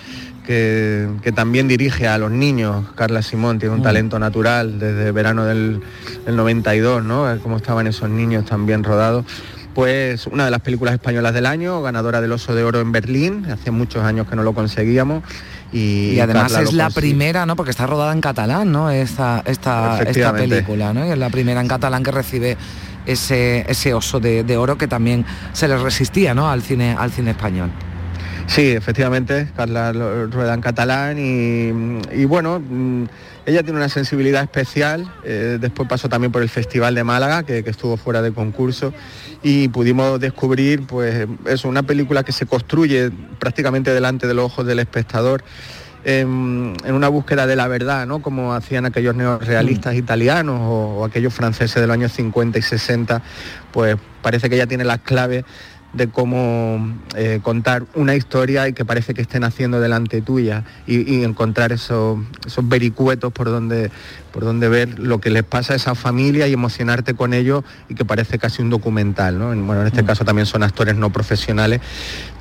que, 0.46 1.09
que 1.22 1.32
también 1.32 1.68
dirige 1.68 2.09
a 2.09 2.18
los 2.18 2.30
niños. 2.30 2.86
Carla 2.96 3.22
Simón 3.22 3.59
tiene 3.59 3.74
un 3.74 3.80
Mm. 3.80 3.84
talento 3.84 4.18
natural 4.18 4.78
desde 4.78 5.12
verano 5.12 5.44
del, 5.44 5.80
del 6.26 6.36
92, 6.36 7.05
¿no? 7.05 7.26
A 7.26 7.34
ver 7.34 7.42
Cómo 7.42 7.57
estaban 7.59 7.86
esos 7.86 8.09
niños 8.11 8.44
también 8.44 8.82
rodados. 8.84 9.24
Pues 9.74 10.26
una 10.26 10.44
de 10.44 10.50
las 10.50 10.60
películas 10.60 10.94
españolas 10.94 11.32
del 11.32 11.46
año, 11.46 11.80
ganadora 11.82 12.20
del 12.20 12.32
Oso 12.32 12.54
de 12.54 12.62
Oro 12.62 12.80
en 12.80 12.92
Berlín, 12.92 13.46
hace 13.50 13.70
muchos 13.70 14.04
años 14.04 14.28
que 14.28 14.36
no 14.36 14.42
lo 14.42 14.52
conseguíamos. 14.52 15.22
Y, 15.72 16.12
Y 16.12 16.20
además 16.20 16.52
Carla 16.52 16.68
es 16.68 16.74
la 16.74 16.90
primera, 16.90 17.46
¿no? 17.46 17.56
Porque 17.56 17.70
está 17.70 17.86
rodada 17.86 18.12
en 18.12 18.20
catalán, 18.20 18.70
¿no? 18.70 18.90
Esta, 18.90 19.42
esta, 19.46 20.02
esta 20.02 20.34
película, 20.34 20.92
¿no? 20.92 21.06
Y 21.06 21.10
es 21.10 21.18
la 21.18 21.30
primera 21.30 21.60
en 21.60 21.68
catalán 21.68 22.02
que 22.02 22.10
recibe 22.10 22.58
ese, 23.06 23.64
ese 23.68 23.94
oso 23.94 24.20
de, 24.20 24.44
de 24.44 24.56
oro 24.56 24.76
que 24.76 24.86
también 24.86 25.24
se 25.52 25.68
le 25.68 25.78
resistía, 25.78 26.34
¿no? 26.34 26.50
Al 26.50 26.62
cine, 26.62 26.94
al 26.98 27.10
cine 27.10 27.30
español. 27.30 27.70
Sí, 28.55 28.72
efectivamente, 28.72 29.48
Carla 29.57 29.92
rueda 29.94 30.53
en 30.53 30.61
catalán 30.61 31.16
y, 31.18 31.70
y 32.14 32.26
bueno, 32.26 32.61
mm, 32.61 33.05
ella 33.46 33.62
tiene 33.62 33.78
una 33.78 33.88
sensibilidad 33.88 34.42
especial. 34.42 35.11
eh, 35.24 35.57
después 35.59 35.88
pasó 35.88 36.11
también 36.11 36.32
por 36.32 36.42
el 36.42 36.50
Festival 36.50 36.94
de 36.94 37.03
Málaga, 37.03 37.44
que, 37.44 37.64
que 37.64 37.70
estuvo 37.70 37.96
fuera 37.96 38.20
de 38.20 38.30
concurso, 38.32 38.92
y 39.42 39.68
pudimos 39.68 40.20
descubrir, 40.20 40.86
pues, 40.86 41.26
eso, 41.46 41.66
una 41.66 41.82
película 41.84 42.24
que 42.24 42.32
se 42.32 42.44
construye 42.44 43.11
prácticamente 43.38 43.94
delante 43.94 44.26
de 44.26 44.34
los 44.34 44.44
ojos 44.44 44.66
del 44.66 44.80
espectador 44.80 45.42
en 46.05 46.74
una 46.84 47.09
búsqueda 47.09 47.46
de 47.46 47.55
la 47.57 47.68
verdad, 47.68 48.07
¿no? 48.07 48.20
Como 48.20 48.55
hacían 48.55 48.84
aquellos 48.84 49.14
neorrealistas 49.14 49.94
italianos 49.94 50.61
o, 50.61 50.98
o 50.98 51.05
aquellos 51.05 51.32
franceses 51.32 51.80
de 51.80 51.86
los 51.86 51.94
años 51.94 52.12
50 52.12 52.59
y 52.59 52.62
60, 52.62 53.22
pues 53.72 53.96
parece 54.20 54.50
que 54.50 54.57
ella 54.57 54.66
tiene 54.66 54.84
las 54.84 54.98
claves 54.98 55.44
de 55.93 56.09
cómo 56.09 56.95
eh, 57.16 57.40
contar 57.43 57.84
una 57.95 58.14
historia 58.14 58.66
y 58.68 58.72
que 58.72 58.84
parece 58.84 59.12
que 59.14 59.20
estén 59.22 59.45
haciendo 59.45 59.78
delante 59.80 60.22
tuya 60.22 60.64
y, 60.86 61.01
y 61.16 61.22
encontrar 61.24 61.70
esos, 61.72 62.18
esos 62.47 62.66
vericuetos 62.66 63.30
por 63.32 63.49
donde, 63.51 63.90
por 64.32 64.43
donde 64.45 64.68
ver 64.68 64.99
lo 64.99 65.20
que 65.20 65.28
les 65.30 65.43
pasa 65.43 65.74
a 65.74 65.76
esa 65.76 65.95
familia 65.95 66.49
y 66.49 66.55
emocionarte 66.55 67.12
con 67.14 67.34
ellos 67.34 67.62
y 67.90 67.95
que 67.95 68.05
parece 68.07 68.38
casi 68.38 68.62
un 68.62 68.70
documental. 68.70 69.38
¿no? 69.38 69.53
En- 69.53 69.66
Bueno, 69.66 69.82
en 69.82 69.88
este 69.88 70.05
caso 70.05 70.24
también 70.24 70.47
son 70.47 70.62
actores 70.62 70.97
no 70.97 71.11
profesionales, 71.11 71.80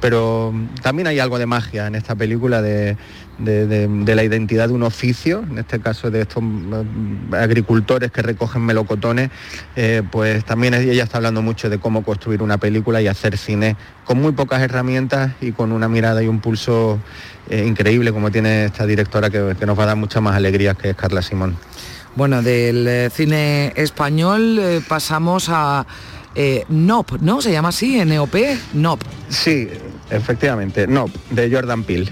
pero 0.02 0.54
también 0.82 1.08
hay 1.08 1.20
algo 1.20 1.38
de 1.40 1.46
magia 1.46 1.88
en 1.88 1.96
esta 1.96 2.16
película 2.16 2.62
de, 2.62 2.98
de- 3.38 3.68
de- 3.68 3.88
de 3.88 4.16
la 4.16 4.24
identidad 4.24 4.68
de 4.68 4.74
un 4.74 4.84
oficio, 4.84 5.44
en 5.50 5.60
este 5.60 5.80
caso 5.80 6.12
de 6.12 6.22
estos 6.22 6.44
mm, 6.44 7.34
agricultores 7.34 8.12
que 8.12 8.22
recogen 8.22 8.64
melocotones, 8.66 9.30
eh, 9.76 10.02
pues 10.12 10.44
también 10.44 10.74
ella 10.74 11.04
está 11.04 11.18
hablando 11.18 11.42
mucho 11.42 11.70
de 11.70 11.78
cómo 11.80 12.04
construir 12.04 12.42
una 12.42 12.58
película 12.58 13.02
y 13.02 13.08
hacer 13.08 13.38
cine 13.38 13.78
con 14.04 14.20
muy 14.22 14.34
pocas 14.34 14.62
herramientas 14.62 15.32
y 15.40 15.52
con 15.54 15.72
una 15.72 15.88
mirada 15.88 16.22
y 16.24 16.28
un 16.28 16.40
pulso 16.42 17.00
eh, 17.50 17.64
increíble 17.68 18.12
como 18.12 18.32
tiene 18.32 18.66
esta 18.66 18.86
directora 18.86 19.30
que, 19.30 19.56
que 19.58 19.66
nos 19.66 19.78
va 19.78 19.84
a 19.84 19.88
dar 19.88 19.96
muchas 19.98 20.22
más 20.22 20.36
alegrías 20.36 20.76
que 20.78 20.90
es 20.90 20.96
Carla 20.96 21.22
Simón. 21.22 21.56
Bueno, 22.16 22.42
del 22.42 22.88
eh, 22.88 23.10
cine 23.10 23.72
español 23.78 24.58
eh, 24.60 24.82
pasamos 24.86 25.48
a 25.50 25.86
eh, 26.36 26.66
NOP, 26.70 27.22
¿no? 27.22 27.42
Se 27.42 27.52
llama 27.52 27.70
así, 27.70 28.04
NOP, 28.04 28.36
NOP. 28.74 29.02
Sí, 29.30 29.70
efectivamente, 30.12 30.88
no, 30.88 31.06
de 31.32 31.50
Jordan 31.52 31.84
Peele. 31.84 32.12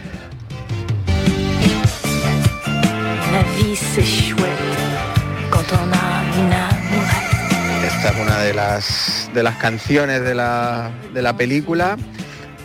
Esta 7.86 8.10
es 8.12 8.18
una 8.22 8.40
de 8.40 8.54
las, 8.54 9.30
de 9.34 9.44
las 9.44 9.58
canciones 9.58 10.22
de 10.24 10.34
la, 10.34 10.92
de 11.14 11.22
la 11.22 11.36
película 11.36 11.98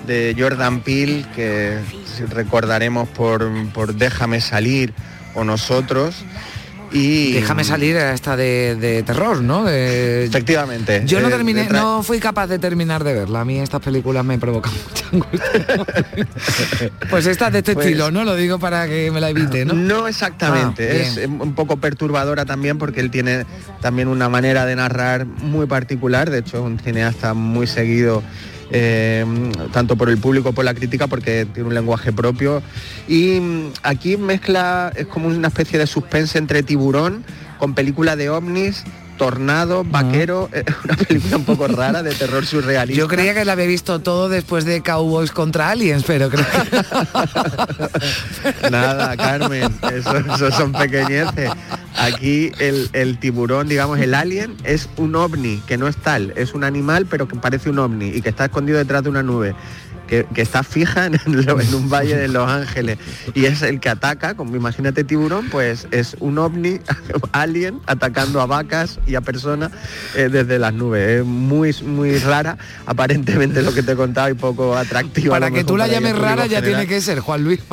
de 0.06 0.36
Jordan 0.38 0.80
Peele 0.80 1.24
que 1.34 1.78
recordaremos 2.30 3.08
por, 3.08 3.50
por 3.72 3.94
Déjame 3.94 4.40
salir 4.40 4.94
o 5.34 5.44
Nosotros. 5.44 6.24
Y 6.96 7.32
Déjame 7.32 7.64
salir 7.64 7.96
a 7.96 8.14
esta 8.14 8.36
de, 8.36 8.76
de 8.76 9.02
terror, 9.02 9.42
¿no? 9.42 9.64
De- 9.64 10.26
Efectivamente. 10.26 11.02
Yo 11.04 11.20
no 11.20 11.26
Eh, 11.26 11.30
terminé, 11.32 11.68
no 11.68 12.04
fui 12.04 12.20
capaz 12.20 12.46
de 12.46 12.60
terminar 12.60 13.02
de 13.02 13.12
verla. 13.14 13.40
A 13.40 13.44
mí 13.44 13.58
estas 13.58 13.80
películas 13.80 14.24
me 14.24 14.38
provocan 14.38 14.72
mucha 14.88 15.06
angustia. 15.12 15.76
pues 17.10 17.26
esta 17.26 17.50
de 17.50 17.58
este 17.58 17.74
Pues- 17.74 17.86
estilo, 17.86 18.12
¿no? 18.12 18.22
Lo 18.24 18.36
digo 18.36 18.60
para 18.60 18.86
que 18.86 19.10
me 19.10 19.20
la 19.20 19.30
evite, 19.30 19.64
¿no? 19.64 19.74
No 19.74 20.06
exactamente, 20.06 20.88
Ah, 20.88 20.94
es 21.22 21.26
un 21.28 21.54
poco 21.56 21.78
perturbadora 21.78 22.44
también 22.44 22.78
porque 22.78 23.00
él 23.00 23.10
tiene 23.10 23.44
también 23.80 24.06
una 24.06 24.28
manera 24.28 24.64
de 24.64 24.76
narrar 24.76 25.26
muy 25.26 25.66
particular, 25.66 26.30
de 26.30 26.38
hecho 26.38 26.58
es 26.58 26.62
un 26.62 26.78
cineasta 26.78 27.34
muy 27.34 27.66
seguido 27.66 28.22
eh, 28.76 29.24
tanto 29.72 29.94
por 29.94 30.10
el 30.10 30.18
público 30.18 30.42
como 30.42 30.56
por 30.56 30.64
la 30.64 30.74
crítica 30.74 31.06
porque 31.06 31.46
tiene 31.46 31.68
un 31.68 31.74
lenguaje 31.74 32.12
propio. 32.12 32.60
Y 33.06 33.38
mm, 33.40 33.72
aquí 33.84 34.16
mezcla, 34.16 34.92
es 34.96 35.06
como 35.06 35.28
una 35.28 35.46
especie 35.48 35.78
de 35.78 35.86
suspense 35.86 36.38
entre 36.38 36.64
tiburón 36.64 37.24
con 37.58 37.74
película 37.74 38.16
de 38.16 38.30
ovnis, 38.30 38.82
tornado, 39.16 39.84
vaquero, 39.84 40.48
es 40.52 40.64
una 40.84 40.96
película 40.96 41.36
un 41.36 41.44
poco 41.44 41.68
rara 41.68 42.02
de 42.02 42.12
terror 42.14 42.44
surrealista. 42.46 42.98
Yo 42.98 43.06
creía 43.08 43.34
que 43.34 43.44
la 43.44 43.52
había 43.52 43.66
visto 43.66 44.00
todo 44.00 44.28
después 44.28 44.64
de 44.64 44.82
Cowboys 44.82 45.30
contra 45.30 45.70
Aliens, 45.70 46.02
pero 46.06 46.30
creo 46.30 46.44
que... 46.44 46.50
Nada, 48.70 49.16
Carmen, 49.16 49.72
eso, 49.92 50.16
eso 50.16 50.50
son 50.50 50.72
pequeñeces. 50.72 51.50
Aquí 51.96 52.50
el, 52.58 52.90
el 52.92 53.18
tiburón, 53.18 53.68
digamos, 53.68 54.00
el 54.00 54.14
alien 54.14 54.56
es 54.64 54.88
un 54.96 55.14
ovni, 55.14 55.62
que 55.66 55.78
no 55.78 55.86
es 55.86 55.96
tal, 55.96 56.32
es 56.36 56.54
un 56.54 56.64
animal 56.64 57.06
pero 57.06 57.28
que 57.28 57.36
parece 57.36 57.70
un 57.70 57.78
ovni 57.78 58.08
y 58.08 58.20
que 58.20 58.30
está 58.30 58.46
escondido 58.46 58.78
detrás 58.78 59.04
de 59.04 59.10
una 59.10 59.22
nube. 59.22 59.54
Que, 60.14 60.26
que 60.32 60.42
está 60.42 60.62
fija 60.62 61.06
en, 61.06 61.18
un 61.74 61.90
valle 61.90 62.16
de 62.16 62.28
Los 62.28 62.48
Ángeles 62.48 62.98
y 63.34 63.46
es 63.46 63.62
el 63.62 63.80
que 63.80 63.88
ataca, 63.88 64.34
como 64.34 64.54
imagínate 64.54 65.02
tiburón, 65.02 65.48
pues 65.50 65.88
es 65.90 66.16
un 66.20 66.38
ovni 66.38 66.78
alien 67.32 67.80
atacando 67.86 68.40
a 68.40 68.46
vacas 68.46 69.00
y 69.06 69.16
a 69.16 69.22
personas 69.22 69.72
eh, 70.14 70.28
desde 70.30 70.60
las 70.60 70.72
nubes. 70.72 71.20
Es 71.20 71.24
muy, 71.24 71.74
muy 71.82 72.18
rara, 72.18 72.58
aparentemente 72.86 73.60
lo 73.62 73.74
que 73.74 73.82
te 73.82 73.92
he 73.92 73.96
contado 73.96 74.28
y 74.28 74.34
poco 74.34 74.76
atractiva. 74.76 75.34
Para 75.34 75.50
que 75.50 75.64
tú 75.64 75.76
la 75.76 75.88
llames 75.88 76.16
rara 76.16 76.46
ya 76.46 76.60
general. 76.60 76.86
tiene 76.86 76.86
que 76.86 77.00
ser, 77.00 77.18
Juan 77.20 77.42
Luis. 77.42 77.60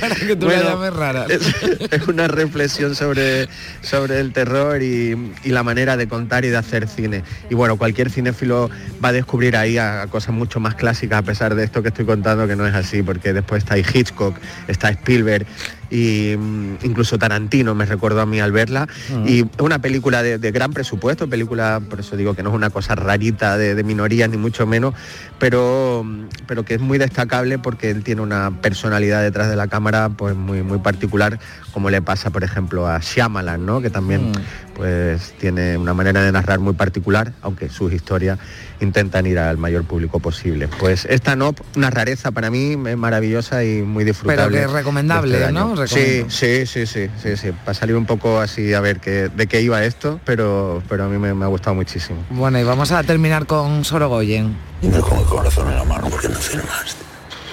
Para 0.00 0.14
que 0.14 0.36
tú 0.36 0.46
Bueno, 0.46 0.62
la 0.62 0.70
llames 0.70 0.92
rara. 0.92 1.26
Es, 1.36 1.54
es 1.90 2.08
una 2.08 2.28
reflexión 2.28 2.94
sobre, 2.94 3.48
sobre 3.80 4.20
el 4.20 4.32
terror 4.32 4.82
y, 4.82 5.32
y 5.44 5.50
la 5.50 5.62
manera 5.62 5.96
de 5.96 6.08
contar 6.08 6.44
y 6.44 6.48
de 6.48 6.56
hacer 6.56 6.88
cine. 6.88 7.24
Y 7.50 7.54
bueno, 7.54 7.76
cualquier 7.76 8.10
cinéfilo 8.10 8.70
va 9.04 9.08
a 9.08 9.12
descubrir 9.12 9.56
ahí 9.56 9.78
a, 9.78 10.02
a 10.02 10.06
cosas 10.06 10.25
mucho 10.32 10.60
más 10.60 10.74
clásicas 10.74 11.18
a 11.18 11.22
pesar 11.22 11.54
de 11.54 11.64
esto 11.64 11.82
que 11.82 11.88
estoy 11.88 12.04
contando 12.04 12.46
que 12.46 12.56
no 12.56 12.66
es 12.66 12.74
así, 12.74 13.02
porque 13.02 13.32
después 13.32 13.62
está 13.62 13.78
Hitchcock, 13.78 14.36
está 14.68 14.90
Spielberg 14.90 15.46
y 15.90 16.36
mm, 16.36 16.78
incluso 16.84 17.18
Tarantino 17.18 17.74
me 17.74 17.84
recuerdo 17.84 18.20
a 18.20 18.26
mí 18.26 18.40
al 18.40 18.52
verla. 18.52 18.88
Y 19.26 19.40
es 19.40 19.60
una 19.60 19.80
película 19.80 20.22
de, 20.22 20.38
de 20.38 20.52
gran 20.52 20.72
presupuesto 20.72 21.28
película 21.28 21.80
por 21.88 22.00
eso 22.00 22.16
digo 22.16 22.34
que 22.34 22.42
no 22.42 22.50
es 22.50 22.54
una 22.54 22.70
cosa 22.70 22.94
rarita 22.94 23.56
de, 23.56 23.74
de 23.74 23.84
minorías 23.84 24.28
ni 24.30 24.36
mucho 24.36 24.66
menos 24.66 24.94
pero 25.38 26.02
mm, 26.04 26.24
pero 26.46 26.64
que 26.64 26.74
es 26.74 26.80
muy 26.80 26.98
destacable 26.98 27.58
porque 27.58 27.90
él 27.90 28.02
tiene 28.02 28.22
una 28.22 28.50
personalidad 28.62 29.22
detrás 29.22 29.48
de 29.48 29.56
la 29.56 29.68
cámara 29.68 30.10
pues 30.10 30.34
muy 30.34 30.62
muy 30.62 30.78
particular 30.78 31.38
como 31.72 31.90
le 31.90 32.02
pasa 32.02 32.30
por 32.30 32.44
ejemplo 32.44 32.86
a 32.86 32.98
Shyamalan 33.00 33.64
¿no? 33.64 33.80
que 33.80 33.90
también 33.90 34.32
pues 34.74 35.34
tiene 35.38 35.76
una 35.76 35.94
manera 35.94 36.22
de 36.22 36.32
narrar 36.32 36.58
muy 36.58 36.74
particular 36.74 37.32
aunque 37.42 37.68
sus 37.68 37.92
historias 37.92 38.38
intentan 38.80 39.26
ir 39.26 39.38
al 39.38 39.56
mayor 39.56 39.84
público 39.84 40.20
posible. 40.20 40.68
Pues 40.68 41.06
esta 41.06 41.36
no 41.36 41.54
una 41.76 41.90
rareza 41.90 42.30
para 42.30 42.50
mí 42.50 42.76
es 42.86 42.96
maravillosa 42.96 43.64
y 43.64 43.82
muy 43.82 44.04
disfrutable 44.04 44.58
que 44.58 44.64
es 44.64 44.70
recomendable, 44.70 45.40
este 45.40 45.52
¿no? 45.52 45.75
Recomiendo. 45.76 46.30
sí, 46.30 46.66
sí, 46.66 46.86
sí, 46.86 47.08
sí, 47.22 47.36
sí. 47.36 47.52
Para 47.64 47.74
salir 47.74 47.96
un 47.96 48.06
poco 48.06 48.40
así 48.40 48.74
a 48.74 48.80
ver 48.80 49.00
qué, 49.00 49.28
de 49.28 49.46
qué 49.46 49.60
iba 49.60 49.84
esto, 49.84 50.20
pero, 50.24 50.82
pero 50.88 51.04
a 51.04 51.08
mí 51.08 51.18
me, 51.18 51.34
me 51.34 51.44
ha 51.44 51.48
gustado 51.48 51.74
muchísimo. 51.74 52.24
Bueno, 52.30 52.58
y 52.58 52.64
vamos 52.64 52.92
a 52.92 53.02
terminar 53.02 53.46
con 53.46 53.84
Sorogoyen. 53.84 54.56
Dime 54.82 55.00
con 55.00 55.18
el 55.18 55.24
corazón 55.24 55.68
en 55.68 55.76
la 55.76 55.84
mano 55.84 56.08
porque 56.10 56.28
me 56.28 56.36
firmaste. 56.36 57.04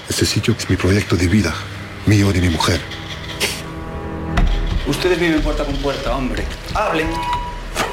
Este 0.09 0.25
sitio 0.25 0.55
es 0.57 0.69
mi 0.69 0.75
proyecto 0.75 1.15
de 1.15 1.27
vida, 1.27 1.53
mío 2.05 2.29
y 2.29 2.33
de 2.33 2.41
mi 2.41 2.49
mujer. 2.49 2.79
Ustedes 4.87 5.19
viven 5.19 5.41
puerta 5.41 5.63
con 5.63 5.75
puerta, 5.77 6.15
hombre. 6.15 6.43
Hablen. 6.73 7.07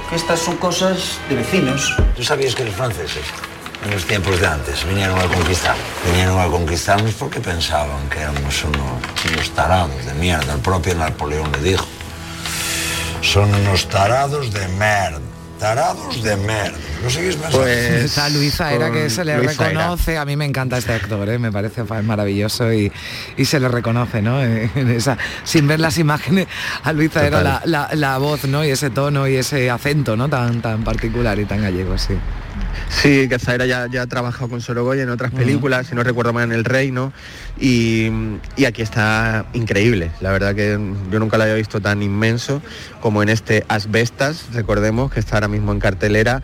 Que 0.08 0.16
estas 0.16 0.40
son 0.40 0.56
cosas 0.56 1.18
de 1.28 1.36
vecinos. 1.36 1.96
¿Tú 2.16 2.24
sabías 2.24 2.54
que 2.54 2.64
los 2.64 2.74
franceses, 2.74 3.22
en 3.84 3.90
los 3.90 4.04
tiempos 4.04 4.38
de 4.40 4.46
antes, 4.46 4.84
vinieron 4.86 5.18
a 5.18 5.24
conquistar? 5.24 5.74
Vinieron 6.06 6.38
a 6.38 6.46
conquistarnos 6.46 7.12
porque 7.14 7.40
pensaban 7.40 8.08
que 8.10 8.20
éramos 8.20 8.64
unos, 8.64 9.32
unos 9.32 9.50
tarados 9.54 10.04
de 10.04 10.14
mierda. 10.14 10.52
El 10.54 10.60
propio 10.60 10.94
Napoleón 10.94 11.50
le 11.52 11.62
dijo. 11.70 11.86
Son 13.22 13.52
unos 13.54 13.88
tarados 13.88 14.52
de 14.52 14.66
merda. 14.68 15.20
Tarados 15.58 16.22
de 16.22 16.36
merda. 16.38 16.78
¿Lo 17.02 17.10
seguís 17.10 17.34
pensando? 17.36 17.58
Pues, 17.58 18.04
Está 18.04 18.30
Luisa 18.30 18.72
era 18.72 18.90
que 18.90 19.10
se 19.10 19.26
le 19.26 19.38
reconoce, 19.38 20.16
a 20.16 20.24
mí 20.24 20.34
me 20.34 20.46
encanta 20.46 20.78
este 20.78 20.94
actor, 20.94 21.28
¿eh? 21.28 21.38
me 21.38 21.52
parece 21.52 21.82
maravilloso 21.84 22.72
y, 22.72 22.90
y 23.36 23.44
se 23.44 23.60
le 23.60 23.68
reconoce, 23.68 24.22
¿no? 24.22 24.42
En 24.42 24.90
esa, 24.90 25.18
sin 25.44 25.68
ver 25.68 25.78
las 25.80 25.98
imágenes, 25.98 26.46
a 26.82 26.94
Luisa 26.94 27.26
era 27.26 27.42
la, 27.42 27.60
la- 27.66 27.90
la 27.92 28.16
voz, 28.16 28.44
¿no? 28.44 28.64
Y 28.64 28.70
ese 28.70 28.88
tono 28.88 29.28
y 29.28 29.36
ese 29.36 29.68
acento, 29.70 30.16
¿no? 30.16 30.30
Tan, 30.30 30.62
tan 30.62 30.82
particular 30.82 31.38
y 31.38 31.44
tan 31.44 31.60
gallego, 31.60 31.98
sí. 31.98 32.14
Sí, 32.88 33.28
que 33.28 33.38
Zaira 33.38 33.66
ya, 33.66 33.86
ya 33.86 34.02
ha 34.02 34.06
trabajado 34.06 34.48
con 34.48 34.60
Sorogoyen 34.60 35.04
en 35.04 35.10
otras 35.10 35.32
películas, 35.32 35.86
si 35.86 35.94
no 35.94 36.02
recuerdo 36.02 36.32
mal 36.32 36.44
en 36.44 36.52
El 36.52 36.64
Reino, 36.64 37.12
y, 37.58 38.10
aquí 38.66 38.82
está 38.82 39.46
increíble. 39.52 40.10
La 40.20 40.30
verdad 40.32 40.54
que 40.54 40.78
yo 41.10 41.18
nunca 41.18 41.38
la 41.38 41.44
había 41.44 41.56
visto 41.56 41.80
tan 41.80 42.02
inmenso 42.02 42.62
como 43.00 43.22
en 43.22 43.28
este 43.28 43.64
Asbestas, 43.68 44.46
recordemos 44.52 45.10
que 45.10 45.20
está 45.20 45.36
ahora 45.36 45.48
mismo 45.48 45.72
en 45.72 45.80
cartelera, 45.80 46.42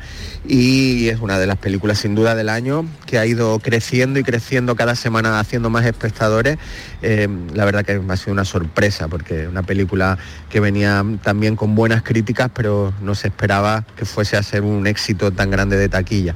y 0.48 1.08
es 1.08 1.20
una 1.20 1.38
de 1.38 1.46
las 1.46 1.56
películas 1.58 1.98
sin 1.98 2.14
duda 2.14 2.34
del 2.34 2.48
año, 2.48 2.86
que 3.04 3.18
ha 3.18 3.26
ido 3.26 3.58
creciendo 3.58 4.18
y 4.18 4.22
creciendo 4.22 4.76
cada 4.76 4.94
semana, 4.94 5.38
haciendo 5.38 5.70
más 5.70 5.84
espectadores. 5.84 6.58
Eh, 7.02 7.28
la 7.52 7.64
verdad 7.64 7.84
que 7.84 8.00
ha 8.08 8.16
sido 8.16 8.32
una 8.32 8.44
sorpresa, 8.44 9.08
porque 9.08 9.48
una 9.48 9.62
película 9.62 10.18
que 10.48 10.60
venía 10.60 11.04
también 11.22 11.56
con 11.56 11.74
buenas 11.74 12.02
críticas, 12.02 12.50
pero 12.54 12.92
no 13.02 13.14
se 13.14 13.28
esperaba 13.28 13.84
que 13.96 14.04
fuese 14.04 14.36
a 14.36 14.42
ser 14.42 14.62
un 14.62 14.86
éxito 14.86 15.32
tan 15.32 15.50
grande 15.50 15.76
de 15.76 15.88
taquilla. 15.88 16.34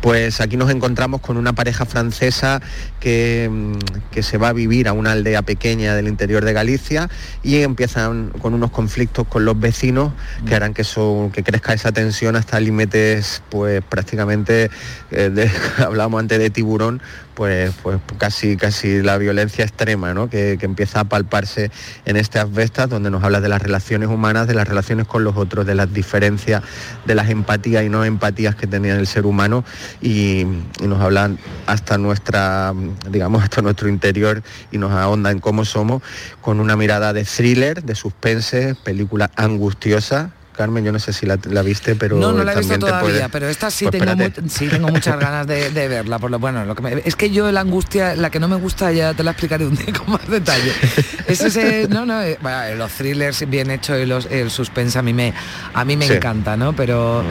Pues 0.00 0.40
aquí 0.40 0.56
nos 0.56 0.70
encontramos 0.70 1.20
con 1.20 1.36
una 1.36 1.52
pareja 1.52 1.86
francesa 1.86 2.60
que, 3.00 3.48
mm, 3.50 3.72
que 4.10 4.22
se 4.22 4.38
va 4.38 4.48
a 4.48 4.52
vivir 4.52 4.88
a 4.88 4.92
una 4.92 5.12
aldea 5.12 5.42
pequeña 5.42 5.94
del 5.94 6.08
interior 6.08 6.44
de 6.44 6.52
Galicia 6.52 7.08
y 7.42 7.56
empiezan 7.62 8.30
con 8.40 8.54
unos 8.54 8.70
conflictos 8.70 9.26
con 9.28 9.44
los 9.44 9.58
vecinos 9.58 10.12
que 10.46 10.54
harán 10.54 10.74
que, 10.74 10.82
eso, 10.82 11.30
que 11.32 11.42
crezca 11.42 11.72
esa 11.72 11.92
tensión 11.92 12.36
hasta 12.36 12.60
límites 12.60 13.42
pues 13.50 13.82
prácticamente, 13.88 14.70
eh, 15.10 15.30
de- 15.30 15.50
hablábamos 15.84 16.20
antes 16.20 16.38
de 16.38 16.50
tiburón, 16.50 17.00
pues, 17.38 17.72
pues 17.84 18.00
casi, 18.18 18.56
casi 18.56 19.00
la 19.00 19.16
violencia 19.16 19.64
extrema, 19.64 20.12
¿no? 20.12 20.28
Que, 20.28 20.56
que 20.58 20.66
empieza 20.66 20.98
a 20.98 21.04
palparse 21.04 21.70
en 22.04 22.16
estas 22.16 22.52
vestas, 22.52 22.88
donde 22.90 23.10
nos 23.10 23.22
habla 23.22 23.40
de 23.40 23.48
las 23.48 23.62
relaciones 23.62 24.08
humanas, 24.08 24.48
de 24.48 24.54
las 24.54 24.66
relaciones 24.66 25.06
con 25.06 25.22
los 25.22 25.36
otros, 25.36 25.64
de 25.64 25.76
las 25.76 25.94
diferencias, 25.94 26.64
de 27.06 27.14
las 27.14 27.30
empatías 27.30 27.84
y 27.84 27.90
no 27.90 28.04
empatías 28.04 28.56
que 28.56 28.66
tenía 28.66 28.96
el 28.96 29.06
ser 29.06 29.24
humano 29.24 29.64
y, 30.00 30.40
y 30.80 30.86
nos 30.88 31.00
hablan 31.00 31.38
hasta 31.66 31.96
nuestra, 31.96 32.74
digamos, 33.08 33.44
hasta 33.44 33.62
nuestro 33.62 33.88
interior 33.88 34.42
y 34.72 34.78
nos 34.78 34.90
ahonda 34.90 35.30
en 35.30 35.38
cómo 35.38 35.64
somos, 35.64 36.02
con 36.40 36.58
una 36.58 36.74
mirada 36.74 37.12
de 37.12 37.24
thriller, 37.24 37.84
de 37.84 37.94
suspense, 37.94 38.74
película 38.82 39.30
angustiosa, 39.36 40.32
Carmen, 40.58 40.84
yo 40.84 40.90
no 40.92 40.98
sé 40.98 41.12
si 41.12 41.24
la, 41.24 41.38
la 41.44 41.62
viste, 41.62 41.94
pero 41.94 42.16
no, 42.16 42.32
no 42.32 42.42
la 42.44 42.52
he 42.52 42.56
visto 42.58 42.78
todavía, 42.78 43.00
puede- 43.00 43.28
pero 43.30 43.48
esta 43.48 43.70
sí, 43.70 43.86
Pues 43.86 44.00
tengo, 44.02 44.16
mu- 44.16 44.48
sí 44.50 44.66
tengo 44.66 44.88
muchas 44.88 45.18
ganas 45.20 45.46
de, 45.46 45.70
de 45.70 45.86
verla. 45.88 46.18
Por 46.18 46.30
lo 46.32 46.38
bueno, 46.40 46.64
lo 46.64 46.74
que 46.74 46.82
me- 46.82 47.02
es 47.04 47.14
que 47.16 47.30
yo 47.30 47.50
la 47.52 47.60
angustia, 47.60 48.16
la 48.16 48.28
que 48.30 48.40
no 48.40 48.48
me 48.48 48.56
gusta 48.56 48.90
ya 48.92 49.14
te 49.14 49.22
la 49.22 49.30
explicaré 49.30 49.64
un 49.66 49.76
día 49.76 49.92
con 49.98 50.10
más 50.12 50.28
detalle. 50.28 50.72
Es 51.28 51.42
ese, 51.42 51.86
no, 51.88 52.06
no, 52.06 52.22
eh, 52.22 52.38
bueno, 52.40 52.74
los 52.76 52.90
thrillers 52.92 53.48
bien 53.50 53.70
hechos 53.70 53.98
y 54.02 54.06
los, 54.06 54.26
el 54.30 54.50
suspense 54.50 54.98
a 54.98 55.02
mí 55.02 55.12
me, 55.12 55.34
a 55.74 55.84
mí 55.84 55.94
me 55.94 56.06
Sí. 56.06 56.14
encanta, 56.14 56.56
¿no? 56.56 56.72
Pero, 56.74 57.22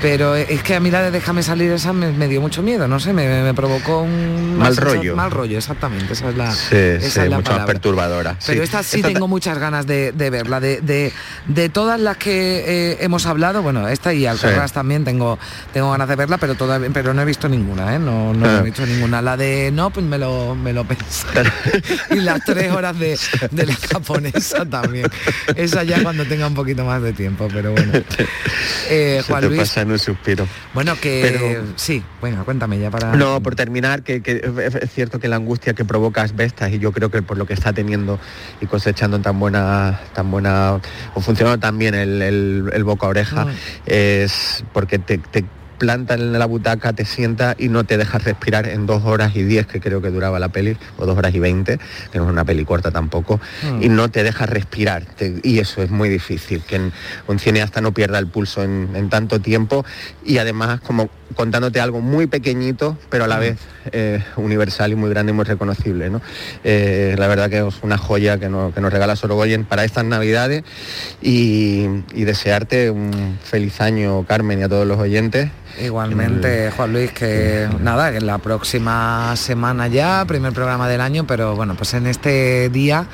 pero 0.00 0.36
es 0.36 0.62
que 0.62 0.76
a 0.76 0.80
mí 0.80 0.88
la 0.90 1.02
de 1.02 1.10
déjame 1.10 1.42
salir 1.42 1.72
esa 1.72 1.92
me, 1.92 2.12
me 2.12 2.28
dio 2.28 2.40
mucho 2.40 2.62
miedo, 2.62 2.86
no 2.86 3.00
sé, 3.00 3.12
me, 3.12 3.42
me 3.42 3.52
provocó 3.52 4.02
un 4.02 4.56
Mal 4.56 4.76
rollo. 4.76 5.16
Mal 5.16 5.30
rollo, 5.32 5.58
exactamente, 5.58 6.12
esa 6.12 6.28
es 6.30 6.36
la, 6.36 6.52
Sí, 6.52 6.76
esa 6.76 7.24
es 7.24 7.30
la 7.30 7.36
mucho 7.38 7.52
más 7.52 7.66
perturbadora. 7.66 8.36
Pero 8.46 8.62
esta 8.62 8.82
sí 8.84 8.96
Esta 8.98 9.08
tengo 9.08 9.26
muchas 9.26 9.58
ganas 9.58 9.84
de, 9.86 10.12
de 10.12 10.30
verla. 10.30 10.60
De, 10.60 10.80
de- 10.80 11.12
de 11.48 11.68
todas 11.68 11.98
las 12.00 12.16
que 12.18 12.69
eh, 12.70 12.98
hemos 13.00 13.26
hablado, 13.26 13.62
bueno, 13.62 13.88
esta 13.88 14.14
y 14.14 14.26
Alcarrás 14.26 14.72
también 14.72 15.04
tengo, 15.04 15.38
tengo 15.72 15.90
ganas 15.90 16.08
de 16.08 16.16
verla, 16.16 16.38
pero 16.38 16.54
todavía, 16.54 16.88
pero 16.92 17.12
no 17.12 17.22
he 17.22 17.24
visto 17.24 17.48
ninguna, 17.48 17.94
¿eh? 17.96 17.98
No, 17.98 18.32
no 18.32 18.46
Ah. 18.46 18.58
he 18.60 18.62
visto 18.62 18.86
ninguna. 18.86 19.20
La 19.20 19.36
de 19.36 19.70
no, 19.72 19.90
pues 19.90 20.06
me 20.06 20.18
lo, 20.18 20.54
me 20.54 20.72
lo 20.72 20.84
pensaré. 20.84 21.50
y 22.10 22.16
las 22.16 22.44
tres 22.44 22.72
horas 22.72 22.98
de, 22.98 23.18
de 23.50 23.66
la 23.66 23.74
japonesa 23.74 24.64
también. 24.64 25.06
Esa 25.56 25.82
ya 25.82 26.02
cuando 26.02 26.24
tenga 26.26 26.46
un 26.46 26.54
poquito 26.54 26.84
más 26.84 27.02
de 27.02 27.12
tiempo, 27.12 27.48
pero 27.52 27.72
bueno. 27.72 27.92
Eh, 28.92 29.20
Se 29.24 29.30
Juan 29.32 29.42
te 29.42 29.48
Luis, 29.48 29.60
pasa 29.60 29.82
en 29.82 29.92
un 29.92 29.98
suspiro. 30.00 30.46
bueno, 30.74 30.96
que 31.00 31.20
Pero- 31.22 31.64
sí, 31.76 32.02
venga, 32.20 32.42
cuéntame 32.42 32.78
ya 32.80 32.90
para. 32.90 33.14
No, 33.14 33.40
por 33.40 33.54
terminar, 33.54 34.02
que, 34.02 34.20
es 34.24 34.90
cierto 34.92 35.20
que 35.20 35.28
la 35.28 35.36
angustia 35.36 35.74
que 35.74 35.84
provoca 35.84 36.22
Asbestas 36.22 36.72
y 36.72 36.78
yo 36.80 36.90
creo 36.90 37.08
que 37.10 37.22
por 37.22 37.38
lo 37.38 37.46
que 37.46 37.54
está 37.54 37.72
teniendo 37.72 38.18
y 38.60 38.66
cosechando 38.66 39.20
tan 39.20 39.38
buena, 39.38 40.00
tan 40.12 40.30
buena, 40.32 40.80
o 41.14 41.20
funcionando 41.20 41.58
tan 41.60 41.78
bien 41.78 41.94
el, 41.94 42.20
el- 42.20 42.59
el 42.72 42.84
boca 42.84 43.06
a 43.06 43.10
oreja, 43.10 43.44
Mm. 43.46 43.50
es 43.86 44.64
porque 44.72 44.98
te, 44.98 45.18
te 45.18 45.44
planta 45.78 46.12
en 46.12 46.32
la 46.38 46.44
butaca, 46.44 46.92
te 46.92 47.06
sienta 47.06 47.54
y 47.58 47.68
no 47.70 47.84
te 47.84 47.96
deja 47.96 48.18
respirar 48.18 48.68
en 48.68 48.84
dos 48.84 49.02
horas 49.06 49.34
y 49.34 49.42
diez, 49.44 49.66
que 49.66 49.80
creo 49.80 50.02
que 50.02 50.10
duraba 50.10 50.38
la 50.38 50.50
peli, 50.50 50.76
o 50.98 51.06
dos 51.06 51.16
horas 51.16 51.34
y 51.34 51.38
veinte, 51.38 51.78
que 52.12 52.18
no 52.18 52.24
es 52.24 52.30
una 52.30 52.44
peli 52.44 52.66
corta 52.66 52.90
tampoco, 52.90 53.40
Mm. 53.62 53.82
y 53.84 53.88
no 53.88 54.10
te 54.10 54.22
deja 54.22 54.44
respirar. 54.44 55.04
te- 55.06 55.40
y 55.42 55.58
eso 55.58 55.82
es 55.82 55.90
muy 55.90 56.10
difícil, 56.10 56.62
que 56.64 56.76
en- 56.76 56.92
un 57.28 57.38
cineasta 57.38 57.80
no 57.80 57.92
pierda 57.92 58.18
el 58.18 58.26
pulso 58.26 58.62
en, 58.62 58.90
en 58.94 59.08
tanto 59.08 59.40
tiempo 59.40 59.84
y 60.22 60.36
además 60.36 60.80
como 60.82 61.08
contándote 61.36 61.80
algo 61.80 62.00
muy 62.00 62.26
pequeñito, 62.26 62.96
pero 63.08 63.24
a 63.24 63.28
la 63.28 63.38
vez 63.38 63.58
eh, 63.92 64.22
universal 64.36 64.92
y 64.92 64.94
muy 64.96 65.10
grande 65.10 65.32
y 65.32 65.34
muy 65.34 65.44
reconocible. 65.44 66.10
¿no? 66.10 66.20
Eh, 66.64 67.14
la 67.18 67.26
verdad 67.28 67.48
que 67.48 67.66
es 67.66 67.74
una 67.82 67.98
joya 67.98 68.38
que, 68.38 68.48
no- 68.48 68.72
que 68.74 68.80
nos 68.80 68.92
regala 68.92 69.16
Sorogoyen 69.16 69.64
para 69.64 69.84
estas 69.84 70.04
navidades 70.04 70.64
y, 71.22 71.86
y 72.14 72.24
desearte 72.24 72.90
un 72.90 73.38
feliz 73.42 73.80
año, 73.80 74.24
Carmen, 74.24 74.60
y 74.60 74.62
a 74.62 74.68
todos 74.68 74.86
los 74.86 74.98
oyentes. 74.98 75.50
Igualmente, 75.82 76.70
Juan 76.76 76.92
Luis, 76.92 77.12
que 77.12 77.68
nada, 77.80 78.10
que 78.10 78.18
en 78.18 78.26
la 78.26 78.38
próxima 78.38 79.34
semana 79.36 79.86
ya, 79.88 80.24
primer 80.26 80.52
programa 80.52 80.88
del 80.88 81.00
año, 81.00 81.26
pero 81.26 81.54
bueno, 81.56 81.74
pues 81.76 81.94
en 81.94 82.06
este 82.06 82.68
día, 82.70 83.06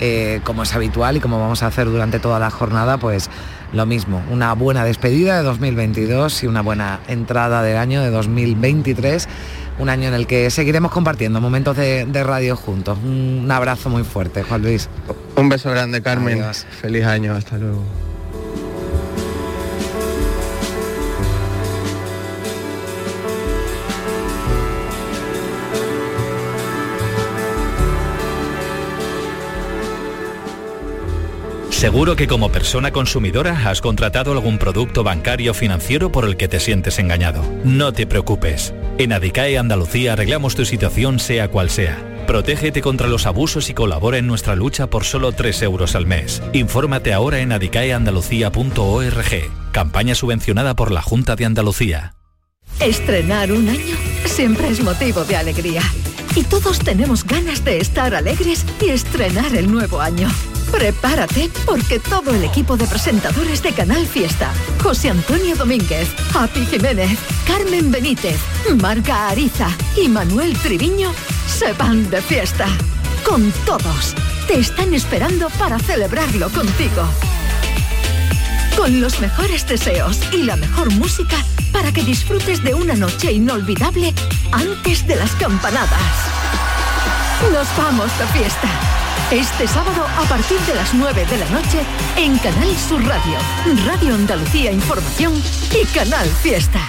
eh, 0.00 0.40
como 0.44 0.62
es 0.62 0.74
habitual 0.74 1.16
y 1.16 1.20
como 1.20 1.38
vamos 1.38 1.62
a 1.62 1.66
hacer 1.66 1.86
durante 1.86 2.18
toda 2.18 2.38
la 2.38 2.50
jornada, 2.50 2.96
pues 2.98 3.28
lo 3.72 3.86
mismo, 3.86 4.22
una 4.30 4.54
buena 4.54 4.84
despedida 4.84 5.36
de 5.36 5.42
2022 5.42 6.42
y 6.42 6.46
una 6.46 6.62
buena 6.62 7.00
entrada 7.08 7.62
del 7.62 7.76
año 7.76 8.02
de 8.02 8.10
2023, 8.10 9.28
un 9.78 9.88
año 9.88 10.08
en 10.08 10.14
el 10.14 10.26
que 10.26 10.50
seguiremos 10.50 10.90
compartiendo 10.90 11.40
momentos 11.40 11.76
de, 11.76 12.06
de 12.06 12.24
radio 12.24 12.56
juntos. 12.56 12.98
Un 13.04 13.48
abrazo 13.50 13.90
muy 13.90 14.04
fuerte, 14.04 14.42
Juan 14.42 14.62
Luis. 14.62 14.88
Un 15.36 15.48
beso 15.48 15.70
grande, 15.70 16.02
Carmen. 16.02 16.42
Adiós. 16.42 16.66
Feliz 16.80 17.04
año, 17.04 17.34
hasta 17.34 17.58
luego. 17.58 17.84
Seguro 31.78 32.16
que 32.16 32.26
como 32.26 32.50
persona 32.50 32.90
consumidora 32.90 33.70
has 33.70 33.80
contratado 33.80 34.32
algún 34.32 34.58
producto 34.58 35.04
bancario 35.04 35.52
o 35.52 35.54
financiero 35.54 36.10
por 36.10 36.24
el 36.24 36.36
que 36.36 36.48
te 36.48 36.58
sientes 36.58 36.98
engañado. 36.98 37.44
No 37.62 37.92
te 37.92 38.04
preocupes. 38.04 38.74
En 38.98 39.12
Adicae 39.12 39.56
Andalucía 39.56 40.14
arreglamos 40.14 40.56
tu 40.56 40.64
situación 40.64 41.20
sea 41.20 41.52
cual 41.52 41.70
sea. 41.70 42.24
Protégete 42.26 42.82
contra 42.82 43.06
los 43.06 43.26
abusos 43.26 43.70
y 43.70 43.74
colabora 43.74 44.18
en 44.18 44.26
nuestra 44.26 44.56
lucha 44.56 44.90
por 44.90 45.04
solo 45.04 45.30
3 45.30 45.62
euros 45.62 45.94
al 45.94 46.04
mes. 46.04 46.42
Infórmate 46.52 47.12
ahora 47.12 47.38
en 47.38 47.52
adicaeandalucía.org. 47.52 49.70
Campaña 49.70 50.16
subvencionada 50.16 50.74
por 50.74 50.90
la 50.90 51.00
Junta 51.00 51.36
de 51.36 51.44
Andalucía. 51.44 52.16
Estrenar 52.80 53.52
un 53.52 53.68
año 53.68 53.94
siempre 54.24 54.66
es 54.66 54.82
motivo 54.82 55.22
de 55.22 55.36
alegría. 55.36 55.82
Y 56.34 56.42
todos 56.42 56.80
tenemos 56.80 57.24
ganas 57.24 57.64
de 57.64 57.78
estar 57.78 58.16
alegres 58.16 58.66
y 58.84 58.90
estrenar 58.90 59.54
el 59.54 59.70
nuevo 59.70 60.00
año. 60.00 60.28
Prepárate 60.70 61.50
porque 61.64 61.98
todo 61.98 62.34
el 62.34 62.44
equipo 62.44 62.76
de 62.76 62.86
presentadores 62.86 63.62
de 63.62 63.72
Canal 63.72 64.06
Fiesta, 64.06 64.50
José 64.82 65.10
Antonio 65.10 65.56
Domínguez, 65.56 66.08
Happy 66.34 66.66
Jiménez, 66.66 67.18
Carmen 67.46 67.90
Benítez, 67.90 68.38
Marga 68.80 69.28
Ariza 69.28 69.68
y 69.96 70.08
Manuel 70.08 70.56
Triviño 70.58 71.12
se 71.46 71.72
van 71.72 72.08
de 72.10 72.20
fiesta. 72.20 72.66
Con 73.24 73.50
todos. 73.66 74.14
Te 74.46 74.58
están 74.58 74.94
esperando 74.94 75.50
para 75.50 75.78
celebrarlo 75.78 76.48
contigo 76.50 77.08
con 78.78 79.00
los 79.00 79.18
mejores 79.18 79.66
deseos 79.66 80.20
y 80.32 80.44
la 80.44 80.54
mejor 80.54 80.88
música 80.92 81.36
para 81.72 81.90
que 81.90 82.04
disfrutes 82.04 82.62
de 82.62 82.74
una 82.74 82.94
noche 82.94 83.32
inolvidable 83.32 84.14
antes 84.52 85.04
de 85.04 85.16
las 85.16 85.32
campanadas. 85.32 85.90
Nos 87.52 87.66
vamos 87.76 88.16
de 88.20 88.26
fiesta. 88.38 89.07
Este 89.30 89.68
sábado 89.68 90.06
a 90.16 90.26
partir 90.26 90.58
de 90.60 90.74
las 90.74 90.94
9 90.94 91.26
de 91.26 91.36
la 91.36 91.50
noche 91.50 91.80
en 92.16 92.38
Canal 92.38 92.74
Sur 92.78 93.04
Radio, 93.04 93.36
Radio 93.84 94.14
Andalucía 94.14 94.72
Información 94.72 95.34
y 95.70 95.84
Canal 95.94 96.26
Fiesta. 96.26 96.80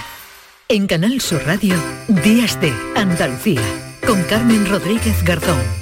En 0.66 0.86
Canal 0.86 1.20
Sur 1.20 1.44
Radio, 1.44 1.74
Días 2.08 2.58
de 2.62 2.72
Andalucía, 2.96 3.60
con 4.06 4.22
Carmen 4.22 4.66
Rodríguez 4.66 5.22
Garzón. 5.22 5.79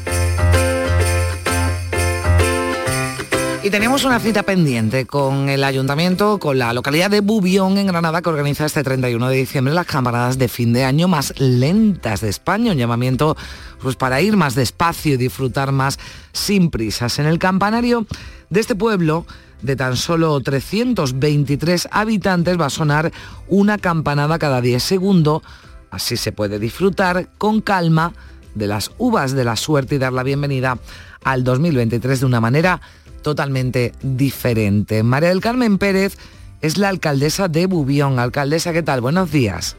Y 3.61 3.71
tenemos 3.71 4.05
una 4.05 4.21
cita 4.21 4.45
pendiente 4.45 5.05
con 5.05 5.49
el 5.49 5.65
ayuntamiento, 5.65 6.39
con 6.39 6.59
la 6.59 6.73
localidad 6.73 7.11
de 7.11 7.21
Bubión 7.21 7.77
en 7.77 7.89
Granada, 7.89 8.23
que 8.23 8.29
organiza 8.29 8.65
este 8.65 8.85
31 8.85 9.29
de 9.29 9.37
diciembre 9.37 9.75
las 9.75 9.85
campanadas 9.85 10.39
de 10.39 10.47
fin 10.47 10.73
de 10.73 10.85
año 10.85 11.09
más 11.09 11.35
lentas 11.41 12.21
de 12.21 12.29
España. 12.29 12.71
Un 12.71 12.79
llamamiento 12.79 13.37
pues, 13.83 13.97
para 13.97 14.21
ir 14.21 14.37
más 14.37 14.55
despacio 14.55 15.15
y 15.15 15.17
disfrutar 15.17 15.73
más 15.73 15.99
sin 16.33 16.71
prisas. 16.71 17.19
En 17.19 17.27
el 17.27 17.41
campanario 17.41 18.07
de 18.49 18.61
este 18.61 18.77
pueblo, 18.77 19.27
de 19.61 19.75
tan 19.75 19.97
solo 19.97 20.41
323 20.41 21.89
habitantes, 21.91 22.61
va 22.61 22.67
a 22.67 22.71
sonar 22.71 23.11
una 23.49 23.77
campanada 23.77 24.39
cada 24.39 24.61
10 24.61 24.83
segundos. 24.83 25.43
Así 25.91 26.17
se 26.17 26.31
puede 26.31 26.61
disfrutar 26.61 27.29
con 27.39 27.61
calma 27.61 28.13
de 28.55 28.69
las 28.69 28.93
uvas 28.99 29.33
de 29.33 29.45
la 29.45 29.57
suerte 29.57 29.97
y 29.97 29.99
dar 29.99 30.13
la 30.13 30.23
bienvenida 30.23 30.79
al 31.25 31.45
2023 31.45 32.21
de 32.21 32.27
una 32.27 32.41
manera 32.41 32.81
totalmente 33.23 33.93
diferente. 34.03 35.03
María 35.03 35.29
del 35.31 35.41
Carmen 35.41 35.79
Pérez 35.79 36.17
es 36.61 36.79
la 36.79 36.89
alcaldesa 36.89 37.49
de 37.49 37.67
Bubión. 37.67 38.19
Alcaldesa, 38.19 38.73
¿qué 38.73 38.83
tal? 38.83 39.01
Buenos 39.01 39.31
días. 39.31 39.77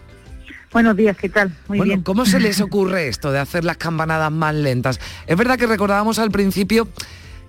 Buenos 0.71 0.95
días, 0.95 1.17
¿qué 1.17 1.29
tal? 1.29 1.49
Muy 1.67 1.79
bueno, 1.79 1.93
bien. 1.93 2.03
¿cómo 2.03 2.25
se 2.25 2.39
les 2.39 2.61
ocurre 2.61 3.07
esto 3.07 3.31
de 3.31 3.39
hacer 3.39 3.65
las 3.65 3.77
campanadas 3.77 4.31
más 4.31 4.53
lentas? 4.53 4.99
Es 5.25 5.35
verdad 5.35 5.57
que 5.57 5.65
recordábamos 5.65 6.19
al 6.19 6.31
principio 6.31 6.87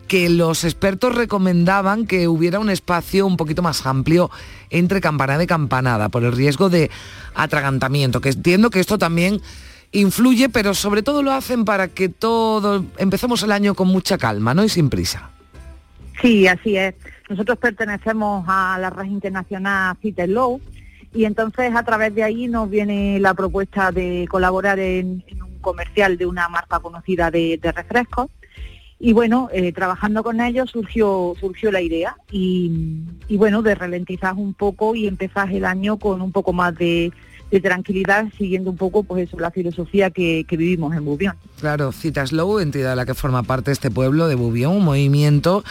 que 0.09 0.29
los 0.29 0.65
expertos 0.65 1.15
recomendaban 1.15 2.07
que 2.07 2.27
hubiera 2.27 2.59
un 2.59 2.71
espacio 2.71 3.27
un 3.27 3.37
poquito 3.37 3.63
más 3.63 3.87
amplio 3.87 4.31
entre 4.71 5.01
campanada 5.01 5.43
y 5.45 5.47
campanada 5.47 6.09
por 6.09 6.25
el 6.25 6.33
riesgo 6.33 6.69
de 6.69 6.91
atragantamiento, 7.35 8.21
que 8.21 8.31
entiendo 8.31 8.71
que 8.71 8.81
esto 8.81 8.99
también 8.99 9.41
influye, 9.93 10.49
pero 10.49 10.75
sobre 10.75 11.03
todo 11.03 11.23
lo 11.23 11.33
hacen 11.33 11.65
para 11.65 11.89
que 11.89 12.09
todo 12.09 12.85
empecemos 12.97 13.43
el 13.45 13.53
año 13.53 13.75
con 13.75 13.87
mucha 13.87 14.19
calma, 14.19 14.53
¿no? 14.53 14.65
Y 14.65 14.69
sin 14.69 14.91
prisa. 14.91 15.31
Sí, 16.21 16.47
así 16.47 16.77
es. 16.77 16.95
Nosotros 17.29 17.59
pertenecemos 17.59 18.45
a 18.49 18.79
la 18.81 18.91
red 18.91 19.07
internacional 19.07 19.97
Fit 20.01 20.19
Low 20.27 20.61
y 21.15 21.25
entonces 21.25 21.75
a 21.75 21.83
través 21.83 22.15
de 22.15 22.23
ahí 22.23 22.47
nos 22.47 22.71
viene 22.71 23.19
la 23.21 23.35
propuesta 23.35 23.91
de 23.91 24.27
colaborar 24.31 24.79
en, 24.79 25.25
un 25.43 25.59
comercial 25.61 26.17
de 26.17 26.27
una 26.27 26.49
marca 26.49 26.79
conocida 26.79 27.31
de, 27.31 27.59
refrescos. 27.63 28.29
Y 28.99 29.15
bueno, 29.15 29.49
eh, 29.53 29.73
trabajando 29.73 30.23
con 30.23 30.41
ellos 30.43 30.71
surgió, 30.71 31.35
surgió 31.41 31.73
la 31.73 31.81
idea 31.81 32.17
y, 32.31 33.07
bueno, 33.31 33.63
de 33.63 33.75
ralentizar 33.75 34.35
un 34.35 34.53
poco 34.53 34.95
y 34.95 35.07
empezar 35.07 35.51
el 35.51 35.65
año 35.65 35.97
con 35.99 36.21
un 36.21 36.33
poco 36.33 36.53
más 36.53 36.77
de, 36.77 37.11
tranquilidad, 37.63 38.27
siguiendo 38.39 38.71
un 38.71 38.77
poco 38.77 39.03
pues 39.03 39.27
eso, 39.27 39.37
la 39.41 39.51
filosofía 39.51 40.11
que, 40.11 40.45
vivimos 40.49 40.95
en 40.95 41.05
Bubión. 41.05 41.35
Claro, 41.59 41.91
Cita 41.91 42.25
Slow, 42.25 42.61
entidad 42.61 42.91
de 42.91 42.97
la 42.97 43.07
que 43.07 43.15
forma 43.15 43.43
parte 43.43 43.73
este 43.73 43.91
pueblo 43.91 44.29
de 44.29 44.37
Bubión, 44.37 44.77
un 44.77 44.85
movimiento 44.85 45.65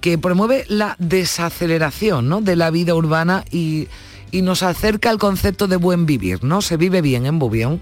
que 0.00 0.18
promueve 0.18 0.64
la 0.68 0.96
desaceleración 0.98 2.28
¿no? 2.28 2.40
de 2.40 2.56
la 2.56 2.70
vida 2.70 2.94
urbana 2.94 3.44
y, 3.50 3.88
y 4.30 4.42
nos 4.42 4.62
acerca 4.62 5.10
al 5.10 5.18
concepto 5.18 5.66
de 5.66 5.76
buen 5.76 6.06
vivir, 6.06 6.44
¿no? 6.44 6.62
Se 6.62 6.76
vive 6.76 7.00
bien 7.00 7.26
en 7.26 7.38
Bubión. 7.38 7.80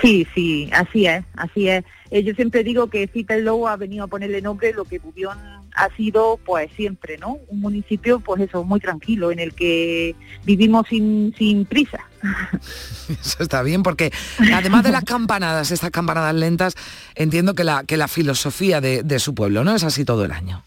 Sí, 0.00 0.26
sí, 0.34 0.68
así 0.72 1.06
es, 1.06 1.24
así 1.36 1.68
es. 1.68 1.84
Eh, 2.10 2.22
yo 2.22 2.34
siempre 2.34 2.64
digo 2.64 2.88
que 2.88 3.06
Cita 3.08 3.34
el 3.34 3.44
Lobo 3.44 3.68
ha 3.68 3.76
venido 3.76 4.04
a 4.04 4.08
ponerle 4.08 4.42
nombre 4.42 4.72
lo 4.72 4.84
que 4.84 4.98
Bubión 4.98 5.38
ha 5.74 5.88
sido 5.96 6.38
pues 6.44 6.70
siempre, 6.76 7.18
¿no? 7.18 7.38
Un 7.48 7.60
municipio 7.60 8.20
pues 8.20 8.42
eso, 8.42 8.64
muy 8.64 8.80
tranquilo, 8.80 9.32
en 9.32 9.38
el 9.38 9.54
que 9.54 10.14
vivimos 10.44 10.86
sin, 10.88 11.34
sin 11.36 11.64
prisa. 11.64 12.00
Eso 13.08 13.42
está 13.42 13.62
bien 13.62 13.82
porque 13.82 14.12
además 14.52 14.84
de 14.84 14.92
las 14.92 15.04
campanadas, 15.04 15.70
estas 15.70 15.90
campanadas 15.90 16.34
lentas, 16.34 16.74
entiendo 17.14 17.54
que 17.54 17.64
la, 17.64 17.84
que 17.84 17.96
la 17.96 18.08
filosofía 18.08 18.80
de, 18.80 19.02
de 19.02 19.18
su 19.18 19.34
pueblo, 19.34 19.64
¿no? 19.64 19.74
Es 19.74 19.84
así 19.84 20.04
todo 20.04 20.24
el 20.24 20.32
año. 20.32 20.62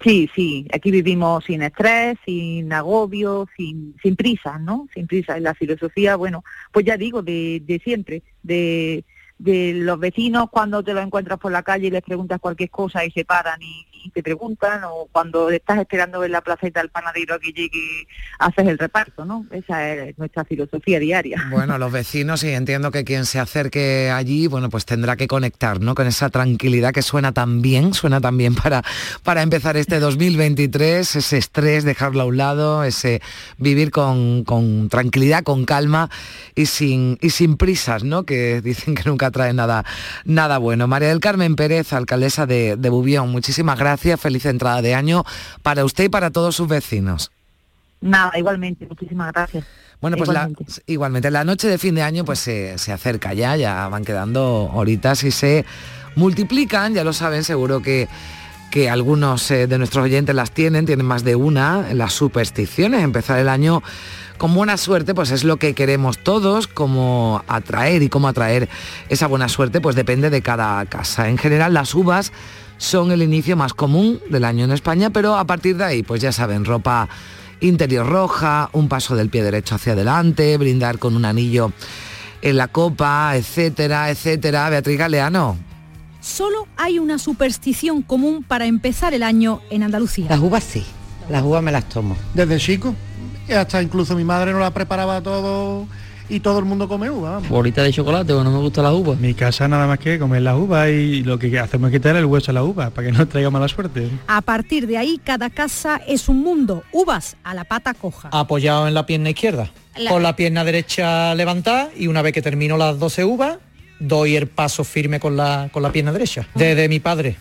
Sí, 0.00 0.30
sí, 0.34 0.66
aquí 0.72 0.92
vivimos 0.92 1.44
sin 1.44 1.62
estrés, 1.62 2.16
sin 2.24 2.72
agobio, 2.72 3.48
sin, 3.56 3.96
sin 4.00 4.14
prisa, 4.14 4.58
¿no? 4.58 4.86
Sin 4.94 5.08
prisa. 5.08 5.36
En 5.36 5.42
la 5.42 5.54
filosofía, 5.54 6.14
bueno, 6.14 6.44
pues 6.72 6.86
ya 6.86 6.96
digo, 6.96 7.20
de, 7.22 7.60
de 7.64 7.80
siempre, 7.80 8.22
de, 8.42 9.04
de 9.38 9.72
los 9.74 9.98
vecinos 9.98 10.50
cuando 10.50 10.82
te 10.82 10.92
los 10.92 11.04
encuentras 11.04 11.38
por 11.38 11.52
la 11.52 11.62
calle 11.62 11.88
y 11.88 11.90
les 11.90 12.02
preguntas 12.02 12.40
cualquier 12.40 12.70
cosa 12.70 13.04
y 13.04 13.10
se 13.10 13.24
paran 13.24 13.60
y, 13.62 13.86
te 14.12 14.22
preguntan, 14.22 14.82
o 14.84 15.08
cuando 15.10 15.50
estás 15.50 15.78
esperando 15.78 16.24
en 16.24 16.32
la 16.32 16.40
placeta 16.40 16.80
al 16.80 16.90
panadero 16.90 17.34
a 17.34 17.38
que 17.38 17.52
llegue, 17.52 18.06
haces 18.38 18.66
el 18.66 18.78
reparto, 18.78 19.24
¿no? 19.24 19.46
Esa 19.50 19.94
es 19.94 20.18
nuestra 20.18 20.44
filosofía 20.44 20.98
diaria. 20.98 21.48
Bueno, 21.50 21.78
los 21.78 21.92
vecinos 21.92 22.42
y 22.44 22.50
entiendo 22.50 22.90
que 22.90 23.04
quien 23.04 23.26
se 23.26 23.38
acerque 23.38 24.10
allí, 24.10 24.46
bueno, 24.46 24.70
pues 24.70 24.84
tendrá 24.84 25.16
que 25.16 25.28
conectar, 25.28 25.80
¿no? 25.80 25.94
Con 25.94 26.06
esa 26.06 26.30
tranquilidad 26.30 26.92
que 26.92 27.02
suena 27.02 27.32
tan 27.32 27.62
bien, 27.62 27.94
suena 27.94 28.20
tan 28.20 28.36
bien 28.36 28.54
para, 28.54 28.82
para 29.22 29.42
empezar 29.42 29.76
este 29.76 30.00
2023, 30.00 31.16
ese 31.16 31.38
estrés, 31.38 31.84
dejarlo 31.84 32.22
a 32.22 32.24
un 32.26 32.36
lado, 32.36 32.84
ese 32.84 33.20
vivir 33.56 33.90
con, 33.90 34.44
con 34.44 34.88
tranquilidad, 34.88 35.42
con 35.42 35.64
calma 35.64 36.10
y 36.54 36.66
sin, 36.66 37.18
y 37.20 37.30
sin 37.30 37.56
prisas, 37.56 38.04
¿no? 38.04 38.24
Que 38.24 38.60
dicen 38.60 38.94
que 38.94 39.08
nunca 39.08 39.30
trae 39.30 39.52
nada, 39.52 39.84
nada 40.24 40.58
bueno. 40.58 40.86
María 40.86 41.08
del 41.08 41.20
Carmen 41.20 41.56
Pérez, 41.56 41.92
alcaldesa 41.92 42.46
de, 42.46 42.76
de 42.76 42.88
Bubión, 42.90 43.30
muchísimas 43.30 43.78
gracias, 43.78 43.97
feliz 43.98 44.46
entrada 44.46 44.82
de 44.82 44.94
año 44.94 45.24
para 45.62 45.84
usted 45.84 46.04
y 46.04 46.08
para 46.08 46.30
todos 46.30 46.56
sus 46.56 46.68
vecinos. 46.68 47.30
Nada, 48.00 48.32
igualmente, 48.38 48.86
muchísimas 48.86 49.32
gracias. 49.32 49.64
Bueno, 50.00 50.16
pues 50.16 50.28
Igualmente. 50.28 50.64
La, 50.64 50.82
igualmente, 50.86 51.30
la 51.30 51.44
noche 51.44 51.66
de 51.66 51.78
fin 51.78 51.94
de 51.96 52.02
año 52.02 52.24
pues 52.24 52.38
se, 52.38 52.78
se 52.78 52.92
acerca 52.92 53.34
ya, 53.34 53.56
ya 53.56 53.88
van 53.88 54.04
quedando 54.04 54.70
horitas 54.72 55.24
y 55.24 55.32
se 55.32 55.64
multiplican, 56.14 56.94
ya 56.94 57.02
lo 57.02 57.12
saben, 57.12 57.42
seguro 57.42 57.82
que, 57.82 58.08
que 58.70 58.90
algunos 58.90 59.50
eh, 59.50 59.66
de 59.66 59.78
nuestros 59.78 60.04
oyentes 60.04 60.34
las 60.34 60.52
tienen, 60.52 60.86
tienen 60.86 61.06
más 61.06 61.24
de 61.24 61.34
una, 61.36 61.92
las 61.94 62.12
supersticiones, 62.12 63.02
empezar 63.02 63.38
el 63.38 63.48
año 63.48 63.82
con 64.36 64.54
buena 64.54 64.76
suerte, 64.76 65.14
pues 65.14 65.32
es 65.32 65.42
lo 65.42 65.56
que 65.56 65.74
queremos 65.74 66.18
todos, 66.18 66.68
cómo 66.68 67.42
atraer 67.48 68.02
y 68.02 68.08
cómo 68.08 68.28
atraer 68.28 68.68
esa 69.08 69.26
buena 69.26 69.48
suerte, 69.48 69.80
pues 69.80 69.96
depende 69.96 70.30
de 70.30 70.42
cada 70.42 70.84
casa. 70.86 71.28
En 71.28 71.38
general, 71.38 71.74
las 71.74 71.94
uvas 71.94 72.32
son 72.78 73.12
el 73.12 73.22
inicio 73.22 73.56
más 73.56 73.74
común 73.74 74.20
del 74.30 74.44
año 74.44 74.64
en 74.64 74.72
España, 74.72 75.10
pero 75.10 75.36
a 75.36 75.44
partir 75.44 75.76
de 75.76 75.84
ahí, 75.84 76.02
pues 76.02 76.22
ya 76.22 76.32
saben, 76.32 76.64
ropa 76.64 77.08
interior 77.60 78.06
roja, 78.06 78.70
un 78.72 78.88
paso 78.88 79.16
del 79.16 79.30
pie 79.30 79.42
derecho 79.42 79.74
hacia 79.74 79.92
adelante, 79.92 80.56
brindar 80.56 80.98
con 80.98 81.16
un 81.16 81.24
anillo 81.24 81.72
en 82.40 82.56
la 82.56 82.68
copa, 82.68 83.32
etcétera, 83.34 84.10
etcétera. 84.10 84.70
Beatriz 84.70 84.98
Galeano. 84.98 85.56
Solo 86.20 86.66
hay 86.76 86.98
una 86.98 87.18
superstición 87.18 88.02
común 88.02 88.44
para 88.44 88.66
empezar 88.66 89.14
el 89.14 89.22
año 89.22 89.60
en 89.70 89.82
Andalucía. 89.82 90.26
Las 90.28 90.40
uvas 90.40 90.64
sí, 90.64 90.84
las 91.28 91.42
uvas 91.42 91.62
me 91.62 91.72
las 91.72 91.88
tomo. 91.88 92.16
Desde 92.34 92.58
chico. 92.58 92.94
Hasta 93.48 93.82
incluso 93.82 94.14
mi 94.14 94.24
madre 94.24 94.52
nos 94.52 94.60
la 94.60 94.72
preparaba 94.72 95.22
todo 95.22 95.86
y 96.28 96.40
todo 96.40 96.58
el 96.58 96.64
mundo 96.64 96.88
come 96.88 97.08
uva. 97.10 97.32
vamos. 97.32 97.48
Bolita 97.48 97.82
de 97.82 97.92
chocolate 97.92 98.32
o 98.32 98.44
no 98.44 98.50
me 98.50 98.58
gusta 98.58 98.82
la 98.82 98.92
uva. 98.92 99.14
Mi 99.16 99.34
casa 99.34 99.66
nada 99.68 99.86
más 99.86 99.98
que 99.98 100.18
comer 100.18 100.42
las 100.42 100.56
uvas 100.56 100.88
y 100.90 101.22
lo 101.22 101.38
que 101.38 101.58
hacemos 101.58 101.90
es 101.90 101.96
quitar 101.98 102.16
el 102.16 102.24
hueso 102.26 102.50
a 102.50 102.54
la 102.54 102.62
uva 102.62 102.90
para 102.90 103.06
que 103.08 103.12
no 103.16 103.26
traiga 103.28 103.50
mala 103.50 103.68
suerte. 103.68 104.08
A 104.26 104.40
partir 104.42 104.86
de 104.86 104.98
ahí, 104.98 105.20
cada 105.22 105.50
casa 105.50 106.00
es 106.06 106.28
un 106.28 106.40
mundo. 106.42 106.82
Uvas 106.92 107.36
a 107.44 107.54
la 107.54 107.64
pata 107.64 107.94
coja. 107.94 108.28
apoyado 108.32 108.88
en 108.88 108.94
la 108.94 109.06
pierna 109.06 109.30
izquierda, 109.30 109.70
La- 109.96 110.10
con 110.10 110.22
la 110.22 110.36
pierna 110.36 110.64
derecha 110.64 111.34
levantada 111.34 111.90
y 111.96 112.06
una 112.06 112.22
vez 112.22 112.32
que 112.32 112.42
termino 112.42 112.76
las 112.76 112.98
12 112.98 113.24
uvas, 113.24 113.58
doy 114.00 114.36
el 114.36 114.46
paso 114.46 114.84
firme 114.84 115.18
con 115.20 115.36
la, 115.36 115.68
con 115.72 115.82
la 115.82 115.90
pierna 115.92 116.12
derecha. 116.12 116.46
Desde 116.54 116.88
mi 116.88 117.00
padre, 117.00 117.36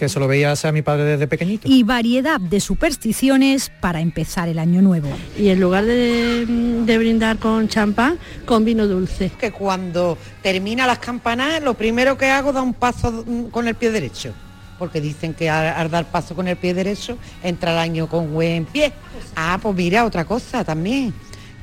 que 0.00 0.08
se 0.08 0.18
lo 0.18 0.26
veía 0.26 0.50
hacer 0.50 0.70
a 0.70 0.72
mi 0.72 0.80
padre 0.80 1.04
desde 1.04 1.28
pequeñito. 1.28 1.68
Y 1.68 1.82
variedad 1.82 2.40
de 2.40 2.58
supersticiones 2.58 3.70
para 3.80 4.00
empezar 4.00 4.48
el 4.48 4.58
año 4.58 4.80
nuevo. 4.80 5.10
Y 5.38 5.50
en 5.50 5.60
lugar 5.60 5.84
de, 5.84 6.46
de 6.46 6.98
brindar 6.98 7.36
con 7.36 7.68
champán, 7.68 8.18
con 8.46 8.64
vino 8.64 8.88
dulce. 8.88 9.30
Que 9.38 9.52
cuando 9.52 10.16
termina 10.42 10.86
las 10.86 11.00
campanadas, 11.00 11.62
lo 11.62 11.74
primero 11.74 12.16
que 12.16 12.30
hago 12.30 12.50
da 12.50 12.62
un 12.62 12.72
paso 12.72 13.26
con 13.50 13.68
el 13.68 13.74
pie 13.74 13.90
derecho. 13.90 14.32
Porque 14.78 15.02
dicen 15.02 15.34
que 15.34 15.50
al, 15.50 15.66
al 15.66 15.90
dar 15.90 16.06
paso 16.10 16.34
con 16.34 16.48
el 16.48 16.56
pie 16.56 16.72
derecho 16.72 17.18
entra 17.42 17.72
el 17.72 17.78
año 17.78 18.08
con 18.08 18.32
buen 18.32 18.64
pie. 18.64 18.94
Ah, 19.36 19.58
pues 19.60 19.76
mira, 19.76 20.06
otra 20.06 20.24
cosa 20.24 20.64
también. 20.64 21.12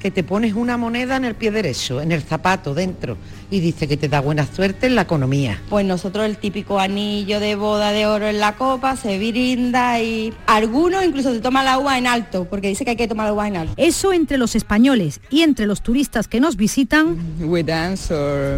Que 0.08 0.12
te 0.12 0.24
pones 0.24 0.54
una 0.54 0.78
moneda 0.78 1.18
en 1.18 1.26
el 1.26 1.36
pie 1.36 1.52
derecho, 1.52 2.00
en 2.00 2.14
el 2.14 2.22
zapato, 2.22 2.74
dentro. 2.74 3.18
Y 3.52 3.60
dice 3.60 3.90
que 3.90 3.98
te 3.98 4.08
da 4.08 4.22
buena 4.22 4.46
suerte 4.48 4.88
en 4.88 4.96
la 4.96 5.02
economía. 5.02 5.62
Pues 5.70 5.86
nosotros 5.86 6.26
el 6.26 6.38
típico 6.38 6.80
anillo 6.80 7.42
de 7.42 7.56
boda 7.56 7.92
de 7.92 8.06
oro 8.06 8.26
en 8.26 8.40
la 8.40 8.56
copa, 8.56 8.96
se 8.96 9.18
brinda 9.18 10.02
y 10.02 10.34
algunos 10.46 11.04
incluso 11.04 11.34
se 11.34 11.42
toman 11.42 11.66
la 11.66 11.78
uva 11.78 11.98
en 11.98 12.08
alto, 12.08 12.46
porque 12.46 12.70
dice 12.70 12.86
que 12.86 12.92
hay 12.92 12.96
que 12.96 13.10
tomar 13.10 13.26
la 13.26 13.34
uva 13.34 13.50
en 13.50 13.58
alto. 13.58 13.74
Eso 13.76 14.14
entre 14.14 14.38
los 14.38 14.56
españoles 14.56 15.20
y 15.30 15.42
entre 15.42 15.66
los 15.66 15.82
turistas 15.82 16.30
que 16.30 16.40
nos 16.40 16.56
visitan, 16.56 17.18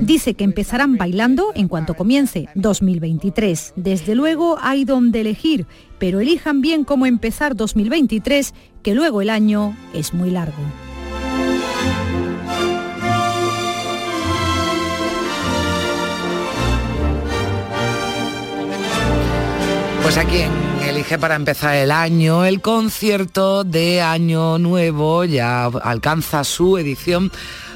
dice 0.02 0.36
que 0.36 0.44
empezarán 0.44 0.98
bailando 0.98 1.48
en 1.56 1.68
cuanto 1.68 1.96
comience 1.96 2.48
2023. 2.54 3.74
Desde 3.76 4.14
luego 4.14 4.60
hay 4.62 4.86
donde 4.86 5.22
elegir, 5.22 5.66
pero 5.98 6.20
elijan 6.20 6.62
bien 6.62 6.84
cómo 6.84 7.08
empezar 7.08 7.56
2023, 7.56 8.54
que 8.84 8.94
luego 8.94 9.24
el 9.24 9.32
año 9.32 9.76
es 9.96 10.14
muy 10.14 10.30
largo. 10.30 10.62
Pues 20.10 20.18
aquí 20.18 20.42
Elige 20.84 21.20
para 21.20 21.36
empezar 21.36 21.76
el 21.76 21.92
año, 21.92 22.44
el 22.44 22.62
concierto 22.62 23.64
de 23.64 24.02
Año 24.02 24.58
Nuevo 24.58 25.24
ya 25.24 25.66
alcanza 25.66 26.44
su 26.44 26.80
edición 26.80 27.32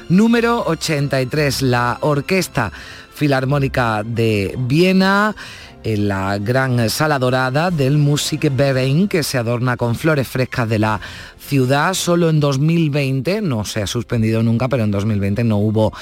número 0.08 0.64
83. 0.66 1.62
La 1.62 1.98
Orquesta 2.00 2.72
Filarmónica 3.14 4.02
de 4.04 4.56
Viena 4.58 5.36
en 5.84 6.08
la 6.08 6.38
gran 6.38 6.90
sala 6.90 7.20
dorada 7.20 7.70
del 7.70 7.98
Musikverein 7.98 9.06
que 9.06 9.22
se 9.22 9.38
adorna 9.38 9.76
con 9.76 9.94
flores 9.94 10.26
frescas 10.26 10.68
de 10.68 10.80
la 10.80 11.00
ciudad. 11.38 11.94
Solo 11.94 12.30
en 12.30 12.40
2020, 12.40 13.42
no 13.42 13.64
se 13.64 13.82
ha 13.82 13.86
suspendido 13.86 14.42
nunca, 14.42 14.68
pero 14.68 14.82
en 14.82 14.90
2020 14.90 15.44
no 15.44 15.58
hubo 15.58 15.92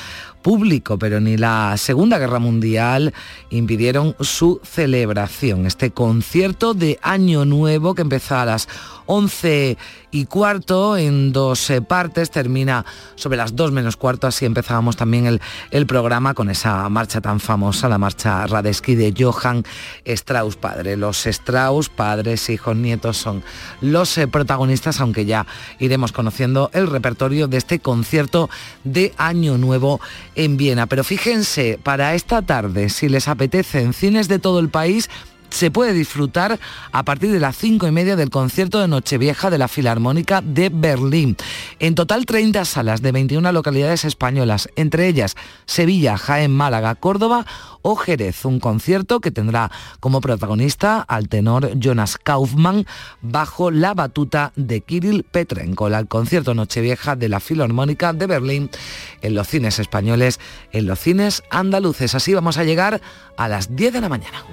público, 0.43 0.99
pero 0.99 1.20
ni 1.20 1.36
la 1.36 1.76
Segunda 1.76 2.18
Guerra 2.18 2.38
Mundial 2.38 3.14
impidieron 3.51 4.14
su 4.20 4.61
celebración. 4.64 5.66
Este 5.66 5.90
concierto 5.93 6.74
de 6.74 6.99
Año 7.03 7.45
Nuevo 7.45 7.95
que 7.95 8.03
empezó 8.03 8.36
a 8.36 8.45
las 8.45 8.68
11 9.07 9.76
y 10.11 10.26
cuarto 10.26 10.97
en 10.97 11.32
dos 11.32 11.70
eh, 11.70 11.80
partes, 11.80 12.30
termina 12.30 12.84
sobre 13.14 13.38
las 13.38 13.57
2 13.57 13.72
menos 13.72 13.97
cuarto, 13.97 14.26
así 14.26 14.45
empezábamos 14.45 14.97
también 14.97 15.26
el, 15.26 15.40
el 15.70 15.86
programa 15.86 16.34
con 16.34 16.51
esa 16.51 16.88
marcha 16.88 17.20
tan 17.20 17.40
famosa, 17.40 17.88
la 17.88 17.99
marcha 17.99 18.47
Radetzky 18.47 18.95
de 18.95 19.14
Johann 19.16 19.64
Strauss 20.05 20.57
padre. 20.57 20.97
Los 20.97 21.26
Strauss, 21.26 21.88
padres, 21.88 22.49
hijos, 22.51 22.76
nietos, 22.76 23.16
son 23.16 23.43
los 23.80 24.16
eh, 24.18 24.28
protagonistas, 24.28 25.01
aunque 25.01 25.24
ya 25.24 25.47
iremos 25.78 26.12
conociendo 26.12 26.70
el 26.74 26.88
repertorio 26.88 27.49
de 27.49 27.57
este 27.57 27.80
concierto 27.80 28.51
de 28.84 29.12
Año 29.16 29.59
Nuevo 29.59 30.01
en 30.35 30.57
Viena. 30.57 30.87
Pero 30.87 31.05
fíjense, 31.05 31.78
para 31.83 32.14
esta 32.14 32.43
tarde, 32.43 32.89
si 32.89 33.09
les 33.09 33.28
apetece 33.28 33.80
en 33.80 33.93
cines 33.93 34.28
de 34.28 34.39
todo 34.39 34.59
el 34.59 34.68
país, 34.68 35.11
se 35.53 35.70
puede 35.70 35.92
disfrutar 35.92 36.59
a 36.90 37.05
partir 37.05 37.30
de 37.30 37.38
las 37.38 37.57
cinco 37.57 37.86
y 37.86 37.90
media 37.90 38.16
del 38.16 38.30
concierto 38.30 38.80
de 38.80 38.88
Nochevieja 38.88 39.50
de 39.50 39.59
la 39.59 39.68
Filarmónica 39.68 40.40
de 40.40 40.70
Berlín. 40.70 41.36
En 41.78 41.94
total 41.94 42.26
30 42.26 42.64
salas 42.64 43.03
de 43.03 43.12
21 43.12 43.53
localidades 43.53 44.05
españolas, 44.05 44.68
entre 44.76 45.07
ellas 45.09 45.36
Sevilla, 45.66 46.16
Jaén, 46.16 46.50
Málaga, 46.50 46.94
Córdoba 46.94 47.46
o 47.82 47.96
Jerez. 47.96 48.44
Un 48.44 48.61
concierto 48.61 49.20
que 49.20 49.30
tendrá 49.30 49.70
como 50.00 50.20
protagonista 50.20 51.00
al 51.00 51.28
tenor 51.28 51.78
Jonas 51.78 52.16
Kaufmann 52.16 52.86
bajo 53.20 53.70
la 53.70 53.94
batuta 53.94 54.53
de 54.57 54.80
Kirill 54.80 55.24
Petrenko. 55.24 55.88
El 55.88 56.09
concierto 56.09 56.55
Nochevieja 56.55 57.14
de 57.14 57.28
la 57.28 57.40
Filarmónica 57.40 58.12
de 58.12 58.26
Berlín 58.26 58.70
en 59.20 59.34
los 59.34 59.48
cines 59.48 59.78
españoles, 59.78 60.40
en 60.72 60.86
los 60.86 60.98
cines 60.98 61.42
andaluces. 61.50 62.14
Así 62.14 62.32
vamos 62.32 62.57
a 62.57 62.64
llegar 62.64 63.00
a 63.36 63.48
las 63.48 63.76
10 63.76 63.92
de 63.92 64.00
la 64.00 64.09
mañana. 64.09 64.44